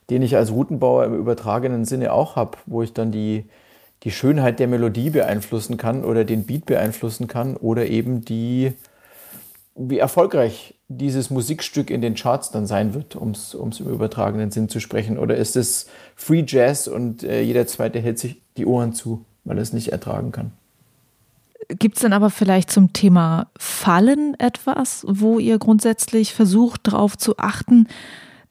den 0.09 0.21
ich 0.21 0.35
als 0.35 0.51
Routenbauer 0.51 1.05
im 1.05 1.15
übertragenen 1.15 1.85
Sinne 1.85 2.13
auch 2.13 2.35
habe, 2.35 2.57
wo 2.65 2.81
ich 2.81 2.93
dann 2.93 3.11
die, 3.11 3.45
die 4.03 4.11
Schönheit 4.11 4.59
der 4.59 4.67
Melodie 4.67 5.09
beeinflussen 5.09 5.77
kann 5.77 6.05
oder 6.05 6.23
den 6.23 6.45
Beat 6.45 6.65
beeinflussen 6.65 7.27
kann 7.27 7.57
oder 7.57 7.87
eben 7.87 8.23
die, 8.23 8.73
wie 9.75 9.99
erfolgreich 9.99 10.75
dieses 10.89 11.29
Musikstück 11.29 11.89
in 11.89 12.01
den 12.01 12.15
Charts 12.15 12.51
dann 12.51 12.65
sein 12.65 12.93
wird, 12.93 13.15
um 13.15 13.31
es 13.31 13.53
im 13.53 13.87
übertragenen 13.87 14.51
Sinn 14.51 14.69
zu 14.69 14.79
sprechen. 14.79 15.17
Oder 15.17 15.35
ist 15.35 15.55
es 15.55 15.87
Free 16.15 16.43
Jazz 16.47 16.87
und 16.87 17.23
äh, 17.23 17.41
jeder 17.41 17.67
Zweite 17.67 17.99
hält 17.99 18.19
sich 18.19 18.41
die 18.55 18.65
Ohren 18.65 18.93
zu, 18.93 19.25
weil 19.43 19.57
er 19.57 19.63
es 19.63 19.73
nicht 19.73 19.91
ertragen 19.91 20.31
kann? 20.31 20.51
Gibt 21.67 21.97
es 21.97 22.01
denn 22.01 22.13
aber 22.13 22.29
vielleicht 22.29 22.71
zum 22.71 22.93
Thema 22.93 23.49
Fallen 23.57 24.39
etwas, 24.39 25.05
wo 25.07 25.39
ihr 25.39 25.57
grundsätzlich 25.59 26.33
versucht, 26.33 26.87
darauf 26.87 27.17
zu 27.17 27.37
achten, 27.37 27.87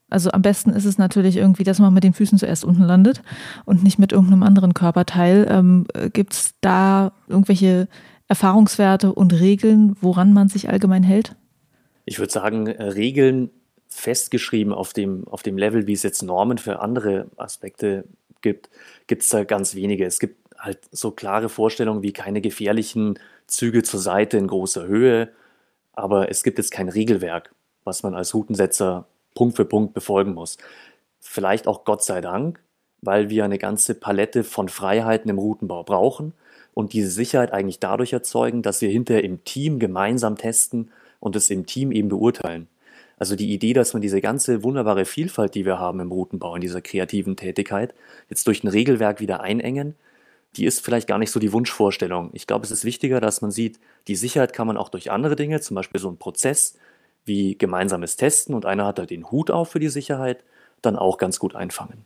also 0.09 0.30
am 0.30 0.43
besten 0.43 0.70
ist 0.70 0.84
es 0.84 0.99
natürlich 0.99 1.37
irgendwie, 1.37 1.64
dass 1.64 1.80
man 1.80 1.93
mit 1.93 2.05
den 2.05 2.12
Füßen 2.12 2.39
zuerst 2.39 2.64
unten 2.64 2.82
landet 2.82 3.22
und 3.64 3.82
nicht 3.82 3.99
mit 3.99 4.12
irgendeinem 4.12 4.45
anderen 4.45 4.72
Körperteil. 4.72 5.47
Ähm, 5.51 5.87
Gibt 6.12 6.32
es 6.32 6.55
da 6.61 7.12
irgendwelche 7.26 7.89
Erfahrungswerte 8.28 9.12
und 9.12 9.32
Regeln, 9.32 9.97
woran 10.01 10.32
man 10.32 10.49
sich 10.49 10.68
allgemein 10.68 11.03
hält? 11.03 11.34
Ich 12.07 12.18
würde 12.18 12.32
sagen, 12.32 12.68
äh, 12.68 12.82
Regeln 12.82 13.50
festgeschrieben 13.88 14.72
auf 14.72 14.92
dem, 14.92 15.28
auf 15.28 15.42
dem 15.42 15.59
Level, 15.59 15.86
wie 15.86 15.92
es 15.92 16.02
jetzt 16.02 16.22
Normen 16.22 16.59
für 16.59 16.80
andere 16.80 17.26
Aspekte 17.36 18.04
gibt, 18.40 18.70
gibt 19.07 19.22
es 19.22 19.28
da 19.28 19.44
ganz 19.44 19.74
wenige. 19.74 20.07
Es 20.07 20.18
gibt 20.18 20.36
halt 20.59 20.78
so 20.90 21.11
klare 21.11 21.48
Vorstellungen 21.48 22.02
wie 22.02 22.12
keine 22.12 22.40
gefährlichen 22.40 23.18
Züge 23.46 23.82
zur 23.82 24.00
Seite 24.00 24.38
in 24.38 24.46
großer 24.46 24.86
Höhe. 24.86 25.30
Aber 25.92 26.30
es 26.30 26.42
gibt 26.42 26.59
jetzt 26.59 26.70
kein 26.70 26.88
Regelwerk, 26.88 27.54
was 27.84 28.02
man 28.02 28.14
als 28.14 28.34
Routensetzer 28.34 29.07
Punkt 29.34 29.57
für 29.57 29.64
Punkt 29.64 29.94
befolgen 29.94 30.34
muss. 30.34 30.59
Vielleicht 31.20 31.66
auch 31.66 31.84
Gott 31.84 32.04
sei 32.04 32.20
Dank, 32.20 32.61
weil 33.00 33.30
wir 33.30 33.44
eine 33.44 33.59
ganze 33.59 33.94
Palette 33.94 34.44
von 34.44 34.68
Freiheiten 34.68 35.30
im 35.30 35.38
Routenbau 35.38 35.84
brauchen 35.84 36.34
und 36.74 36.92
diese 36.92 37.11
Sicherheit 37.11 37.52
eigentlich 37.52 37.80
dadurch 37.80 38.12
erzeugen, 38.12 38.62
dass 38.62 38.80
wir 38.80 38.90
hinterher 38.90 39.24
im 39.24 39.44
Team 39.44 39.78
gemeinsam 39.78 40.36
testen 40.36 40.90
und 41.20 41.36
es 41.36 41.50
im 41.50 41.66
Team 41.66 41.92
eben 41.92 42.08
beurteilen. 42.08 42.68
Also 43.18 43.34
die 43.34 43.52
Idee, 43.52 43.72
dass 43.72 43.94
man 43.94 44.02
diese 44.02 44.20
ganze 44.20 44.62
wunderbare 44.62 45.04
Vielfalt, 45.04 45.54
die 45.54 45.64
wir 45.64 45.78
haben 45.78 46.00
im 46.00 46.12
Routenbau, 46.12 46.54
in 46.54 46.60
dieser 46.60 46.82
kreativen 46.82 47.36
Tätigkeit, 47.36 47.94
jetzt 48.28 48.46
durch 48.46 48.62
ein 48.62 48.68
Regelwerk 48.68 49.20
wieder 49.20 49.40
einengen, 49.40 49.94
die 50.56 50.64
ist 50.64 50.84
vielleicht 50.84 51.08
gar 51.08 51.18
nicht 51.18 51.30
so 51.30 51.40
die 51.40 51.52
Wunschvorstellung. 51.52 52.30
Ich 52.32 52.46
glaube, 52.46 52.64
es 52.64 52.70
ist 52.70 52.84
wichtiger, 52.84 53.20
dass 53.20 53.42
man 53.42 53.50
sieht, 53.50 53.78
die 54.08 54.16
Sicherheit 54.16 54.52
kann 54.52 54.66
man 54.66 54.76
auch 54.76 54.88
durch 54.88 55.10
andere 55.10 55.36
Dinge, 55.36 55.60
zum 55.60 55.74
Beispiel 55.74 56.00
so 56.00 56.10
ein 56.10 56.18
Prozess 56.18 56.78
wie 57.24 57.58
gemeinsames 57.58 58.16
Testen 58.16 58.54
und 58.54 58.64
einer 58.64 58.86
hat 58.86 58.98
da 58.98 59.06
den 59.06 59.30
Hut 59.30 59.50
auf 59.50 59.70
für 59.70 59.80
die 59.80 59.88
Sicherheit, 59.88 60.44
dann 60.80 60.96
auch 60.96 61.18
ganz 61.18 61.38
gut 61.38 61.54
einfangen. 61.54 62.04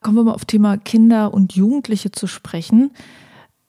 Kommen 0.00 0.16
wir 0.16 0.24
mal 0.24 0.34
auf 0.34 0.44
Thema 0.44 0.76
Kinder 0.76 1.32
und 1.32 1.54
Jugendliche 1.54 2.10
zu 2.10 2.26
sprechen. 2.26 2.90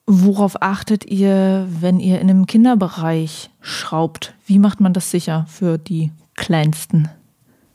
Worauf 0.05 0.61
achtet 0.61 1.05
ihr, 1.05 1.67
wenn 1.79 1.99
ihr 1.99 2.19
in 2.19 2.29
einem 2.29 2.45
Kinderbereich 2.45 3.49
schraubt? 3.61 4.35
Wie 4.45 4.59
macht 4.59 4.81
man 4.81 4.93
das 4.93 5.11
sicher 5.11 5.45
für 5.47 5.77
die 5.77 6.11
Kleinsten? 6.35 7.09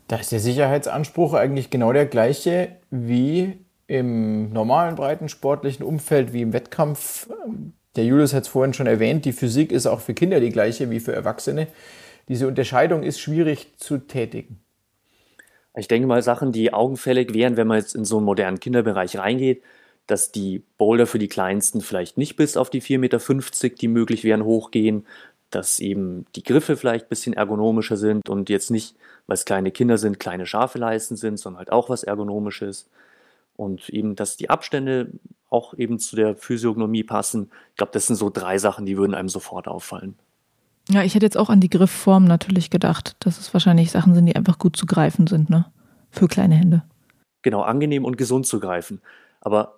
Da 0.09 0.17
ist 0.17 0.33
der 0.33 0.41
Sicherheitsanspruch 0.41 1.33
eigentlich 1.35 1.71
genau 1.71 1.93
der 1.93 2.07
gleiche 2.07 2.77
wie 2.91 3.59
im 3.87 4.51
normalen 4.51 4.95
breitensportlichen 4.95 5.85
Umfeld, 5.85 6.35
wie 6.35 6.43
im 6.43 6.53
Wettkampf. 6.53 7.29
Der 7.97 8.05
Julius 8.05 8.35
hat 8.35 8.43
es 8.43 8.49
vorhin 8.49 8.75
schon 8.75 8.87
erwähnt, 8.87 9.25
die 9.25 9.33
Physik 9.33 9.73
ist 9.73 9.87
auch 9.87 10.01
für 10.01 10.13
Kinder 10.13 10.41
die 10.41 10.51
gleiche 10.51 10.91
wie 10.91 11.01
für 11.01 11.15
Erwachsene. 11.15 11.69
Diese 12.29 12.47
Unterscheidung 12.47 13.03
ist 13.03 13.21
schwierig 13.21 13.79
zu 13.79 13.99
tätigen. 13.99 14.61
Ich 15.75 15.89
denke 15.89 16.07
mal, 16.07 16.23
Sachen, 16.23 16.53
die 16.53 16.75
augenfällig 16.75 17.33
wären, 17.33 17.57
wenn 17.57 17.67
man 17.67 17.79
jetzt 17.79 17.95
in 17.95 18.05
so 18.05 18.19
einen 18.19 18.27
modernen 18.27 18.61
Kinderbereich 18.61 19.17
reingeht, 19.17 19.63
dass 20.09 20.33
die 20.33 20.65
Boulder 20.79 21.07
für 21.07 21.21
die 21.21 21.29
Kleinsten 21.29 21.81
vielleicht 21.81 22.19
nicht 22.19 22.35
bis 22.35 22.57
auf 22.57 22.71
die 22.71 22.83
4,50 22.83 22.99
Meter, 22.99 23.77
die 23.77 23.89
möglich 23.89 24.25
wären, 24.25 24.43
hochgehen, 24.43 25.07
dass 25.51 25.79
eben 25.79 26.27
die 26.35 26.43
Griffe 26.43 26.77
vielleicht 26.77 27.07
ein 27.07 27.11
bisschen 27.11 27.35
ergonomischer 27.35 27.97
sind 27.97 28.29
und 28.29 28.51
jetzt 28.51 28.71
nicht, 28.71 28.97
weil 29.27 29.35
es 29.35 29.45
kleine 29.45 29.71
Kinder 29.71 29.99
sind, 29.99 30.19
kleine 30.19 30.47
scharfe 30.47 30.79
Leisten 30.79 31.17
sind, 31.17 31.39
sondern 31.39 31.59
halt 31.59 31.73
auch 31.73 31.89
was 31.89 32.03
Ergonomisches. 32.03 32.89
Und 33.55 33.89
eben, 33.91 34.17
dass 34.17 34.37
die 34.37 34.51
Abstände 34.51 35.13
auch 35.51 35.75
eben 35.75 35.99
zu 35.99 36.17
der 36.17 36.37
Physiognomie 36.37 37.03
passen. 37.03 37.51
Ich 37.71 37.77
glaube, 37.77 37.93
das 37.93 38.07
sind 38.07 38.17
so 38.17 38.31
drei 38.31 38.59
Sachen, 38.59 38.87
die 38.87 38.97
würden 38.97 39.15
einem 39.15 39.29
sofort 39.29 39.69
auffallen. 39.69 40.17
Ja, 40.91 41.03
ich 41.03 41.15
hätte 41.15 41.27
jetzt 41.27 41.37
auch 41.37 41.51
an 41.51 41.61
die 41.61 41.71
Griffform 41.71 42.25
natürlich 42.25 42.71
gedacht, 42.71 43.17
dass 43.21 43.39
es 43.39 43.53
wahrscheinlich 43.53 43.91
Sachen 43.91 44.15
sind, 44.15 44.27
die 44.27 44.37
einfach 44.37 44.59
gut 44.59 44.77
zu 44.77 44.87
greifen 44.87 45.27
sind, 45.27 45.51
ne? 45.51 45.67
Für 46.11 46.29
kleine 46.29 46.55
Hände. 46.55 46.83
Genau, 47.43 47.63
angenehm 47.63 48.05
und 48.05 48.17
gesund 48.17 48.47
zu 48.47 48.59
greifen. 48.59 49.03
Aber 49.41 49.78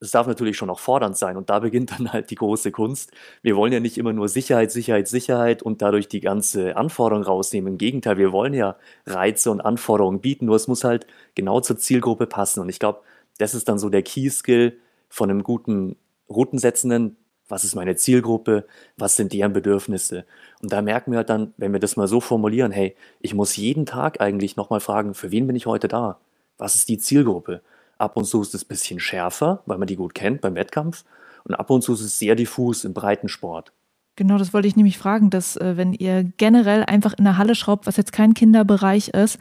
es 0.00 0.12
darf 0.12 0.26
natürlich 0.26 0.56
schon 0.56 0.70
auch 0.70 0.78
fordernd 0.78 1.16
sein 1.16 1.36
und 1.36 1.50
da 1.50 1.58
beginnt 1.58 1.90
dann 1.92 2.12
halt 2.12 2.30
die 2.30 2.36
große 2.36 2.70
Kunst. 2.70 3.10
Wir 3.42 3.56
wollen 3.56 3.72
ja 3.72 3.80
nicht 3.80 3.98
immer 3.98 4.12
nur 4.12 4.28
Sicherheit, 4.28 4.70
Sicherheit, 4.70 5.08
Sicherheit 5.08 5.62
und 5.62 5.82
dadurch 5.82 6.08
die 6.08 6.20
ganze 6.20 6.76
Anforderung 6.76 7.24
rausnehmen. 7.24 7.72
Im 7.72 7.78
Gegenteil, 7.78 8.16
wir 8.16 8.32
wollen 8.32 8.54
ja 8.54 8.76
Reize 9.06 9.50
und 9.50 9.60
Anforderungen 9.60 10.20
bieten, 10.20 10.46
nur 10.46 10.56
es 10.56 10.68
muss 10.68 10.84
halt 10.84 11.06
genau 11.34 11.60
zur 11.60 11.78
Zielgruppe 11.78 12.26
passen. 12.26 12.60
Und 12.60 12.68
ich 12.68 12.78
glaube, 12.78 13.00
das 13.38 13.54
ist 13.54 13.68
dann 13.68 13.78
so 13.78 13.88
der 13.88 14.02
Key-Skill 14.02 14.78
von 15.08 15.30
einem 15.30 15.42
guten 15.42 15.96
Routensetzenden. 16.28 17.16
Was 17.48 17.64
ist 17.64 17.74
meine 17.74 17.96
Zielgruppe? 17.96 18.66
Was 18.98 19.16
sind 19.16 19.32
deren 19.32 19.52
Bedürfnisse? 19.52 20.26
Und 20.62 20.72
da 20.72 20.82
merken 20.82 21.12
wir 21.12 21.18
halt 21.18 21.30
dann, 21.30 21.54
wenn 21.56 21.72
wir 21.72 21.80
das 21.80 21.96
mal 21.96 22.06
so 22.06 22.20
formulieren, 22.20 22.72
hey, 22.72 22.94
ich 23.20 23.34
muss 23.34 23.56
jeden 23.56 23.86
Tag 23.86 24.20
eigentlich 24.20 24.56
nochmal 24.56 24.80
fragen, 24.80 25.14
für 25.14 25.30
wen 25.30 25.46
bin 25.46 25.56
ich 25.56 25.66
heute 25.66 25.88
da? 25.88 26.20
Was 26.58 26.74
ist 26.74 26.88
die 26.88 26.98
Zielgruppe? 26.98 27.62
Ab 27.98 28.16
und 28.16 28.24
zu 28.24 28.40
ist 28.40 28.54
es 28.54 28.64
ein 28.64 28.68
bisschen 28.68 29.00
schärfer, 29.00 29.62
weil 29.66 29.78
man 29.78 29.88
die 29.88 29.96
gut 29.96 30.14
kennt 30.14 30.40
beim 30.40 30.54
Wettkampf. 30.54 31.04
Und 31.44 31.54
ab 31.54 31.70
und 31.70 31.82
zu 31.82 31.92
ist 31.92 32.00
es 32.00 32.18
sehr 32.18 32.34
diffus 32.34 32.84
im 32.84 32.94
Breitensport. 32.94 33.72
Genau, 34.16 34.38
das 34.38 34.52
wollte 34.52 34.68
ich 34.68 34.76
nämlich 34.76 34.98
fragen, 34.98 35.30
dass 35.30 35.56
äh, 35.56 35.76
wenn 35.76 35.92
ihr 35.92 36.24
generell 36.24 36.84
einfach 36.84 37.14
in 37.14 37.24
der 37.24 37.38
Halle 37.38 37.54
schraubt, 37.54 37.86
was 37.86 37.96
jetzt 37.96 38.12
kein 38.12 38.34
Kinderbereich 38.34 39.08
ist, 39.08 39.38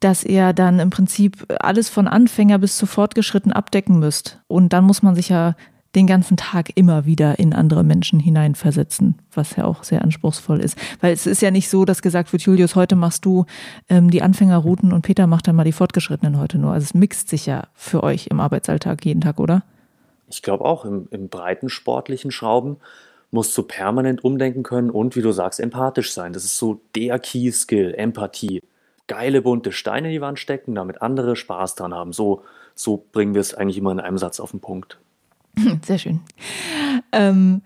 dass 0.00 0.24
ihr 0.24 0.52
dann 0.52 0.80
im 0.80 0.90
Prinzip 0.90 1.46
alles 1.60 1.88
von 1.88 2.08
Anfänger 2.08 2.58
bis 2.58 2.76
zu 2.76 2.86
fortgeschritten 2.86 3.52
abdecken 3.52 4.00
müsst. 4.00 4.40
Und 4.48 4.72
dann 4.72 4.84
muss 4.84 5.02
man 5.02 5.14
sich 5.14 5.28
ja 5.28 5.54
den 5.94 6.06
ganzen 6.06 6.36
Tag 6.36 6.70
immer 6.74 7.04
wieder 7.04 7.38
in 7.38 7.52
andere 7.52 7.84
Menschen 7.84 8.18
hineinversetzen, 8.18 9.18
was 9.32 9.56
ja 9.56 9.64
auch 9.64 9.84
sehr 9.84 10.02
anspruchsvoll 10.02 10.60
ist. 10.60 10.78
Weil 11.00 11.12
es 11.12 11.26
ist 11.26 11.42
ja 11.42 11.50
nicht 11.50 11.68
so, 11.68 11.84
dass 11.84 12.02
gesagt 12.02 12.32
wird, 12.32 12.42
Julius, 12.42 12.74
heute 12.76 12.96
machst 12.96 13.24
du 13.24 13.44
ähm, 13.88 14.10
die 14.10 14.22
Anfängerrouten 14.22 14.92
und 14.92 15.02
Peter 15.02 15.26
macht 15.26 15.48
dann 15.48 15.56
mal 15.56 15.64
die 15.64 15.72
Fortgeschrittenen 15.72 16.38
heute 16.38 16.58
nur. 16.58 16.72
Also 16.72 16.84
es 16.84 16.94
mixt 16.94 17.28
sich 17.28 17.46
ja 17.46 17.64
für 17.74 18.02
euch 18.02 18.28
im 18.28 18.40
Arbeitsalltag 18.40 19.04
jeden 19.04 19.20
Tag, 19.20 19.38
oder? 19.38 19.62
Ich 20.28 20.42
glaube 20.42 20.64
auch, 20.64 20.86
im, 20.86 21.08
im 21.10 21.28
breiten 21.28 21.68
sportlichen 21.68 22.30
Schrauben 22.30 22.78
musst 23.30 23.56
du 23.56 23.62
permanent 23.62 24.24
umdenken 24.24 24.62
können 24.62 24.90
und, 24.90 25.16
wie 25.16 25.22
du 25.22 25.32
sagst, 25.32 25.60
empathisch 25.60 26.12
sein. 26.12 26.32
Das 26.32 26.44
ist 26.44 26.56
so 26.56 26.80
der 26.94 27.18
Key-Skill, 27.18 27.94
Empathie. 27.94 28.62
Geile 29.08 29.42
bunte 29.42 29.72
Steine 29.72 30.08
in 30.08 30.12
die 30.12 30.20
Wand 30.20 30.38
stecken, 30.38 30.74
damit 30.74 31.02
andere 31.02 31.36
Spaß 31.36 31.74
dran 31.74 31.92
haben. 31.92 32.12
So, 32.12 32.42
so 32.74 33.04
bringen 33.12 33.34
wir 33.34 33.40
es 33.40 33.52
eigentlich 33.54 33.78
immer 33.78 33.92
in 33.92 34.00
einem 34.00 34.18
Satz 34.18 34.38
auf 34.38 34.52
den 34.52 34.60
Punkt. 34.60 34.98
Sehr 35.84 35.98
schön. 35.98 36.20
Ähm, 37.12 37.62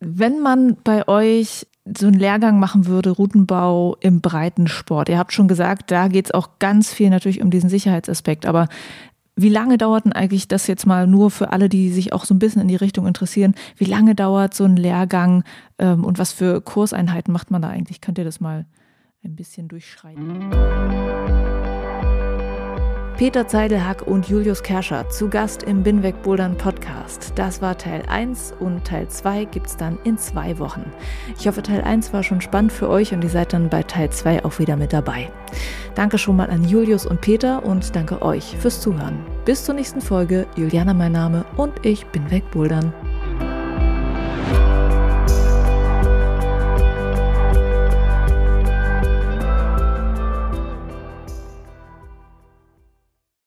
wenn 0.00 0.40
man 0.40 0.76
bei 0.84 1.08
euch 1.08 1.66
so 1.98 2.06
einen 2.06 2.18
Lehrgang 2.18 2.58
machen 2.58 2.86
würde, 2.86 3.10
Routenbau 3.10 3.96
im 4.00 4.20
Breitensport, 4.20 5.08
ihr 5.08 5.18
habt 5.18 5.32
schon 5.32 5.48
gesagt, 5.48 5.90
da 5.90 6.08
geht 6.08 6.26
es 6.26 6.30
auch 6.32 6.58
ganz 6.58 6.92
viel 6.92 7.10
natürlich 7.10 7.42
um 7.42 7.50
diesen 7.50 7.68
Sicherheitsaspekt, 7.68 8.46
aber 8.46 8.68
wie 9.36 9.48
lange 9.48 9.78
dauert 9.78 10.04
denn 10.04 10.12
eigentlich 10.12 10.48
das 10.48 10.66
jetzt 10.66 10.86
mal 10.86 11.06
nur 11.06 11.30
für 11.30 11.52
alle, 11.52 11.68
die 11.68 11.90
sich 11.90 12.12
auch 12.12 12.24
so 12.24 12.34
ein 12.34 12.38
bisschen 12.38 12.62
in 12.62 12.68
die 12.68 12.76
Richtung 12.76 13.06
interessieren? 13.06 13.54
Wie 13.76 13.84
lange 13.84 14.14
dauert 14.14 14.54
so 14.54 14.64
ein 14.64 14.76
Lehrgang 14.76 15.42
ähm, 15.78 16.04
und 16.04 16.18
was 16.18 16.32
für 16.32 16.60
Kurseinheiten 16.60 17.32
macht 17.32 17.50
man 17.50 17.60
da 17.60 17.68
eigentlich? 17.68 18.00
Könnt 18.00 18.18
ihr 18.18 18.24
das 18.24 18.40
mal 18.40 18.64
ein 19.24 19.34
bisschen 19.34 19.68
durchschreiben? 19.68 20.50
Peter 23.16 23.46
Zeidelhack 23.46 24.02
und 24.08 24.28
Julius 24.28 24.64
Kerscher 24.64 25.08
zu 25.08 25.28
Gast 25.28 25.62
im 25.62 25.84
Binweg 25.84 26.20
Bouldern 26.22 26.56
Podcast. 26.56 27.32
Das 27.36 27.62
war 27.62 27.78
Teil 27.78 28.02
1 28.08 28.54
und 28.58 28.84
Teil 28.84 29.08
2 29.08 29.44
gibt 29.44 29.68
es 29.68 29.76
dann 29.76 29.98
in 30.02 30.18
zwei 30.18 30.58
Wochen. 30.58 30.92
Ich 31.38 31.46
hoffe, 31.46 31.62
Teil 31.62 31.82
1 31.82 32.12
war 32.12 32.24
schon 32.24 32.40
spannend 32.40 32.72
für 32.72 32.88
euch 32.88 33.12
und 33.12 33.22
ihr 33.22 33.30
seid 33.30 33.52
dann 33.52 33.68
bei 33.68 33.84
Teil 33.84 34.10
2 34.10 34.44
auch 34.44 34.58
wieder 34.58 34.74
mit 34.74 34.92
dabei. 34.92 35.30
Danke 35.94 36.18
schon 36.18 36.36
mal 36.36 36.50
an 36.50 36.64
Julius 36.64 37.06
und 37.06 37.20
Peter 37.20 37.64
und 37.64 37.94
danke 37.94 38.20
euch 38.20 38.56
fürs 38.58 38.80
Zuhören. 38.80 39.24
Bis 39.44 39.64
zur 39.64 39.76
nächsten 39.76 40.00
Folge. 40.00 40.48
Juliana 40.56 40.92
mein 40.92 41.12
Name 41.12 41.44
und 41.56 41.86
ich 41.86 42.06
bin 42.06 42.28
weg 42.32 42.50
Bouldern. 42.50 42.92